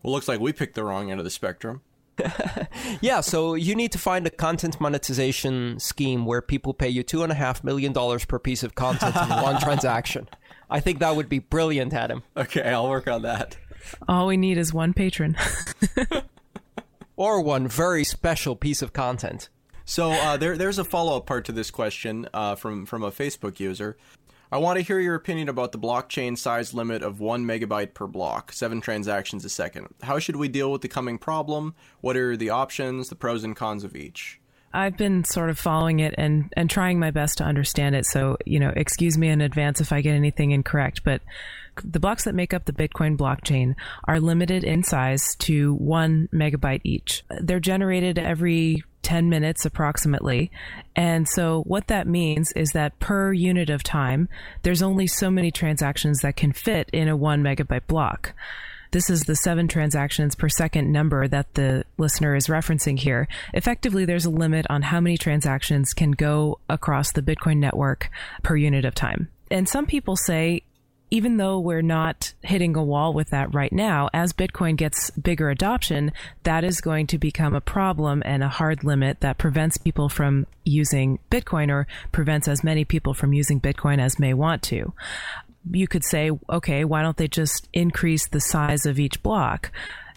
Well, 0.03 0.15
looks 0.15 0.29
like 0.29 0.41
we 0.41 0.53
picked 0.53 0.75
the 0.75 0.85
wrong 0.85 1.11
end 1.11 1.21
of 1.21 1.25
the 1.25 1.31
spectrum. 1.31 1.83
yeah, 3.01 3.21
so 3.21 3.55
you 3.55 3.75
need 3.75 3.93
to 3.93 3.99
find 3.99 4.27
a 4.27 4.31
content 4.31 4.81
monetization 4.81 5.79
scheme 5.79 6.27
where 6.27 6.43
people 6.43 6.75
pay 6.75 6.89
you 6.89 7.03
two 7.03 7.23
and 7.23 7.33
a 7.33 7.35
half 7.35 7.63
million 7.65 7.93
dollars 7.93 8.25
per 8.25 8.39
piece 8.39 8.63
of 8.63 8.75
content 8.75 9.17
in 9.17 9.29
one 9.29 9.61
transaction. 9.61 10.29
I 10.71 10.81
think 10.81 11.01
that 11.01 11.17
would 11.17 11.29
be 11.29 11.41
brilliant, 11.41 11.93
Adam. 11.93 12.23
Okay, 12.37 12.63
I'll 12.63 12.89
work 12.89 13.09
on 13.09 13.23
that. 13.23 13.57
All 14.09 14.27
we 14.27 14.37
need 14.37 14.57
is 14.57 14.73
one 14.73 14.93
patron. 14.93 15.37
or 17.17 17.43
one 17.43 17.67
very 17.67 18.05
special 18.05 18.55
piece 18.55 18.83
of 18.83 18.93
content. 18.93 19.49
So 19.85 20.13
uh, 20.13 20.37
there, 20.37 20.57
there's 20.57 20.79
a 20.79 20.85
follow-up 20.85 21.27
part 21.27 21.45
to 21.47 21.53
this 21.53 21.71
question 21.71 22.29
uh, 22.33 22.55
from 22.55 22.87
from 22.87 23.03
a 23.03 23.11
Facebook 23.11 23.59
user. 23.59 23.97
I 24.53 24.59
want 24.59 24.79
to 24.79 24.85
hear 24.85 24.99
your 24.99 25.15
opinion 25.15 25.49
about 25.49 25.71
the 25.73 25.79
blockchain 25.79 26.37
size 26.37 26.75
limit 26.75 27.03
of 27.03 27.21
one 27.21 27.45
megabyte 27.45 27.95
per 27.95 28.09
block, 28.09 28.53
seven 28.53 28.81
transactions 28.81 29.45
a 29.45 29.49
second. 29.49 29.89
How 30.03 30.19
should 30.19 30.37
we 30.37 30.49
deal 30.49 30.73
with 30.73 30.83
the 30.83 30.89
coming 30.89 31.19
problem? 31.19 31.75
What 32.01 32.17
are 32.17 32.37
the 32.37 32.51
options, 32.51 33.09
the 33.09 33.15
pros 33.15 33.45
and 33.45 33.55
cons 33.55 33.85
of 33.85 33.95
each? 33.95 34.40
I've 34.73 34.97
been 34.97 35.25
sort 35.25 35.51
of 35.51 35.59
following 35.59 36.01
it 36.01 36.15
and, 36.17 36.53
and 36.57 36.71
trying 36.71 36.99
my 36.99 37.11
best 37.11 37.39
to 37.39 37.45
understand 37.45 37.95
it. 37.95 38.07
So, 38.07 38.37
you 38.47 38.61
know, 38.61 38.73
excuse 38.75 39.19
me 39.19 39.29
in 39.29 39.41
advance 39.41 39.81
if 39.81 39.93
I 39.93 40.01
get 40.01 40.15
anything 40.15 40.53
incorrect, 40.53 41.03
but 41.05 41.23
the 41.85 42.01
blocks 42.01 42.25
that 42.25 42.35
make 42.35 42.55
up 42.55 42.65
the 42.65 42.73
Bitcoin 42.73 43.17
blockchain 43.17 43.75
are 44.05 44.21
limited 44.21 44.65
in 44.65 44.83
size 44.83 45.35
to 45.41 45.75
one 45.75 46.29
megabyte 46.33 46.83
each. 46.85 47.25
They're 47.41 47.61
generated 47.61 48.19
every 48.19 48.85
10 49.03 49.29
minutes 49.29 49.65
approximately. 49.65 50.51
And 50.95 51.29
so 51.29 51.63
what 51.63 51.87
that 51.89 52.07
means 52.07 52.53
is 52.53 52.73
that 52.73 52.99
per 52.99 53.33
unit 53.33 53.71
of 53.71 53.83
time, 53.83 54.29
there's 54.63 54.83
only 54.83 55.07
so 55.07 55.31
many 55.31 55.51
transactions 55.51 56.21
that 56.21 56.37
can 56.37 56.53
fit 56.53 56.91
in 56.93 57.09
a 57.09 57.17
one 57.17 57.43
megabyte 57.43 57.87
block. 57.87 58.35
This 58.93 59.09
is 59.09 59.23
the 59.23 59.37
seven 59.37 59.69
transactions 59.69 60.35
per 60.35 60.49
second 60.49 60.91
number 60.91 61.29
that 61.29 61.55
the 61.55 61.85
listener 61.97 62.35
is 62.35 62.49
referencing 62.49 62.99
here. 62.99 63.29
Effectively, 63.55 64.05
there's 64.05 64.25
a 64.25 64.31
limit 64.31 64.67
on 64.69 64.83
how 64.83 65.01
many 65.01 65.17
transactions 65.17 65.93
can 65.93 66.11
go 66.13 66.59
across 66.69 67.13
the 67.13 67.23
Bitcoin 67.23 67.59
network 67.59 68.11
per 68.43 68.57
unit 68.57 68.85
of 68.85 68.95
time. 68.95 69.29
And 69.51 69.69
some 69.69 69.87
people 69.87 70.17
say 70.17 70.63
even 71.11 71.37
though 71.37 71.59
we're 71.59 71.83
not 71.83 72.33
hitting 72.43 72.77
a 72.77 72.85
wall 72.85 73.13
with 73.13 73.31
that 73.31 73.53
right 73.53 73.73
now, 73.73 74.09
as 74.15 74.33
Bitcoin 74.33 74.77
gets 74.77 75.11
bigger 75.11 75.51
adoption, 75.51 76.13
that 76.45 76.63
is 76.65 76.81
going 76.81 77.07
to 77.09 77.19
become 77.19 77.55
a 77.55 77.61
problem 77.61 78.23
and 78.25 78.43
a 78.43 78.49
hard 78.49 78.85
limit 78.85 79.21
that 79.21 79.39
prevents 79.39 79.77
people 79.77 80.09
from 80.09 80.47
using 80.65 81.19
Bitcoin 81.31 81.69
or 81.69 81.87
prevents 82.13 82.47
as 82.47 82.63
many 82.63 82.85
people 82.85 83.13
from 83.13 83.33
using 83.33 83.61
Bitcoin 83.61 84.01
as 84.01 84.19
may 84.19 84.33
want 84.33 84.63
to. 84.63 84.93
You 85.71 85.89
could 85.89 86.05
say, 86.05 86.31
okay, 86.49 86.85
why 86.85 87.03
don't 87.03 87.17
they 87.17 87.29
just 87.29 87.69
increase 87.73 88.29
the 88.29 88.41
size 88.41 88.87
of 88.87 88.99
each 88.99 89.23
block? 89.23 89.71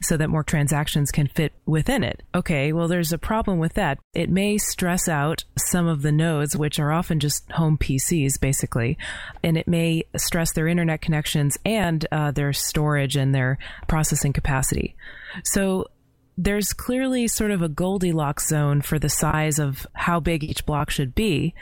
so 0.03 0.17
that 0.17 0.29
more 0.29 0.43
transactions 0.43 1.11
can 1.11 1.27
fit 1.27 1.53
within 1.65 2.03
it. 2.03 2.21
Okay, 2.35 2.73
well, 2.73 2.87
there's 2.87 3.13
a 3.13 3.17
problem 3.17 3.59
with 3.59 3.73
that. 3.73 3.99
It 4.13 4.29
may 4.29 4.57
stress 4.57 5.07
out 5.07 5.43
some 5.57 5.87
of 5.87 6.01
the 6.01 6.11
nodes, 6.11 6.55
which 6.55 6.79
are 6.79 6.91
often 6.91 7.19
just 7.19 7.49
home 7.51 7.77
PCs, 7.77 8.39
basically, 8.39 8.97
and 9.43 9.57
it 9.57 9.67
may 9.67 10.05
stress 10.17 10.53
their 10.53 10.67
internet 10.67 11.01
connections 11.01 11.57
and 11.65 12.05
uh, 12.11 12.31
their 12.31 12.53
storage 12.53 13.15
and 13.15 13.33
their 13.33 13.57
processing 13.87 14.33
capacity. 14.33 14.95
So 15.43 15.87
there's 16.37 16.73
clearly 16.73 17.27
sort 17.27 17.51
of 17.51 17.61
a 17.61 17.69
Goldilocks 17.69 18.47
zone 18.47 18.81
for 18.81 18.99
the 18.99 19.09
size 19.09 19.59
of 19.59 19.85
how 19.93 20.19
big 20.19 20.43
each 20.43 20.65
block 20.65 20.89
should 20.89 21.15
be. 21.15 21.53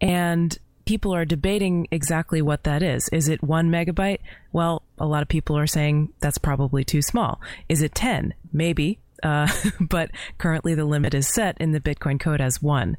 And 0.00 0.56
people 0.84 1.14
are 1.14 1.24
debating 1.24 1.86
exactly 1.90 2.42
what 2.42 2.64
that 2.64 2.82
is. 2.82 3.08
Is 3.10 3.28
it 3.28 3.42
one 3.42 3.70
megabyte? 3.70 4.18
Well, 4.52 4.82
a 4.98 5.06
lot 5.06 5.22
of 5.22 5.28
people 5.28 5.56
are 5.56 5.66
saying 5.66 6.12
that's 6.20 6.38
probably 6.38 6.84
too 6.84 7.02
small. 7.02 7.40
Is 7.68 7.82
it 7.82 7.94
10? 7.94 8.34
Maybe. 8.52 8.98
Uh, 9.22 9.48
but 9.80 10.10
currently 10.38 10.74
the 10.74 10.84
limit 10.84 11.14
is 11.14 11.28
set 11.28 11.56
in 11.60 11.72
the 11.72 11.80
Bitcoin 11.80 12.18
code 12.18 12.40
as 12.40 12.62
one. 12.62 12.96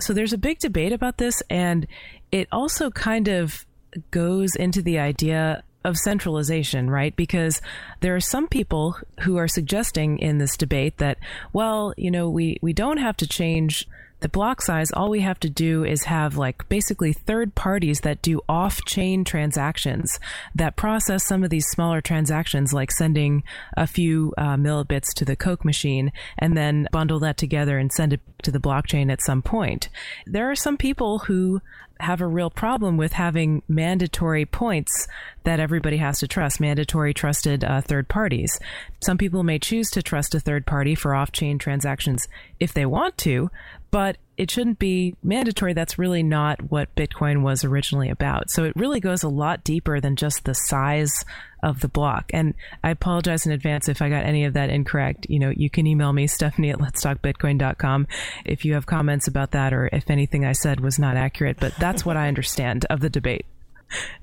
So 0.00 0.12
there's 0.12 0.32
a 0.32 0.38
big 0.38 0.58
debate 0.58 0.92
about 0.92 1.18
this, 1.18 1.42
and 1.48 1.86
it 2.30 2.48
also 2.50 2.90
kind 2.90 3.28
of 3.28 3.66
goes 4.10 4.56
into 4.56 4.82
the 4.82 4.98
idea 4.98 5.62
of 5.84 5.96
centralization, 5.96 6.88
right? 6.88 7.14
Because 7.14 7.60
there 8.00 8.14
are 8.14 8.20
some 8.20 8.48
people 8.48 8.96
who 9.22 9.36
are 9.36 9.48
suggesting 9.48 10.18
in 10.18 10.38
this 10.38 10.56
debate 10.56 10.98
that, 10.98 11.18
well, 11.52 11.92
you 11.96 12.10
know, 12.10 12.28
we, 12.28 12.58
we 12.62 12.72
don't 12.72 12.98
have 12.98 13.16
to 13.18 13.26
change 13.26 13.86
the 14.22 14.28
block 14.28 14.62
size, 14.62 14.90
all 14.92 15.10
we 15.10 15.20
have 15.20 15.40
to 15.40 15.50
do 15.50 15.84
is 15.84 16.04
have 16.04 16.36
like 16.36 16.68
basically 16.68 17.12
third 17.12 17.54
parties 17.54 18.00
that 18.00 18.22
do 18.22 18.40
off 18.48 18.84
chain 18.86 19.24
transactions 19.24 20.18
that 20.54 20.76
process 20.76 21.24
some 21.26 21.44
of 21.44 21.50
these 21.50 21.66
smaller 21.66 22.00
transactions, 22.00 22.72
like 22.72 22.90
sending 22.90 23.42
a 23.76 23.86
few 23.86 24.32
uh, 24.38 24.56
millibits 24.56 25.12
to 25.16 25.24
the 25.24 25.36
Coke 25.36 25.64
machine 25.64 26.12
and 26.38 26.56
then 26.56 26.88
bundle 26.92 27.20
that 27.20 27.36
together 27.36 27.78
and 27.78 27.92
send 27.92 28.12
it 28.12 28.20
to 28.42 28.50
the 28.50 28.60
blockchain 28.60 29.10
at 29.12 29.22
some 29.22 29.42
point. 29.42 29.88
There 30.26 30.50
are 30.50 30.56
some 30.56 30.76
people 30.76 31.20
who 31.20 31.60
have 32.02 32.20
a 32.20 32.26
real 32.26 32.50
problem 32.50 32.96
with 32.96 33.12
having 33.12 33.62
mandatory 33.68 34.44
points 34.44 35.06
that 35.44 35.60
everybody 35.60 35.96
has 35.98 36.18
to 36.18 36.26
trust, 36.26 36.60
mandatory 36.60 37.14
trusted 37.14 37.64
uh, 37.64 37.80
third 37.80 38.08
parties. 38.08 38.58
Some 39.00 39.18
people 39.18 39.44
may 39.44 39.58
choose 39.58 39.88
to 39.90 40.02
trust 40.02 40.34
a 40.34 40.40
third 40.40 40.66
party 40.66 40.94
for 40.94 41.14
off 41.14 41.30
chain 41.30 41.58
transactions 41.58 42.26
if 42.58 42.74
they 42.74 42.86
want 42.86 43.16
to, 43.18 43.50
but 43.92 44.16
it 44.36 44.50
shouldn't 44.50 44.78
be 44.78 45.14
mandatory. 45.22 45.74
That's 45.74 45.98
really 45.98 46.22
not 46.22 46.70
what 46.70 46.94
Bitcoin 46.94 47.42
was 47.42 47.64
originally 47.64 48.08
about. 48.08 48.50
So 48.50 48.64
it 48.64 48.74
really 48.76 49.00
goes 49.00 49.22
a 49.22 49.28
lot 49.28 49.62
deeper 49.62 50.00
than 50.00 50.16
just 50.16 50.44
the 50.44 50.54
size 50.54 51.24
of 51.62 51.80
the 51.80 51.88
block. 51.88 52.30
And 52.32 52.54
I 52.82 52.90
apologize 52.90 53.46
in 53.46 53.52
advance 53.52 53.88
if 53.88 54.00
I 54.00 54.08
got 54.08 54.24
any 54.24 54.44
of 54.44 54.54
that 54.54 54.70
incorrect. 54.70 55.26
You 55.28 55.38
know, 55.38 55.50
you 55.54 55.68
can 55.68 55.86
email 55.86 56.12
me, 56.12 56.26
Stephanie 56.28 56.70
at 56.70 56.78
letstalkbitcoin.com 56.78 58.06
if 58.44 58.64
you 58.64 58.74
have 58.74 58.86
comments 58.86 59.28
about 59.28 59.52
that 59.52 59.72
or 59.72 59.88
if 59.92 60.10
anything 60.10 60.44
I 60.44 60.52
said 60.52 60.80
was 60.80 60.98
not 60.98 61.16
accurate. 61.16 61.58
But 61.60 61.74
that's 61.76 62.04
what 62.04 62.16
I 62.16 62.28
understand 62.28 62.86
of 62.86 63.00
the 63.00 63.10
debate. 63.10 63.46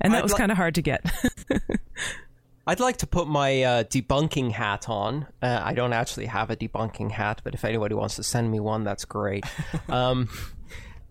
And 0.00 0.12
that 0.14 0.22
was 0.24 0.34
kind 0.34 0.50
of 0.50 0.56
hard 0.56 0.74
to 0.74 0.82
get. 0.82 1.04
I'd 2.70 2.78
like 2.78 2.98
to 2.98 3.08
put 3.08 3.26
my 3.26 3.64
uh, 3.64 3.82
debunking 3.82 4.52
hat 4.52 4.88
on. 4.88 5.26
Uh, 5.42 5.60
I 5.60 5.74
don't 5.74 5.92
actually 5.92 6.26
have 6.26 6.50
a 6.50 6.56
debunking 6.56 7.10
hat, 7.10 7.40
but 7.42 7.52
if 7.52 7.64
anybody 7.64 7.96
wants 7.96 8.14
to 8.14 8.22
send 8.22 8.48
me 8.48 8.60
one, 8.60 8.84
that's 8.84 9.04
great. 9.04 9.44
um, 9.88 10.28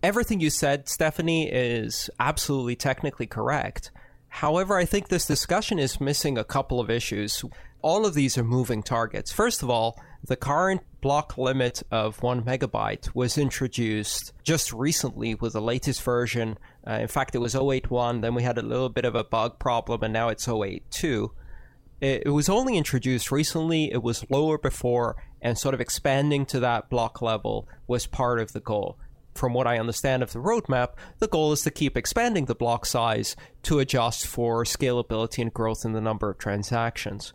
everything 0.02 0.40
you 0.40 0.48
said, 0.48 0.88
Stephanie, 0.88 1.50
is 1.50 2.08
absolutely 2.18 2.76
technically 2.76 3.26
correct. 3.26 3.90
However, 4.28 4.78
I 4.78 4.86
think 4.86 5.08
this 5.08 5.26
discussion 5.26 5.78
is 5.78 6.00
missing 6.00 6.38
a 6.38 6.44
couple 6.44 6.80
of 6.80 6.88
issues. 6.88 7.44
All 7.82 8.06
of 8.06 8.14
these 8.14 8.38
are 8.38 8.44
moving 8.44 8.82
targets. 8.82 9.30
First 9.30 9.62
of 9.62 9.68
all, 9.68 10.00
the 10.24 10.36
current 10.36 10.80
block 11.02 11.36
limit 11.36 11.82
of 11.90 12.22
one 12.22 12.42
megabyte 12.42 13.14
was 13.14 13.36
introduced 13.36 14.32
just 14.44 14.72
recently 14.72 15.34
with 15.34 15.52
the 15.52 15.60
latest 15.60 16.00
version. 16.04 16.56
Uh, 16.86 16.92
in 16.92 17.08
fact, 17.08 17.34
it 17.34 17.38
was 17.38 17.54
081, 17.54 18.22
then 18.22 18.34
we 18.34 18.44
had 18.44 18.56
a 18.56 18.62
little 18.62 18.88
bit 18.88 19.04
of 19.04 19.14
a 19.14 19.24
bug 19.24 19.58
problem, 19.58 20.02
and 20.02 20.14
now 20.14 20.28
it's 20.30 20.48
082. 20.48 21.30
It, 22.00 22.24
it 22.26 22.30
was 22.30 22.48
only 22.48 22.76
introduced 22.76 23.30
recently, 23.30 23.92
it 23.92 24.02
was 24.02 24.28
lower 24.30 24.58
before, 24.58 25.16
and 25.40 25.56
sort 25.56 25.74
of 25.74 25.80
expanding 25.80 26.46
to 26.46 26.60
that 26.60 26.90
block 26.90 27.22
level 27.22 27.68
was 27.86 28.06
part 28.06 28.40
of 28.40 28.52
the 28.52 28.60
goal. 28.60 28.98
From 29.34 29.54
what 29.54 29.66
I 29.66 29.78
understand 29.78 30.22
of 30.22 30.32
the 30.32 30.40
roadmap, 30.40 30.94
the 31.18 31.28
goal 31.28 31.52
is 31.52 31.62
to 31.62 31.70
keep 31.70 31.96
expanding 31.96 32.46
the 32.46 32.54
block 32.54 32.84
size 32.84 33.36
to 33.62 33.78
adjust 33.78 34.26
for 34.26 34.64
scalability 34.64 35.40
and 35.40 35.54
growth 35.54 35.84
in 35.84 35.92
the 35.92 36.00
number 36.00 36.28
of 36.28 36.38
transactions. 36.38 37.32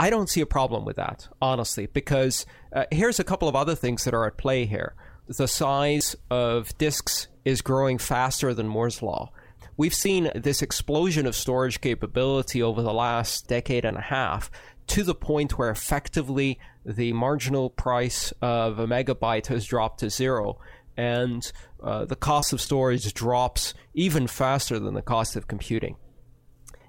I 0.00 0.10
don't 0.10 0.28
see 0.28 0.40
a 0.40 0.46
problem 0.46 0.84
with 0.84 0.96
that, 0.96 1.28
honestly, 1.40 1.86
because 1.86 2.46
uh, 2.72 2.84
here's 2.90 3.18
a 3.18 3.24
couple 3.24 3.48
of 3.48 3.56
other 3.56 3.74
things 3.74 4.04
that 4.04 4.14
are 4.14 4.26
at 4.26 4.36
play 4.36 4.64
here. 4.66 4.94
The 5.26 5.48
size 5.48 6.16
of 6.30 6.76
disks 6.78 7.28
is 7.44 7.62
growing 7.62 7.98
faster 7.98 8.54
than 8.54 8.68
Moore's 8.68 9.02
Law 9.02 9.30
we've 9.78 9.94
seen 9.94 10.30
this 10.34 10.60
explosion 10.60 11.26
of 11.26 11.34
storage 11.34 11.80
capability 11.80 12.62
over 12.62 12.82
the 12.82 12.92
last 12.92 13.48
decade 13.48 13.86
and 13.86 13.96
a 13.96 14.02
half 14.02 14.50
to 14.88 15.02
the 15.02 15.14
point 15.14 15.56
where 15.56 15.70
effectively 15.70 16.58
the 16.84 17.12
marginal 17.14 17.70
price 17.70 18.32
of 18.42 18.78
a 18.78 18.86
megabyte 18.86 19.46
has 19.46 19.64
dropped 19.64 20.00
to 20.00 20.10
zero 20.10 20.58
and 20.98 21.52
uh, 21.82 22.04
the 22.04 22.16
cost 22.16 22.52
of 22.52 22.60
storage 22.60 23.14
drops 23.14 23.72
even 23.94 24.26
faster 24.26 24.78
than 24.80 24.94
the 24.94 25.02
cost 25.02 25.36
of 25.36 25.46
computing. 25.46 25.96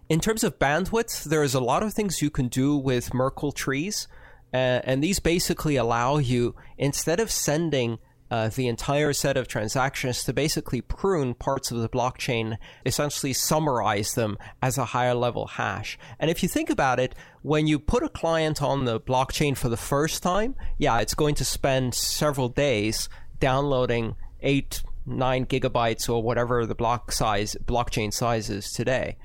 In 0.10 0.20
terms 0.20 0.44
of 0.44 0.58
bandwidth, 0.58 1.26
there's 1.26 1.54
a 1.54 1.60
lot 1.60 1.84
of 1.84 1.94
things 1.94 2.22
you 2.22 2.32
can 2.32 2.48
do 2.48 2.76
with 2.76 3.14
Merkle 3.14 3.52
trees, 3.52 4.08
uh, 4.52 4.82
and 4.84 5.04
these 5.04 5.20
basically 5.20 5.76
allow 5.76 6.18
you, 6.18 6.56
instead 6.80 7.20
of 7.20 7.30
sending 7.30 8.00
uh, 8.32 8.50
the 8.50 8.68
entire 8.68 9.14
set 9.14 9.38
of 9.38 9.48
transactions 9.48 10.24
to 10.24 10.34
basically 10.34 10.82
prune 10.82 11.34
parts 11.34 11.72
of 11.72 11.80
the 11.80 11.90
blockchain, 11.90 12.58
essentially 12.86 13.34
summarize 13.34 14.14
them 14.14 14.38
as 14.62 14.78
a 14.78 14.86
higher 14.86 15.14
level 15.14 15.48
hash. 15.48 15.98
And 16.20 16.30
if 16.30 16.44
you 16.44 16.50
think 16.50 16.70
about 16.70 17.00
it, 17.00 17.16
when 17.42 17.68
you 17.68 17.80
put 17.80 18.04
a 18.04 18.10
client 18.10 18.62
on 18.62 18.86
the 18.86 19.00
blockchain 19.00 19.58
for 19.58 19.70
the 19.70 19.78
first 19.78 20.22
time, 20.22 20.56
yeah, 20.78 21.00
it's 21.00 21.16
going 21.16 21.36
to 21.36 21.46
spend 21.46 21.96
several 21.96 22.50
days 22.50 23.10
downloading 23.40 24.16
eight, 24.42 24.84
nine 25.06 25.46
gigabytes 25.46 26.10
or 26.10 26.22
whatever 26.22 26.66
the 26.66 26.76
block 26.76 27.12
size, 27.12 27.56
blockchain 27.66 28.14
size 28.14 28.50
is 28.50 28.72
today. 28.72 29.18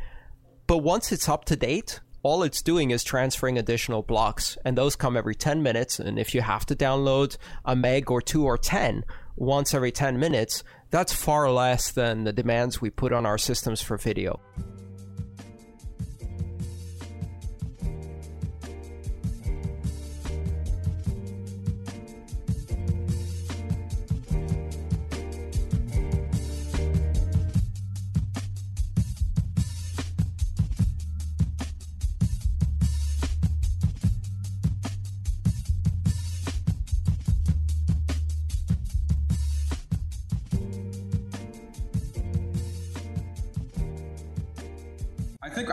But 0.67 0.79
once 0.79 1.13
it's 1.13 1.29
up 1.29 1.45
to 1.47 1.57
date, 1.57 2.01
all 2.25 2.43
it's 2.43 2.63
doing 2.63 2.91
is 2.91 3.05
transferring 3.05 3.59
additional 3.59 4.03
blocks, 4.03 4.57
and 4.65 4.77
those 4.77 4.97
come 4.97 5.17
every 5.17 5.35
10 5.35 5.63
minutes. 5.63 6.01
And 6.01 6.19
if 6.19 6.35
you 6.35 6.41
have 6.41 6.65
to 6.67 6.75
download 6.75 7.37
a 7.67 7.77
meg 7.77 8.11
or 8.11 8.23
two 8.23 8.45
or 8.45 8.57
10 8.57 9.05
once 9.37 9.75
every 9.75 9.93
10 9.93 10.19
minutes, 10.19 10.65
that's 10.91 11.13
far 11.13 11.51
less 11.51 11.93
than 11.93 12.25
the 12.25 12.33
demands 12.33 12.81
we 12.81 12.89
put 12.89 13.13
on 13.13 13.27
our 13.27 13.39
systems 13.39 13.83
for 13.83 13.99
video. 13.99 14.41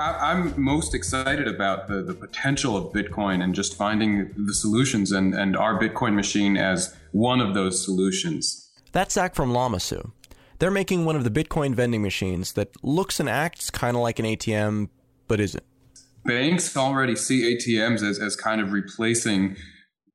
I, 0.01 0.31
am 0.31 0.53
most 0.61 0.95
excited 0.95 1.47
about 1.47 1.87
the, 1.87 2.01
the 2.01 2.13
potential 2.13 2.75
of 2.75 2.91
Bitcoin 2.91 3.43
and 3.43 3.53
just 3.53 3.75
finding 3.75 4.33
the 4.35 4.53
solutions 4.53 5.11
and, 5.11 5.33
and 5.33 5.55
our 5.55 5.79
Bitcoin 5.79 6.15
machine 6.15 6.57
as 6.57 6.95
one 7.11 7.39
of 7.39 7.53
those 7.53 7.83
solutions. 7.83 8.71
That's 8.91 9.13
Zach 9.13 9.35
from 9.35 9.51
Lamassu. 9.51 10.11
They're 10.59 10.71
making 10.71 11.05
one 11.05 11.15
of 11.15 11.23
the 11.23 11.29
Bitcoin 11.29 11.75
vending 11.75 12.01
machines 12.01 12.53
that 12.53 12.69
looks 12.83 13.19
and 13.19 13.29
acts 13.29 13.69
kind 13.69 13.95
of 13.95 14.03
like 14.03 14.19
an 14.19 14.25
ATM, 14.25 14.89
but 15.27 15.39
isn't. 15.39 15.63
Banks 16.25 16.75
already 16.75 17.15
see 17.15 17.55
ATMs 17.55 18.03
as, 18.03 18.19
as 18.19 18.35
kind 18.35 18.61
of 18.61 18.71
replacing 18.71 19.55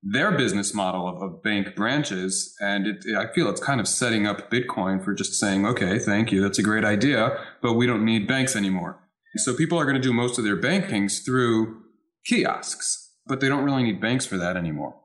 their 0.03 0.31
business 0.33 0.73
model 0.73 1.09
of, 1.09 1.21
of 1.23 1.43
bank 1.43 1.75
branches. 1.75 2.55
And 2.61 2.87
it, 2.87 3.05
I 3.17 3.33
feel 3.33 3.49
it's 3.49 3.61
kind 3.61 3.81
of 3.81 3.89
setting 3.89 4.27
up 4.27 4.51
Bitcoin 4.51 5.05
for 5.05 5.15
just 5.15 5.35
saying, 5.35 5.67
okay, 5.67 5.99
thank 5.99 6.31
you, 6.31 6.41
that's 6.41 6.59
a 6.59 6.63
great 6.63 6.85
idea, 6.85 7.45
but 7.61 7.75
we 7.75 7.87
don't 7.87 8.05
need 8.05 8.29
banks 8.29 8.55
anymore. 8.55 9.01
So 9.39 9.55
people 9.55 9.79
are 9.79 9.85
going 9.85 9.97
to 9.97 10.03
do 10.03 10.13
most 10.13 10.39
of 10.39 10.45
their 10.45 10.57
bankings 10.57 11.25
through 11.25 11.83
kiosks, 12.25 13.13
but 13.27 13.41
they 13.41 13.49
don't 13.49 13.65
really 13.65 13.83
need 13.83 14.01
banks 14.01 14.27
for 14.27 14.37
that 14.37 14.57
anymore. 14.57 14.97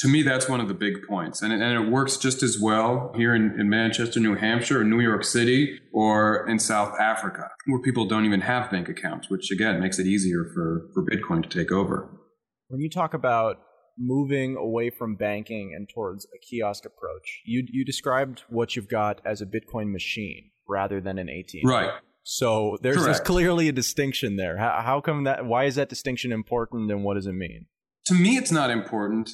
To 0.00 0.08
me, 0.08 0.22
that's 0.22 0.46
one 0.46 0.60
of 0.60 0.68
the 0.68 0.74
big 0.74 1.06
points. 1.08 1.40
And 1.40 1.52
it, 1.54 1.62
and 1.62 1.72
it 1.72 1.90
works 1.90 2.18
just 2.18 2.42
as 2.42 2.58
well 2.60 3.12
here 3.16 3.34
in, 3.34 3.58
in 3.58 3.70
Manchester, 3.70 4.20
New 4.20 4.34
Hampshire, 4.34 4.82
or 4.82 4.84
New 4.84 5.00
York 5.00 5.24
City, 5.24 5.80
or 5.92 6.46
in 6.46 6.58
South 6.58 6.94
Africa, 7.00 7.48
where 7.66 7.80
people 7.80 8.04
don't 8.04 8.26
even 8.26 8.42
have 8.42 8.70
bank 8.70 8.90
accounts, 8.90 9.30
which 9.30 9.50
again 9.50 9.80
makes 9.80 9.98
it 9.98 10.06
easier 10.06 10.44
for, 10.52 10.90
for 10.92 11.02
Bitcoin 11.02 11.42
to 11.42 11.48
take 11.48 11.72
over. 11.72 12.10
When 12.68 12.80
you 12.80 12.90
talk 12.90 13.14
about 13.14 13.56
moving 13.98 14.56
away 14.56 14.90
from 14.90 15.16
banking 15.16 15.72
and 15.74 15.88
towards 15.88 16.26
a 16.26 16.38
kiosk 16.38 16.84
approach, 16.84 17.40
you, 17.46 17.66
you 17.66 17.82
described 17.82 18.42
what 18.50 18.76
you've 18.76 18.88
got 18.88 19.22
as 19.24 19.40
a 19.40 19.46
Bitcoin 19.46 19.90
machine 19.92 20.50
rather 20.68 21.00
than 21.00 21.18
an 21.18 21.28
ATM. 21.28 21.64
Right. 21.64 21.90
So 22.28 22.76
there's, 22.82 23.04
there's 23.04 23.20
clearly 23.20 23.68
a 23.68 23.72
distinction 23.72 24.34
there. 24.34 24.56
How, 24.56 24.82
how 24.84 25.00
come 25.00 25.22
that? 25.24 25.46
Why 25.46 25.66
is 25.66 25.76
that 25.76 25.88
distinction 25.88 26.32
important, 26.32 26.90
and 26.90 27.04
what 27.04 27.14
does 27.14 27.26
it 27.26 27.34
mean? 27.34 27.66
To 28.06 28.14
me, 28.14 28.36
it's 28.36 28.50
not 28.50 28.68
important. 28.68 29.30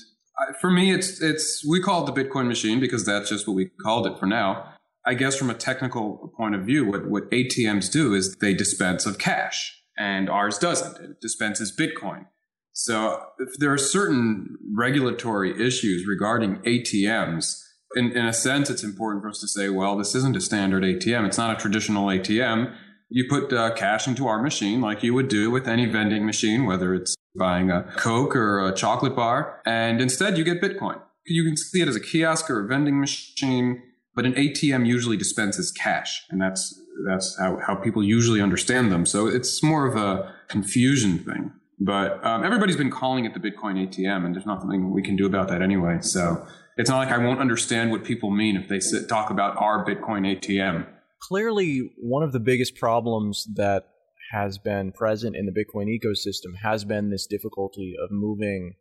For 0.61 0.71
me, 0.71 0.93
it's 0.93 1.23
it's 1.23 1.65
we 1.67 1.81
call 1.81 2.07
it 2.07 2.15
the 2.15 2.23
Bitcoin 2.23 2.49
machine 2.49 2.81
because 2.81 3.07
that's 3.07 3.31
just 3.31 3.49
what 3.49 3.55
we 3.55 3.71
called 3.83 4.07
it 4.07 4.19
for 4.19 4.27
now. 4.27 4.75
I 5.07 5.15
guess 5.15 5.37
from 5.37 5.49
a 5.49 5.55
technical 5.55 6.35
point 6.37 6.55
of 6.55 6.67
view, 6.67 6.85
what, 6.85 7.09
what 7.09 7.31
ATMs 7.31 7.91
do 7.91 8.13
is 8.13 8.37
they 8.37 8.53
dispense 8.53 9.07
of 9.07 9.17
cash, 9.17 9.75
and 9.97 10.29
ours 10.29 10.59
doesn't. 10.59 11.03
It 11.03 11.21
dispenses 11.23 11.75
Bitcoin. 11.75 12.27
So 12.75 13.23
if 13.39 13.55
there 13.59 13.73
are 13.73 13.79
certain 13.79 14.59
regulatory 14.77 15.67
issues 15.67 16.07
regarding 16.07 16.57
ATMs, 16.57 17.59
in, 17.97 18.13
in 18.13 18.27
a 18.27 18.33
sense, 18.33 18.71
it's 18.71 18.83
important 18.83 19.23
for 19.23 19.29
us 19.29 19.41
to 19.41 19.49
say, 19.49 19.69
well, 19.69 19.97
this 19.97 20.15
isn't 20.15 20.37
a 20.37 20.41
standard 20.41 20.83
ATM. 20.83 21.27
It's 21.27 21.39
not 21.39 21.57
a 21.57 21.61
traditional 21.61 22.07
ATM 22.07 22.75
you 23.13 23.27
put 23.29 23.53
uh, 23.53 23.75
cash 23.75 24.09
into 24.09 24.27
our 24.27 24.43
machine 24.43 24.81
like 24.81 25.03
you 25.03 25.13
would 25.13 25.29
do 25.29 25.51
with 25.51 25.69
any 25.69 25.85
vending 25.85 26.25
machine, 26.25 26.65
whether 26.65 26.95
it's 26.95 27.15
buying 27.37 27.71
a 27.71 27.83
Coke 27.97 28.35
or 28.35 28.67
a 28.67 28.75
chocolate 28.75 29.15
bar, 29.15 29.61
and 29.67 30.01
instead 30.01 30.39
you 30.39 30.45
get 30.45 30.63
Bitcoin. 30.63 31.01
You 31.27 31.45
can 31.45 31.57
see 31.57 31.83
it 31.83 31.89
as 31.89 31.95
a 31.95 32.01
kiosk 32.01 32.51
or 32.51 32.65
a 32.65 32.67
vending 32.67 32.99
machine, 32.99 33.83
but 34.15 34.25
an 34.25 34.33
ATM 34.33 34.87
usually 34.87 35.17
dispenses 35.19 35.71
cash, 35.71 36.25
and 36.31 36.41
that's 36.41 36.81
that's 37.07 37.39
how, 37.39 37.59
how 37.67 37.75
people 37.75 38.03
usually 38.03 38.41
understand 38.41 38.91
them. 38.91 39.07
So 39.07 39.27
it's 39.27 39.63
more 39.63 39.87
of 39.87 39.97
a 39.97 40.35
confusion 40.49 41.19
thing. 41.19 41.53
But 41.79 42.25
um, 42.25 42.45
everybody's 42.45 42.77
been 42.77 42.91
calling 42.91 43.25
it 43.25 43.35
the 43.35 43.41
Bitcoin 43.41 43.77
ATM, 43.87 44.25
and 44.25 44.35
there's 44.35 44.47
nothing 44.47 44.91
we 44.91 45.03
can 45.03 45.17
do 45.17 45.27
about 45.27 45.49
that 45.49 45.63
anyway. 45.63 45.99
So 46.01 46.47
it's 46.77 46.91
not 46.91 46.99
like 46.99 47.11
I 47.11 47.19
won't 47.19 47.41
understand 47.41 47.91
what 47.91 48.05
people 48.05 48.31
mean 48.31 48.57
if 48.57 48.69
they 48.69 48.81
sit, 48.81 49.09
talk 49.09 49.31
about 49.31 49.57
our 49.57 49.85
Bitcoin 49.85 50.27
ATM 50.37 50.87
clearly 51.23 51.91
one 51.99 52.23
of 52.23 52.33
the 52.33 52.41
biggest 52.41 52.75
problems 52.77 53.47
that 53.55 53.85
has 54.33 54.59
been 54.59 54.93
present 54.93 55.37
in 55.37 55.47
the 55.47 55.53
Bitcoin 55.53 55.87
ecosystem 55.87 56.57
has 56.63 56.85
been 56.85 57.11
this 57.11 57.27
difficulty 57.27 57.95
of 58.03 58.11
moving 58.11 58.75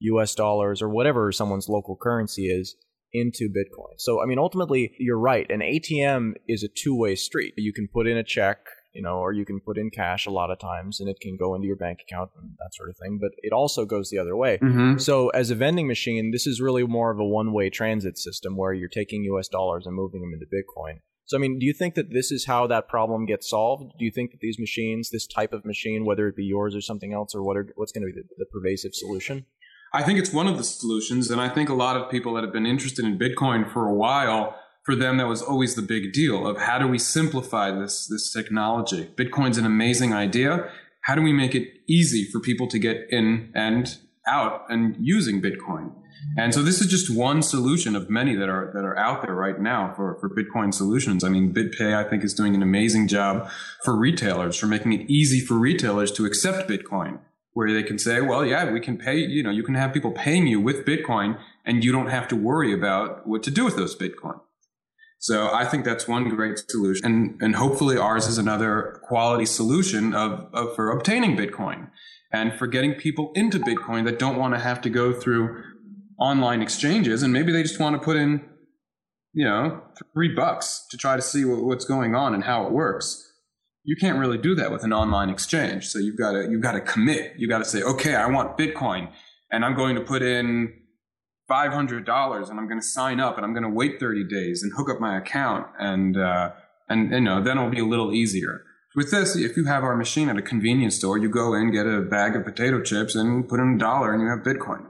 US 0.00 0.34
dollars 0.34 0.82
or 0.82 0.88
whatever 0.88 1.30
someone's 1.30 1.68
local 1.68 1.96
currency 1.96 2.46
is 2.46 2.74
into 3.12 3.48
Bitcoin. 3.48 3.94
So, 3.98 4.20
I 4.20 4.26
mean, 4.26 4.38
ultimately, 4.38 4.92
you're 4.98 5.18
right. 5.18 5.48
An 5.50 5.60
ATM 5.60 6.32
is 6.48 6.64
a 6.64 6.68
two 6.68 6.96
way 6.96 7.14
street. 7.14 7.54
You 7.56 7.72
can 7.72 7.86
put 7.86 8.08
in 8.08 8.16
a 8.16 8.24
check, 8.24 8.58
you 8.94 9.02
know, 9.02 9.18
or 9.18 9.32
you 9.32 9.44
can 9.44 9.60
put 9.60 9.76
in 9.76 9.90
cash 9.90 10.26
a 10.26 10.30
lot 10.30 10.50
of 10.50 10.58
times 10.58 11.00
and 11.00 11.08
it 11.08 11.18
can 11.20 11.36
go 11.36 11.54
into 11.54 11.66
your 11.66 11.76
bank 11.76 12.00
account 12.06 12.30
and 12.40 12.52
that 12.58 12.74
sort 12.74 12.88
of 12.88 12.96
thing, 12.96 13.18
but 13.20 13.32
it 13.38 13.52
also 13.52 13.84
goes 13.84 14.10
the 14.10 14.18
other 14.18 14.36
way. 14.36 14.58
Mm-hmm. 14.62 14.98
So, 14.98 15.28
as 15.30 15.50
a 15.50 15.54
vending 15.54 15.86
machine, 15.86 16.30
this 16.30 16.46
is 16.46 16.60
really 16.60 16.84
more 16.84 17.10
of 17.10 17.18
a 17.18 17.24
one 17.24 17.52
way 17.52 17.70
transit 17.70 18.16
system 18.18 18.56
where 18.56 18.72
you're 18.72 18.88
taking 18.88 19.24
US 19.24 19.48
dollars 19.48 19.86
and 19.86 19.94
moving 19.94 20.20
them 20.20 20.32
into 20.32 20.46
Bitcoin. 20.46 21.00
So, 21.26 21.38
I 21.38 21.40
mean, 21.40 21.58
do 21.58 21.64
you 21.64 21.72
think 21.72 21.94
that 21.94 22.12
this 22.12 22.30
is 22.30 22.44
how 22.46 22.66
that 22.66 22.88
problem 22.88 23.24
gets 23.24 23.48
solved? 23.48 23.92
Do 23.98 24.04
you 24.04 24.10
think 24.10 24.32
that 24.32 24.40
these 24.40 24.58
machines, 24.58 25.10
this 25.10 25.26
type 25.26 25.52
of 25.54 25.64
machine, 25.64 26.04
whether 26.04 26.28
it 26.28 26.36
be 26.36 26.44
yours 26.44 26.76
or 26.76 26.82
something 26.82 27.14
else, 27.14 27.34
or 27.34 27.42
what 27.42 27.56
are, 27.56 27.66
what's 27.76 27.92
going 27.92 28.06
to 28.06 28.12
be 28.12 28.20
the, 28.20 28.28
the 28.36 28.46
pervasive 28.46 28.94
solution? 28.94 29.46
I 29.94 30.02
think 30.02 30.18
it's 30.18 30.32
one 30.32 30.48
of 30.48 30.58
the 30.58 30.64
solutions. 30.64 31.30
And 31.30 31.40
I 31.40 31.48
think 31.48 31.68
a 31.68 31.74
lot 31.74 31.96
of 31.96 32.10
people 32.10 32.34
that 32.34 32.44
have 32.44 32.52
been 32.52 32.66
interested 32.66 33.04
in 33.04 33.18
Bitcoin 33.18 33.72
for 33.72 33.86
a 33.86 33.94
while, 33.94 34.56
for 34.84 34.94
them, 34.94 35.16
that 35.16 35.26
was 35.26 35.42
always 35.42 35.74
the 35.74 35.82
big 35.82 36.12
deal 36.12 36.46
of 36.46 36.58
how 36.58 36.78
do 36.78 36.86
we 36.86 36.98
simplify 36.98 37.70
this, 37.70 38.06
this 38.06 38.32
technology? 38.32 39.10
Bitcoin's 39.16 39.58
an 39.58 39.64
amazing 39.66 40.12
idea. 40.12 40.70
How 41.02 41.14
do 41.14 41.22
we 41.22 41.32
make 41.32 41.54
it 41.54 41.68
easy 41.88 42.24
for 42.30 42.38
people 42.38 42.66
to 42.68 42.78
get 42.78 43.06
in 43.10 43.50
and 43.54 43.96
out 44.26 44.64
and 44.68 44.96
using 45.00 45.40
Bitcoin? 45.40 45.92
And 46.36 46.54
so 46.54 46.62
this 46.62 46.80
is 46.80 46.86
just 46.86 47.14
one 47.14 47.42
solution 47.42 47.94
of 47.94 48.08
many 48.08 48.34
that 48.34 48.48
are 48.48 48.70
that 48.74 48.84
are 48.84 48.96
out 48.96 49.22
there 49.22 49.34
right 49.34 49.60
now 49.60 49.92
for, 49.94 50.16
for 50.20 50.30
Bitcoin 50.30 50.72
solutions. 50.72 51.22
I 51.22 51.28
mean, 51.28 51.52
BitPay 51.52 51.94
I 51.94 52.08
think 52.08 52.24
is 52.24 52.34
doing 52.34 52.54
an 52.54 52.62
amazing 52.62 53.08
job 53.08 53.48
for 53.82 53.96
retailers 53.96 54.56
for 54.56 54.66
making 54.66 54.92
it 54.92 55.08
easy 55.08 55.40
for 55.40 55.54
retailers 55.54 56.10
to 56.12 56.24
accept 56.24 56.68
Bitcoin, 56.68 57.20
where 57.52 57.72
they 57.72 57.82
can 57.82 57.98
say, 57.98 58.20
well, 58.20 58.44
yeah, 58.44 58.70
we 58.70 58.80
can 58.80 58.96
pay, 58.96 59.18
you 59.18 59.42
know, 59.42 59.50
you 59.50 59.62
can 59.62 59.74
have 59.74 59.92
people 59.92 60.12
paying 60.12 60.46
you 60.46 60.60
with 60.60 60.84
Bitcoin 60.84 61.38
and 61.64 61.84
you 61.84 61.92
don't 61.92 62.08
have 62.08 62.26
to 62.28 62.36
worry 62.36 62.72
about 62.72 63.26
what 63.26 63.42
to 63.42 63.50
do 63.50 63.64
with 63.64 63.76
those 63.76 63.96
Bitcoin. 63.96 64.40
So 65.24 65.50
I 65.50 65.64
think 65.64 65.86
that's 65.86 66.06
one 66.06 66.28
great 66.28 66.58
solution. 66.68 67.06
And, 67.06 67.40
and 67.40 67.56
hopefully 67.56 67.96
ours 67.96 68.26
is 68.26 68.36
another 68.36 69.00
quality 69.04 69.46
solution 69.46 70.12
of, 70.12 70.50
of 70.52 70.76
for 70.76 70.90
obtaining 70.90 71.34
Bitcoin 71.34 71.88
and 72.30 72.52
for 72.52 72.66
getting 72.66 72.92
people 72.92 73.32
into 73.34 73.58
Bitcoin 73.58 74.04
that 74.04 74.18
don't 74.18 74.36
want 74.36 74.52
to 74.52 74.60
have 74.60 74.82
to 74.82 74.90
go 74.90 75.14
through 75.14 75.62
online 76.18 76.60
exchanges. 76.60 77.22
And 77.22 77.32
maybe 77.32 77.52
they 77.52 77.62
just 77.62 77.80
want 77.80 77.98
to 77.98 78.04
put 78.04 78.18
in 78.18 78.44
you 79.32 79.46
know 79.46 79.80
three 80.12 80.34
bucks 80.34 80.86
to 80.90 80.98
try 80.98 81.16
to 81.16 81.22
see 81.22 81.46
what, 81.46 81.64
what's 81.64 81.86
going 81.86 82.14
on 82.14 82.34
and 82.34 82.44
how 82.44 82.66
it 82.66 82.72
works. 82.72 83.32
You 83.82 83.96
can't 83.96 84.18
really 84.18 84.36
do 84.36 84.54
that 84.56 84.70
with 84.70 84.84
an 84.84 84.92
online 84.92 85.30
exchange. 85.30 85.86
So 85.86 86.00
you've 86.00 86.18
got 86.18 86.32
to 86.32 86.50
you've 86.50 86.60
got 86.60 86.72
to 86.72 86.82
commit. 86.82 87.32
You 87.38 87.48
got 87.48 87.60
to 87.60 87.64
say 87.64 87.80
okay 87.82 88.14
i 88.14 88.26
want 88.28 88.58
bitcoin. 88.58 89.10
And 89.50 89.64
i'm 89.64 89.74
going 89.74 89.94
to 89.94 90.02
put 90.02 90.20
in 90.20 90.83
$500 91.50 92.50
and 92.50 92.58
i'm 92.58 92.68
going 92.68 92.80
to 92.80 92.86
sign 92.86 93.20
up 93.20 93.36
and 93.36 93.44
i'm 93.44 93.52
going 93.52 93.64
to 93.64 93.68
wait 93.68 94.00
30 94.00 94.24
days 94.24 94.62
and 94.62 94.72
hook 94.76 94.88
up 94.90 95.00
my 95.00 95.18
account 95.18 95.66
and 95.78 96.16
uh, 96.16 96.50
and 96.88 97.10
you 97.10 97.20
know 97.20 97.42
then 97.42 97.58
it'll 97.58 97.70
be 97.70 97.80
a 97.80 97.86
little 97.86 98.12
easier 98.12 98.64
with 98.94 99.10
this, 99.10 99.34
if 99.34 99.56
you 99.56 99.64
have 99.64 99.82
our 99.82 99.96
machine 99.96 100.28
at 100.28 100.36
a 100.36 100.42
convenience 100.42 100.96
store, 100.96 101.18
you 101.18 101.28
go 101.28 101.52
in, 101.54 101.72
get 101.72 101.86
a 101.86 102.00
bag 102.00 102.36
of 102.36 102.44
potato 102.44 102.80
chips, 102.80 103.16
and 103.16 103.48
put 103.48 103.58
in 103.58 103.74
a 103.74 103.78
dollar, 103.78 104.12
and 104.12 104.22
you 104.22 104.28
have 104.28 104.40
Bitcoin. 104.40 104.86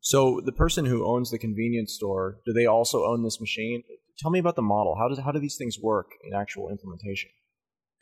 So 0.00 0.40
the 0.42 0.52
person 0.52 0.86
who 0.86 1.06
owns 1.06 1.30
the 1.30 1.38
convenience 1.38 1.92
store, 1.92 2.38
do 2.46 2.52
they 2.52 2.66
also 2.66 3.04
own 3.04 3.22
this 3.22 3.40
machine? 3.40 3.82
Tell 4.18 4.30
me 4.30 4.38
about 4.38 4.56
the 4.56 4.62
model. 4.62 4.96
How 4.98 5.08
does 5.08 5.18
how 5.18 5.32
do 5.32 5.38
these 5.38 5.56
things 5.56 5.78
work 5.78 6.12
in 6.24 6.32
actual 6.34 6.70
implementation? 6.70 7.30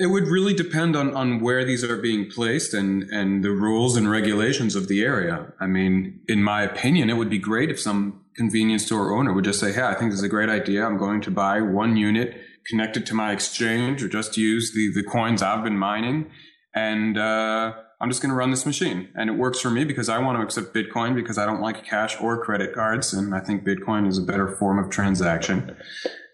It 0.03 0.07
would 0.07 0.29
really 0.29 0.55
depend 0.55 0.97
on, 0.97 1.15
on 1.15 1.41
where 1.41 1.63
these 1.63 1.85
are 1.85 1.99
being 1.99 2.31
placed 2.31 2.73
and, 2.73 3.03
and 3.11 3.45
the 3.45 3.51
rules 3.51 3.97
and 3.97 4.11
regulations 4.11 4.75
of 4.75 4.89
the 4.89 5.03
area. 5.03 5.53
I 5.61 5.67
mean, 5.67 6.21
in 6.27 6.43
my 6.43 6.63
opinion, 6.63 7.11
it 7.11 7.19
would 7.19 7.29
be 7.29 7.39
great 7.39 7.71
if 7.71 7.79
some 7.79 8.25
convenience 8.35 8.87
store 8.87 9.13
owner 9.13 9.35
would 9.35 9.45
just 9.45 9.61
say, 9.61 9.73
Hey, 9.73 9.83
I 9.83 9.95
think 9.95 10.11
this 10.11 10.21
is 10.21 10.25
a 10.25 10.29
great 10.29 10.49
idea. 10.49 10.87
I'm 10.87 10.97
going 10.97 11.21
to 11.21 11.31
buy 11.31 11.61
one 11.61 11.99
unit, 11.99 12.35
connect 12.67 12.97
it 12.97 13.05
to 13.07 13.15
my 13.15 13.33
exchange, 13.33 14.03
or 14.03 14.09
just 14.09 14.39
use 14.39 14.73
the, 14.73 14.91
the 14.95 15.03
coins 15.03 15.43
I've 15.43 15.63
been 15.63 15.77
mining. 15.77 16.31
And 16.75 17.19
uh, 17.19 17.75
I'm 18.01 18.09
just 18.09 18.23
going 18.23 18.31
to 18.31 18.37
run 18.37 18.51
this 18.51 18.65
machine. 18.65 19.11
And 19.15 19.29
it 19.29 19.35
works 19.35 19.61
for 19.61 19.69
me 19.69 19.85
because 19.85 20.09
I 20.09 20.19
want 20.19 20.39
to 20.39 20.43
accept 20.43 20.75
Bitcoin 20.75 21.15
because 21.15 21.37
I 21.37 21.45
don't 21.45 21.61
like 21.61 21.85
cash 21.85 22.17
or 22.21 22.43
credit 22.43 22.75
cards. 22.75 23.13
And 23.13 23.35
I 23.35 23.41
think 23.41 23.65
Bitcoin 23.65 24.09
is 24.09 24.17
a 24.17 24.23
better 24.23 24.57
form 24.57 24.83
of 24.83 24.91
transaction. 24.91 25.77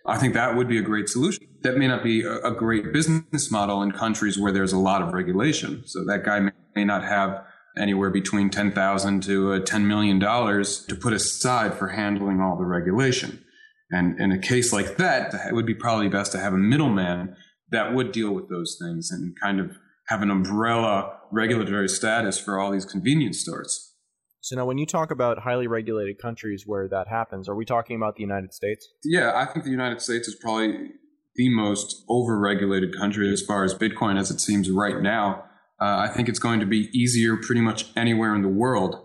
I 0.06 0.18
think 0.18 0.34
that 0.34 0.54
would 0.54 0.68
be 0.68 0.78
a 0.78 0.82
great 0.82 1.08
solution. 1.08 1.45
That 1.62 1.76
may 1.76 1.88
not 1.88 2.02
be 2.02 2.22
a, 2.22 2.50
great 2.50 2.92
business 2.92 3.50
model 3.50 3.82
in 3.82 3.92
countries 3.92 4.38
where 4.38 4.52
there's 4.52 4.72
a 4.72 4.78
lot 4.78 5.02
of 5.02 5.12
regulation. 5.12 5.82
So 5.86 6.04
that 6.04 6.24
guy 6.24 6.40
may, 6.74 6.84
not 6.84 7.04
have 7.04 7.44
anywhere 7.78 8.10
between 8.10 8.50
10,000 8.50 9.22
to 9.22 9.52
uh, 9.52 9.60
10 9.60 9.88
million 9.88 10.18
dollars 10.18 10.84
to 10.86 10.94
put 10.94 11.12
aside 11.12 11.74
for 11.74 11.88
handling 11.88 12.40
all 12.40 12.56
the 12.56 12.64
regulation. 12.64 13.42
And 13.90 14.20
in 14.20 14.32
a 14.32 14.38
case 14.38 14.72
like 14.72 14.96
that, 14.96 15.34
it 15.48 15.54
would 15.54 15.66
be 15.66 15.74
probably 15.74 16.08
best 16.08 16.32
to 16.32 16.38
have 16.38 16.52
a 16.52 16.58
middleman 16.58 17.36
that 17.70 17.94
would 17.94 18.12
deal 18.12 18.32
with 18.32 18.48
those 18.48 18.76
things 18.80 19.10
and 19.10 19.34
kind 19.40 19.60
of 19.60 19.76
have 20.08 20.22
an 20.22 20.30
umbrella 20.30 21.18
regulatory 21.32 21.88
status 21.88 22.38
for 22.38 22.58
all 22.58 22.70
these 22.70 22.84
convenience 22.84 23.40
stores. 23.40 23.94
So 24.40 24.54
now, 24.54 24.64
when 24.64 24.78
you 24.78 24.86
talk 24.86 25.10
about 25.10 25.40
highly 25.40 25.66
regulated 25.66 26.18
countries 26.18 26.62
where 26.66 26.88
that 26.88 27.08
happens, 27.08 27.48
are 27.48 27.56
we 27.56 27.64
talking 27.64 27.96
about 27.96 28.14
the 28.14 28.22
United 28.22 28.54
States? 28.54 28.86
Yeah, 29.02 29.32
I 29.34 29.44
think 29.44 29.64
the 29.64 29.72
United 29.72 30.00
States 30.00 30.28
is 30.28 30.36
probably 30.36 30.90
the 31.36 31.48
most 31.48 32.04
over-regulated 32.08 32.96
country 32.96 33.32
as 33.32 33.42
far 33.42 33.64
as 33.64 33.74
Bitcoin 33.74 34.18
as 34.18 34.30
it 34.30 34.40
seems 34.40 34.70
right 34.70 35.00
now. 35.00 35.44
Uh, 35.80 36.06
I 36.08 36.08
think 36.08 36.28
it's 36.28 36.38
going 36.38 36.60
to 36.60 36.66
be 36.66 36.88
easier 36.92 37.36
pretty 37.36 37.60
much 37.60 37.86
anywhere 37.96 38.34
in 38.34 38.42
the 38.42 38.48
world 38.48 39.02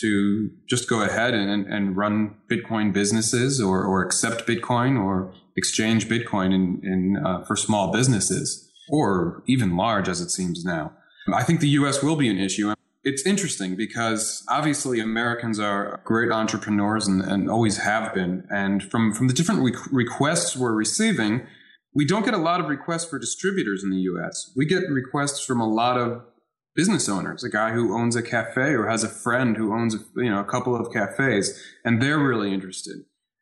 to 0.00 0.50
just 0.68 0.88
go 0.88 1.02
ahead 1.02 1.34
and, 1.34 1.66
and 1.66 1.96
run 1.96 2.36
Bitcoin 2.50 2.92
businesses 2.92 3.60
or, 3.60 3.84
or 3.84 4.02
accept 4.02 4.46
Bitcoin 4.46 5.00
or 5.00 5.32
exchange 5.56 6.08
Bitcoin 6.08 6.52
in, 6.52 6.80
in 6.82 7.16
uh, 7.24 7.44
for 7.44 7.56
small 7.56 7.92
businesses 7.92 8.70
or 8.88 9.42
even 9.46 9.76
large 9.76 10.08
as 10.08 10.20
it 10.20 10.30
seems 10.30 10.64
now. 10.64 10.92
I 11.32 11.42
think 11.42 11.60
the 11.60 11.68
US 11.68 12.02
will 12.02 12.16
be 12.16 12.28
an 12.28 12.38
issue 12.38 12.74
it's 13.04 13.26
interesting 13.26 13.76
because 13.76 14.42
obviously 14.48 14.98
Americans 14.98 15.60
are 15.60 16.00
great 16.04 16.32
entrepreneurs 16.32 17.06
and, 17.06 17.20
and 17.22 17.50
always 17.50 17.76
have 17.78 18.14
been. 18.14 18.46
And 18.50 18.82
from, 18.82 19.12
from 19.12 19.28
the 19.28 19.34
different 19.34 19.62
re- 19.62 19.76
requests 19.92 20.56
we're 20.56 20.72
receiving, 20.72 21.46
we 21.94 22.04
don't 22.04 22.24
get 22.24 22.34
a 22.34 22.38
lot 22.38 22.60
of 22.60 22.66
requests 22.66 23.04
for 23.04 23.18
distributors 23.18 23.84
in 23.84 23.90
the 23.90 24.00
US. 24.12 24.52
We 24.56 24.66
get 24.66 24.88
requests 24.90 25.44
from 25.44 25.60
a 25.60 25.68
lot 25.68 25.96
of 25.96 26.22
business 26.74 27.08
owners, 27.08 27.44
a 27.44 27.48
guy 27.48 27.70
who 27.70 27.96
owns 27.96 28.16
a 28.16 28.22
cafe 28.22 28.74
or 28.74 28.88
has 28.88 29.04
a 29.04 29.08
friend 29.08 29.56
who 29.56 29.72
owns 29.72 29.94
a, 29.94 29.98
you 30.16 30.30
know, 30.30 30.40
a 30.40 30.44
couple 30.44 30.74
of 30.74 30.92
cafes, 30.92 31.62
and 31.84 32.02
they're 32.02 32.18
really 32.18 32.52
interested. 32.52 32.96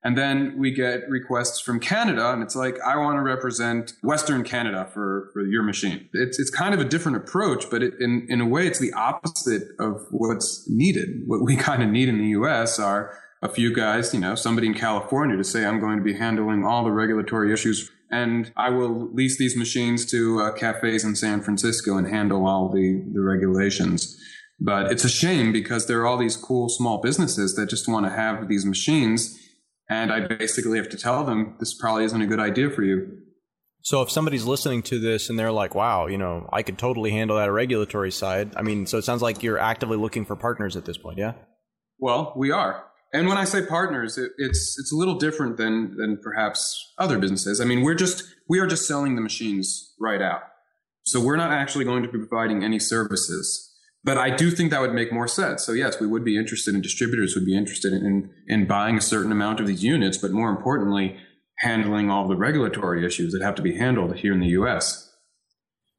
And 0.05 0.19
then 0.19 0.57
we 0.59 0.73
get 0.73 1.09
requests 1.09 1.61
from 1.61 1.79
Canada, 1.79 2.33
and 2.33 2.43
it's 2.43 2.57
like, 2.57 2.77
I 2.81 2.97
want 2.97 3.17
to 3.17 3.23
represent 3.23 3.93
Western 4.03 4.43
Canada 4.43 4.89
for, 4.93 5.31
for 5.33 5.43
your 5.47 5.63
machine. 5.63 6.09
It's, 6.13 6.41
it's 6.41 6.51
kind 6.51 6.75
of 6.75 6.81
a 6.81 6.85
different 6.85 7.19
approach, 7.19 7.71
but 7.71 7.85
it, 7.85 7.95
in, 8.01 8.27
in 8.29 8.41
a 8.41 8.47
way, 8.47 8.67
it's 8.67 8.81
the 8.81 8.93
opposite 8.95 9.63
of 9.79 10.05
what's 10.11 10.69
needed. 10.69 11.23
What 11.27 11.45
we 11.45 11.57
kind 11.69 11.83
of 11.83 11.89
need 11.89 12.09
in 12.09 12.19
the 12.19 12.31
US 12.31 12.81
are 12.81 13.17
a 13.43 13.49
few 13.49 13.73
guys, 13.75 14.13
you 14.13 14.21
know, 14.21 14.35
somebody 14.35 14.67
in 14.67 14.75
California 14.75 15.37
to 15.37 15.45
say, 15.45 15.65
I'm 15.65 15.81
going 15.81 15.99
to 15.99 16.05
be 16.05 16.15
handling 16.15 16.65
all 16.65 16.85
the 16.85 16.93
regulatory 16.93 17.53
issues 17.53 17.91
and 18.13 18.53
I 18.57 18.71
will 18.71 19.13
lease 19.13 19.39
these 19.39 19.57
machines 19.57 20.07
to 20.13 20.41
uh, 20.41 20.53
cafes 20.53 21.03
in 21.03 21.17
San 21.17 21.41
Francisco 21.41 21.97
and 21.97 22.07
handle 22.07 22.47
all 22.47 22.69
the, 22.69 23.03
the 23.13 23.21
regulations. 23.21 24.17
But 24.61 24.93
it's 24.93 25.05
a 25.05 25.09
shame 25.09 25.51
because 25.51 25.87
there 25.87 26.01
are 26.03 26.07
all 26.07 26.19
these 26.19 26.37
cool 26.37 26.69
small 26.69 26.99
businesses 26.99 27.57
that 27.57 27.69
just 27.69 27.89
want 27.89 28.07
to 28.07 28.13
have 28.13 28.47
these 28.49 28.65
machines 28.65 29.39
and 29.93 30.13
I 30.13 30.21
basically 30.21 30.79
have 30.79 30.89
to 30.91 30.97
tell 30.97 31.25
them 31.25 31.57
this 31.59 31.75
probably 31.75 32.05
isn't 32.05 32.21
a 32.21 32.27
good 32.27 32.41
idea 32.41 32.71
for 32.71 32.83
you. 32.83 33.19
So 33.83 34.01
if 34.01 34.11
somebody's 34.11 34.45
listening 34.45 34.83
to 34.85 34.99
this 34.99 35.29
and 35.29 35.39
they're 35.39 35.53
like, 35.53 35.75
"Wow, 35.75 36.07
you 36.07 36.17
know, 36.17 36.49
I 36.53 36.63
could 36.63 36.79
totally 36.79 37.11
handle 37.11 37.37
that 37.37 37.51
regulatory 37.51 38.13
side." 38.13 38.55
I 38.57 38.63
mean, 38.63 38.87
so 38.87 38.97
it 38.97 39.05
sounds 39.05 39.23
like 39.23 39.43
you're 39.43 39.59
actively 39.59 39.97
looking 39.97 40.25
for 40.25 40.37
partners 40.37 40.77
at 40.77 40.85
this 40.85 40.97
point, 40.97 41.19
yeah? 41.19 41.33
Well, 41.99 42.33
we 42.37 42.53
are. 42.53 42.85
And 43.13 43.29
when 43.29 43.37
I 43.37 43.45
say 43.45 43.65
partners, 43.65 44.17
it, 44.17 44.33
it's 44.39 44.79
it's 44.79 44.93
a 44.93 44.97
little 44.97 45.17
different 45.17 45.57
than 45.57 45.97
than 45.97 46.19
perhaps 46.23 46.93
other 46.99 47.19
businesses. 47.19 47.61
I 47.61 47.65
mean, 47.65 47.83
we're 47.83 47.95
just 47.95 48.25
we 48.49 48.59
are 48.59 48.67
just 48.67 48.87
selling 48.89 49.15
the 49.15 49.23
machines 49.23 49.95
right 50.01 50.23
out. 50.23 50.43
So 51.05 51.21
we're 51.21 51.37
not 51.37 51.53
actually 51.53 51.85
going 51.85 52.03
to 52.05 52.09
be 52.09 52.19
providing 52.19 52.63
any 52.63 52.79
services 52.79 53.73
but 54.05 54.19
I 54.19 54.31
do 54.31 54.51
think 54.51 54.71
that 54.71 54.81
would 54.81 54.95
make 54.95 55.13
more 55.13 55.29
sense. 55.29 55.65
So 55.65 55.73
yes, 55.73 56.01
we 56.01 56.07
would 56.07 56.25
be 56.25 56.37
interested 56.37 56.75
in 56.75 56.81
distributors 56.81 57.35
would 57.35 57.47
be 57.47 57.57
interested 57.57 57.93
in, 57.93 58.31
in 58.49 58.67
buying 58.67 58.97
a 58.97 59.01
certain 59.01 59.31
amount 59.31 59.61
of 59.61 59.67
these 59.67 59.85
units, 59.85 60.19
but 60.19 60.33
more 60.33 60.51
importantly, 60.51 61.17
handling 61.59 62.11
all 62.11 62.27
the 62.27 62.37
regulatory 62.37 63.07
issues 63.07 63.33
that 63.33 63.43
have 63.43 63.55
to 63.57 63.63
be 63.63 63.77
handled 63.77 64.17
here 64.17 64.33
in 64.33 64.41
the 64.41 64.49
U.S. 64.49 65.11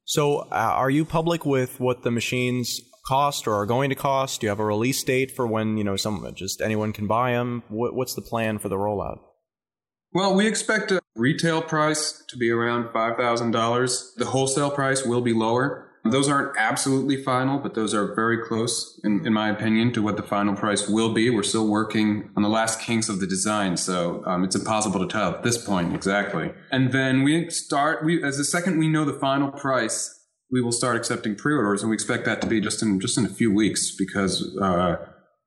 So, 0.04 0.40
uh, 0.40 0.46
are 0.52 0.90
you 0.90 1.06
public 1.06 1.46
with 1.46 1.80
what 1.80 2.04
the 2.04 2.12
machines 2.12 2.82
cost 3.06 3.48
or 3.48 3.56
are 3.56 3.66
going 3.66 3.90
to 3.90 3.96
cost? 3.96 4.42
Do 4.42 4.46
you 4.46 4.50
have 4.50 4.60
a 4.60 4.66
release 4.66 5.04
date 5.04 5.32
for 5.32 5.46
when 5.46 5.78
you 5.78 5.84
know 5.84 5.96
some 5.96 6.26
just 6.36 6.62
anyone 6.62 6.94
can 6.94 7.08
buy 7.08 7.34
them? 7.34 7.64
What, 7.70 7.96
what's 7.96 8.16
the 8.16 8.22
plan 8.22 8.60
for 8.60 8.70
the 8.70 8.78
rollout? 8.78 9.20
Well, 10.14 10.36
we 10.36 10.48
expect 10.48 10.92
a 10.92 11.02
retail 11.16 11.62
price 11.62 12.24
to 12.28 12.38
be 12.38 12.50
around 12.50 12.92
five 12.94 13.18
thousand 13.18 13.52
dollars. 13.52 14.14
The 14.18 14.26
wholesale 14.26 14.72
price 14.72 15.06
will 15.06 15.22
be 15.22 15.34
lower. 15.34 15.90
Those 16.06 16.28
aren't 16.28 16.58
absolutely 16.58 17.24
final, 17.24 17.60
but 17.60 17.76
those 17.76 17.94
are 17.94 18.14
very 18.14 18.38
close, 18.38 19.00
in, 19.06 19.26
in 19.26 19.32
my 19.32 19.50
opinion, 19.50 19.94
to 19.94 20.02
what 20.02 20.18
the 20.18 20.24
final 20.24 20.54
price 20.54 20.90
will 20.90 21.14
be. 21.14 21.30
We're 21.30 21.44
still 21.44 21.68
working 21.68 22.30
on 22.36 22.44
the 22.44 22.50
last 22.50 22.82
kinks 22.82 23.08
of 23.08 23.22
the 23.22 23.26
design, 23.26 23.78
so 23.78 24.22
um, 24.26 24.44
it's 24.44 24.56
impossible 24.56 25.00
to 25.00 25.08
tell 25.08 25.30
at 25.30 25.44
this 25.44 25.58
point 25.58 25.96
exactly. 25.96 26.52
And 26.74 26.92
then 26.92 27.24
we 27.24 27.50
start, 27.50 28.04
we, 28.04 28.22
as 28.22 28.38
the 28.38 28.44
second 28.44 28.80
we 28.80 28.90
know 28.90 29.06
the 29.06 29.14
final 29.14 29.50
price, 29.50 30.23
we 30.52 30.62
will 30.62 30.72
start 30.72 30.96
accepting 30.96 31.36
pre-orders, 31.36 31.82
and 31.82 31.90
we 31.90 31.96
expect 31.96 32.26
that 32.26 32.42
to 32.42 32.48
be 32.48 32.62
just 32.62 32.82
in 32.82 33.00
just 33.00 33.18
in 33.18 33.26
a 33.26 33.30
few 33.30 33.52
weeks 33.52 33.96
because 33.96 34.56
uh, 34.62 34.98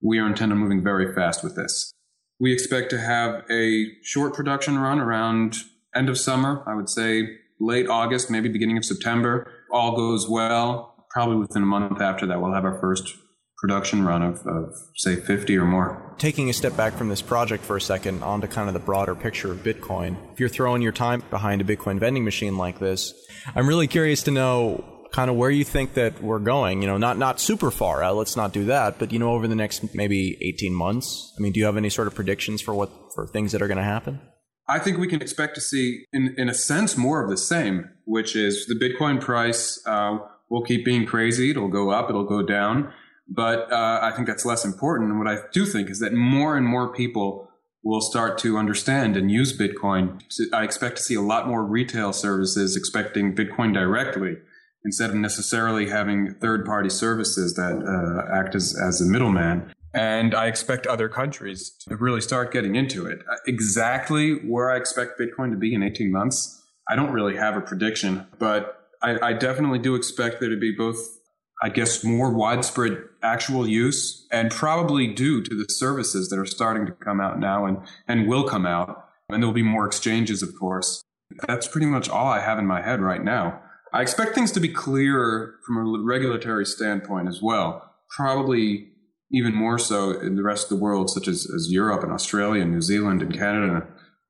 we 0.02 0.18
are 0.18 0.26
intent 0.26 0.52
on 0.52 0.58
moving 0.58 0.82
very 0.82 1.14
fast 1.14 1.42
with 1.44 1.56
this. 1.56 1.92
We 2.38 2.52
expect 2.52 2.90
to 2.90 2.98
have 2.98 3.44
a 3.50 3.86
short 4.02 4.34
production 4.34 4.78
run 4.78 4.98
around 4.98 5.56
end 5.94 6.08
of 6.08 6.18
summer. 6.18 6.62
I 6.66 6.74
would 6.74 6.88
say 6.88 7.38
late 7.60 7.88
August, 7.88 8.30
maybe 8.30 8.48
beginning 8.48 8.76
of 8.76 8.84
September 8.84 9.50
all 9.72 9.96
goes 9.96 10.28
well, 10.28 11.06
probably 11.10 11.36
within 11.36 11.62
a 11.62 11.66
month 11.66 12.00
after 12.00 12.26
that, 12.26 12.40
we'll 12.40 12.52
have 12.52 12.64
our 12.64 12.78
first 12.80 13.16
production 13.58 14.04
run 14.04 14.22
of, 14.22 14.46
of, 14.46 14.74
say 14.96 15.16
50 15.16 15.56
or 15.56 15.64
more. 15.64 16.14
Taking 16.18 16.50
a 16.50 16.52
step 16.52 16.76
back 16.76 16.94
from 16.94 17.08
this 17.08 17.22
project 17.22 17.64
for 17.64 17.76
a 17.76 17.80
second 17.80 18.22
onto 18.22 18.46
kind 18.46 18.68
of 18.68 18.74
the 18.74 18.80
broader 18.80 19.14
picture 19.14 19.52
of 19.52 19.58
Bitcoin. 19.58 20.16
If 20.32 20.40
you're 20.40 20.48
throwing 20.48 20.82
your 20.82 20.92
time 20.92 21.22
behind 21.30 21.60
a 21.60 21.64
Bitcoin 21.64 21.98
vending 21.98 22.24
machine 22.24 22.56
like 22.56 22.78
this, 22.78 23.14
I'm 23.54 23.66
really 23.66 23.86
curious 23.86 24.22
to 24.24 24.30
know 24.30 24.84
kind 25.12 25.30
of 25.30 25.36
where 25.36 25.50
you 25.50 25.64
think 25.64 25.94
that 25.94 26.22
we're 26.22 26.38
going, 26.38 26.82
you 26.82 26.88
know, 26.88 26.98
not 26.98 27.16
not 27.16 27.40
super 27.40 27.70
far 27.70 28.02
out, 28.02 28.16
let's 28.16 28.36
not 28.36 28.52
do 28.52 28.66
that, 28.66 28.98
but 28.98 29.12
you 29.12 29.18
know 29.18 29.30
over 29.30 29.48
the 29.48 29.54
next 29.54 29.94
maybe 29.94 30.36
18 30.42 30.74
months. 30.74 31.32
I 31.38 31.42
mean, 31.42 31.52
do 31.52 31.60
you 31.60 31.66
have 31.66 31.76
any 31.76 31.88
sort 31.88 32.06
of 32.06 32.14
predictions 32.14 32.60
for 32.60 32.74
what 32.74 32.90
for 33.14 33.26
things 33.26 33.52
that 33.52 33.62
are 33.62 33.68
going 33.68 33.78
to 33.78 33.84
happen? 33.84 34.20
I 34.68 34.78
think 34.78 34.98
we 34.98 35.06
can 35.06 35.22
expect 35.22 35.54
to 35.54 35.60
see, 35.60 36.04
in, 36.12 36.34
in 36.36 36.48
a 36.48 36.54
sense, 36.54 36.96
more 36.96 37.22
of 37.22 37.30
the 37.30 37.36
same, 37.36 37.88
which 38.04 38.34
is 38.34 38.66
the 38.66 38.74
Bitcoin 38.74 39.20
price 39.20 39.80
uh, 39.86 40.18
will 40.50 40.62
keep 40.62 40.84
being 40.84 41.06
crazy. 41.06 41.50
It'll 41.50 41.68
go 41.68 41.90
up, 41.90 42.10
it'll 42.10 42.24
go 42.24 42.42
down. 42.42 42.92
But 43.28 43.72
uh, 43.72 44.00
I 44.02 44.12
think 44.12 44.28
that's 44.28 44.44
less 44.44 44.64
important. 44.64 45.10
And 45.10 45.18
what 45.18 45.28
I 45.28 45.38
do 45.52 45.66
think 45.66 45.90
is 45.90 45.98
that 45.98 46.12
more 46.12 46.56
and 46.56 46.66
more 46.66 46.92
people 46.92 47.50
will 47.82 48.00
start 48.00 48.38
to 48.38 48.56
understand 48.56 49.16
and 49.16 49.30
use 49.30 49.56
Bitcoin. 49.56 50.20
I 50.52 50.64
expect 50.64 50.96
to 50.96 51.02
see 51.02 51.14
a 51.14 51.20
lot 51.20 51.46
more 51.46 51.64
retail 51.64 52.12
services 52.12 52.76
expecting 52.76 53.34
Bitcoin 53.34 53.72
directly 53.72 54.36
instead 54.84 55.10
of 55.10 55.16
necessarily 55.16 55.88
having 55.88 56.34
third 56.34 56.64
party 56.64 56.88
services 56.88 57.54
that 57.54 57.82
uh, 57.82 58.32
act 58.34 58.54
as, 58.54 58.76
as 58.80 59.00
a 59.00 59.04
middleman. 59.04 59.72
And 59.92 60.34
I 60.34 60.46
expect 60.46 60.86
other 60.86 61.08
countries 61.08 61.70
to 61.88 61.96
really 61.96 62.20
start 62.20 62.52
getting 62.52 62.76
into 62.76 63.06
it. 63.06 63.20
Uh, 63.20 63.36
exactly 63.46 64.34
where 64.34 64.70
I 64.70 64.76
expect 64.76 65.18
Bitcoin 65.18 65.50
to 65.50 65.56
be 65.56 65.74
in 65.74 65.82
18 65.82 66.12
months, 66.12 66.62
I 66.88 66.94
don't 66.94 67.12
really 67.12 67.36
have 67.36 67.56
a 67.56 67.60
prediction, 67.60 68.26
but 68.38 68.88
I, 69.02 69.18
I 69.28 69.32
definitely 69.32 69.78
do 69.78 69.94
expect 69.94 70.40
there 70.40 70.50
to 70.50 70.56
be 70.56 70.72
both, 70.76 71.15
I 71.62 71.70
guess, 71.70 72.04
more 72.04 72.30
widespread 72.30 72.98
actual 73.22 73.66
use 73.66 74.26
and 74.30 74.50
probably 74.50 75.06
due 75.06 75.42
to 75.42 75.54
the 75.54 75.66
services 75.72 76.28
that 76.28 76.38
are 76.38 76.46
starting 76.46 76.86
to 76.86 76.92
come 76.92 77.20
out 77.20 77.38
now 77.38 77.64
and, 77.64 77.78
and 78.06 78.28
will 78.28 78.44
come 78.44 78.66
out. 78.66 79.08
And 79.28 79.42
there'll 79.42 79.54
be 79.54 79.62
more 79.62 79.86
exchanges, 79.86 80.42
of 80.42 80.50
course. 80.58 81.02
That's 81.48 81.66
pretty 81.66 81.86
much 81.86 82.08
all 82.08 82.26
I 82.26 82.40
have 82.40 82.58
in 82.58 82.66
my 82.66 82.82
head 82.82 83.00
right 83.00 83.24
now. 83.24 83.60
I 83.92 84.02
expect 84.02 84.34
things 84.34 84.52
to 84.52 84.60
be 84.60 84.68
clearer 84.68 85.54
from 85.66 85.78
a 85.78 86.02
regulatory 86.02 86.66
standpoint 86.66 87.28
as 87.28 87.40
well. 87.42 87.94
Probably 88.14 88.88
even 89.32 89.54
more 89.54 89.78
so 89.78 90.10
in 90.20 90.36
the 90.36 90.42
rest 90.42 90.64
of 90.64 90.78
the 90.78 90.82
world, 90.82 91.10
such 91.10 91.26
as, 91.26 91.50
as 91.50 91.72
Europe 91.72 92.02
and 92.04 92.12
Australia 92.12 92.62
and 92.62 92.72
New 92.72 92.82
Zealand 92.82 93.22
and 93.22 93.34
Canada 93.34 93.86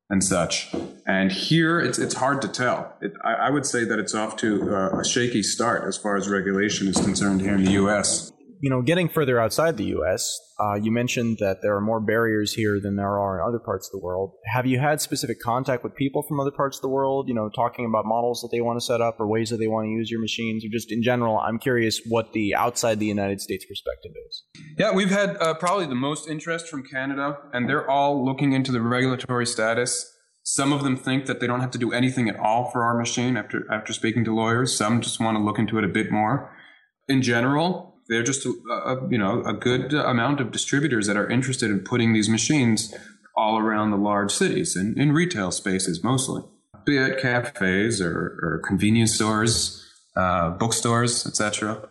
and 0.08 0.22
such. 0.22 0.72
And 1.06 1.32
here, 1.32 1.80
it's 1.80 1.98
it's 1.98 2.14
hard 2.14 2.42
to 2.42 2.48
tell. 2.48 2.96
It, 3.00 3.14
I, 3.24 3.34
I, 3.34 3.50
would 3.50 3.66
say 3.66 3.84
that 3.84 3.98
it's 3.98 4.14
off 4.14 4.36
to 4.36 4.74
a, 4.74 5.00
a 5.00 5.04
shaky 5.04 5.42
start 5.42 5.84
as 5.84 5.96
far 5.96 6.16
as 6.16 6.28
regulation 6.28 6.88
is 6.88 6.96
concerned 6.96 7.40
here 7.40 7.54
in 7.54 7.64
the 7.64 7.72
U.S 7.72 8.32
you 8.66 8.70
know, 8.70 8.82
getting 8.82 9.08
further 9.08 9.38
outside 9.38 9.76
the 9.76 9.84
U.S., 9.84 10.40
uh, 10.58 10.74
you 10.74 10.90
mentioned 10.90 11.36
that 11.38 11.58
there 11.62 11.76
are 11.76 11.80
more 11.80 12.00
barriers 12.00 12.52
here 12.52 12.80
than 12.80 12.96
there 12.96 13.16
are 13.16 13.38
in 13.38 13.46
other 13.46 13.60
parts 13.60 13.86
of 13.86 13.92
the 13.92 14.04
world. 14.04 14.32
Have 14.52 14.66
you 14.66 14.80
had 14.80 15.00
specific 15.00 15.38
contact 15.38 15.84
with 15.84 15.94
people 15.94 16.24
from 16.24 16.40
other 16.40 16.50
parts 16.50 16.78
of 16.78 16.82
the 16.82 16.88
world? 16.88 17.28
You 17.28 17.34
know, 17.34 17.48
talking 17.48 17.84
about 17.84 18.06
models 18.06 18.40
that 18.40 18.48
they 18.50 18.60
want 18.60 18.80
to 18.80 18.84
set 18.84 19.00
up 19.00 19.20
or 19.20 19.28
ways 19.28 19.50
that 19.50 19.58
they 19.58 19.68
want 19.68 19.86
to 19.86 19.90
use 19.90 20.10
your 20.10 20.20
machines, 20.20 20.64
or 20.64 20.68
just 20.68 20.90
in 20.90 21.00
general? 21.00 21.38
I'm 21.38 21.60
curious 21.60 22.00
what 22.08 22.32
the 22.32 22.56
outside 22.56 22.98
the 22.98 23.06
United 23.06 23.40
States 23.40 23.64
perspective 23.64 24.10
is. 24.26 24.42
Yeah, 24.76 24.90
we've 24.90 25.10
had 25.10 25.36
uh, 25.36 25.54
probably 25.54 25.86
the 25.86 25.94
most 25.94 26.28
interest 26.28 26.66
from 26.66 26.82
Canada, 26.82 27.38
and 27.52 27.68
they're 27.68 27.88
all 27.88 28.24
looking 28.24 28.52
into 28.52 28.72
the 28.72 28.80
regulatory 28.80 29.46
status. 29.46 30.12
Some 30.42 30.72
of 30.72 30.82
them 30.82 30.96
think 30.96 31.26
that 31.26 31.38
they 31.38 31.46
don't 31.46 31.60
have 31.60 31.70
to 31.70 31.78
do 31.78 31.92
anything 31.92 32.28
at 32.28 32.36
all 32.40 32.68
for 32.72 32.82
our 32.82 32.98
machine 32.98 33.36
after 33.36 33.62
after 33.72 33.92
speaking 33.92 34.24
to 34.24 34.34
lawyers. 34.34 34.76
Some 34.76 35.02
just 35.02 35.20
want 35.20 35.38
to 35.38 35.44
look 35.44 35.60
into 35.60 35.78
it 35.78 35.84
a 35.84 35.88
bit 35.88 36.10
more. 36.10 36.52
In 37.06 37.22
general, 37.22 37.95
they're 38.08 38.22
just 38.22 38.46
a, 38.46 38.50
a, 38.70 39.08
you 39.10 39.18
know 39.18 39.42
a 39.44 39.52
good 39.52 39.92
amount 39.92 40.40
of 40.40 40.50
distributors 40.50 41.06
that 41.06 41.16
are 41.16 41.28
interested 41.28 41.70
in 41.70 41.80
putting 41.80 42.12
these 42.12 42.28
machines 42.28 42.94
all 43.36 43.58
around 43.58 43.90
the 43.90 43.96
large 43.96 44.32
cities 44.32 44.76
and 44.76 44.96
in 44.96 45.12
retail 45.12 45.50
spaces 45.50 46.02
mostly, 46.02 46.42
be 46.84 46.96
it 46.96 47.20
cafes 47.20 48.00
or, 48.00 48.38
or 48.42 48.62
convenience 48.66 49.14
stores, 49.14 49.86
uh, 50.16 50.50
bookstores, 50.50 51.26
etc. 51.26 51.88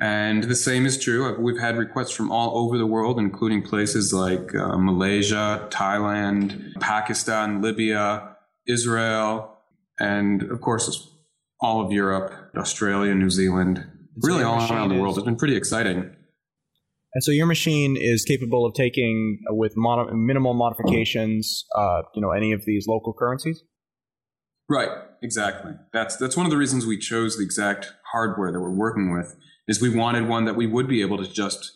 And 0.00 0.44
the 0.44 0.54
same 0.54 0.86
is 0.86 0.96
true. 0.96 1.36
We've 1.40 1.58
had 1.58 1.76
requests 1.76 2.12
from 2.12 2.30
all 2.30 2.56
over 2.56 2.78
the 2.78 2.86
world, 2.86 3.18
including 3.18 3.62
places 3.62 4.12
like 4.12 4.54
uh, 4.54 4.78
Malaysia, 4.78 5.66
Thailand, 5.70 6.78
Pakistan, 6.78 7.60
Libya, 7.60 8.36
Israel, 8.68 9.56
and 9.98 10.44
of 10.44 10.60
course, 10.60 11.10
all 11.60 11.84
of 11.84 11.90
Europe, 11.90 12.32
Australia, 12.56 13.12
New 13.12 13.30
Zealand, 13.30 13.84
really 14.22 14.42
all 14.42 14.58
around 14.70 14.88
the 14.88 14.96
world. 14.96 15.12
Is, 15.12 15.18
it's 15.18 15.24
been 15.24 15.36
pretty 15.36 15.56
exciting. 15.56 16.14
And 17.14 17.24
so 17.24 17.30
your 17.30 17.46
machine 17.46 17.96
is 17.98 18.24
capable 18.24 18.66
of 18.66 18.74
taking 18.74 19.40
uh, 19.50 19.54
with 19.54 19.74
minimal 19.76 20.54
modifications, 20.54 21.64
uh, 21.74 22.02
you 22.14 22.20
know, 22.20 22.30
any 22.30 22.52
of 22.52 22.64
these 22.66 22.86
local 22.86 23.14
currencies. 23.18 23.62
Right. 24.68 24.90
Exactly. 25.22 25.72
That's 25.92 26.16
that's 26.16 26.36
one 26.36 26.46
of 26.46 26.50
the 26.50 26.58
reasons 26.58 26.86
we 26.86 26.98
chose 26.98 27.36
the 27.36 27.42
exact 27.42 27.92
hardware 28.12 28.52
that 28.52 28.60
we're 28.60 28.76
working 28.76 29.12
with. 29.12 29.34
Is 29.66 29.80
we 29.80 29.88
wanted 29.88 30.28
one 30.28 30.44
that 30.44 30.56
we 30.56 30.66
would 30.66 30.88
be 30.88 31.00
able 31.00 31.18
to 31.18 31.30
just 31.30 31.72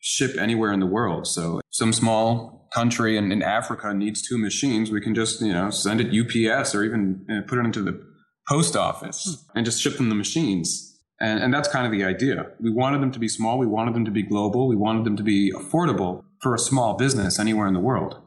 ship 0.00 0.36
anywhere 0.38 0.72
in 0.72 0.80
the 0.80 0.86
world. 0.86 1.26
So 1.26 1.60
some 1.70 1.92
small 1.92 2.68
country 2.72 3.16
in, 3.16 3.32
in 3.32 3.42
Africa 3.42 3.92
needs 3.94 4.26
two 4.26 4.38
machines, 4.38 4.90
we 4.90 5.00
can 5.00 5.14
just 5.14 5.40
you 5.40 5.52
know 5.52 5.70
send 5.70 6.00
it 6.00 6.08
UPS 6.08 6.74
or 6.74 6.84
even 6.84 7.24
you 7.28 7.36
know, 7.36 7.42
put 7.42 7.58
it 7.58 7.64
into 7.64 7.82
the 7.82 8.00
post 8.48 8.76
office 8.76 9.44
and 9.54 9.64
just 9.64 9.80
ship 9.80 9.96
them 9.96 10.08
the 10.08 10.14
machines. 10.14 10.95
And, 11.20 11.42
and 11.42 11.54
that's 11.54 11.68
kind 11.68 11.86
of 11.86 11.92
the 11.92 12.04
idea. 12.04 12.46
We 12.60 12.70
wanted 12.70 13.00
them 13.00 13.10
to 13.12 13.18
be 13.18 13.28
small. 13.28 13.58
We 13.58 13.66
wanted 13.66 13.94
them 13.94 14.04
to 14.04 14.10
be 14.10 14.22
global. 14.22 14.68
We 14.68 14.76
wanted 14.76 15.04
them 15.04 15.16
to 15.16 15.22
be 15.22 15.50
affordable 15.52 16.24
for 16.40 16.54
a 16.54 16.58
small 16.58 16.96
business 16.96 17.38
anywhere 17.38 17.66
in 17.66 17.74
the 17.74 17.80
world. 17.80 18.20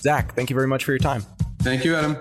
Zach, 0.02 0.34
thank 0.34 0.50
you 0.50 0.56
very 0.56 0.68
much 0.68 0.86
for 0.86 0.92
your 0.92 1.00
time. 1.00 1.24
Thank 1.60 1.84
you, 1.84 1.96
Adam. 1.96 2.18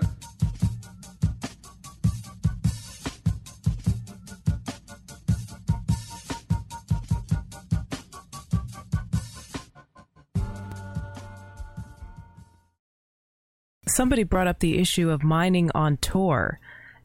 Somebody 13.87 14.23
brought 14.23 14.47
up 14.47 14.59
the 14.59 14.77
issue 14.77 15.09
of 15.09 15.23
mining 15.23 15.71
on 15.75 15.97
Tor 15.97 16.59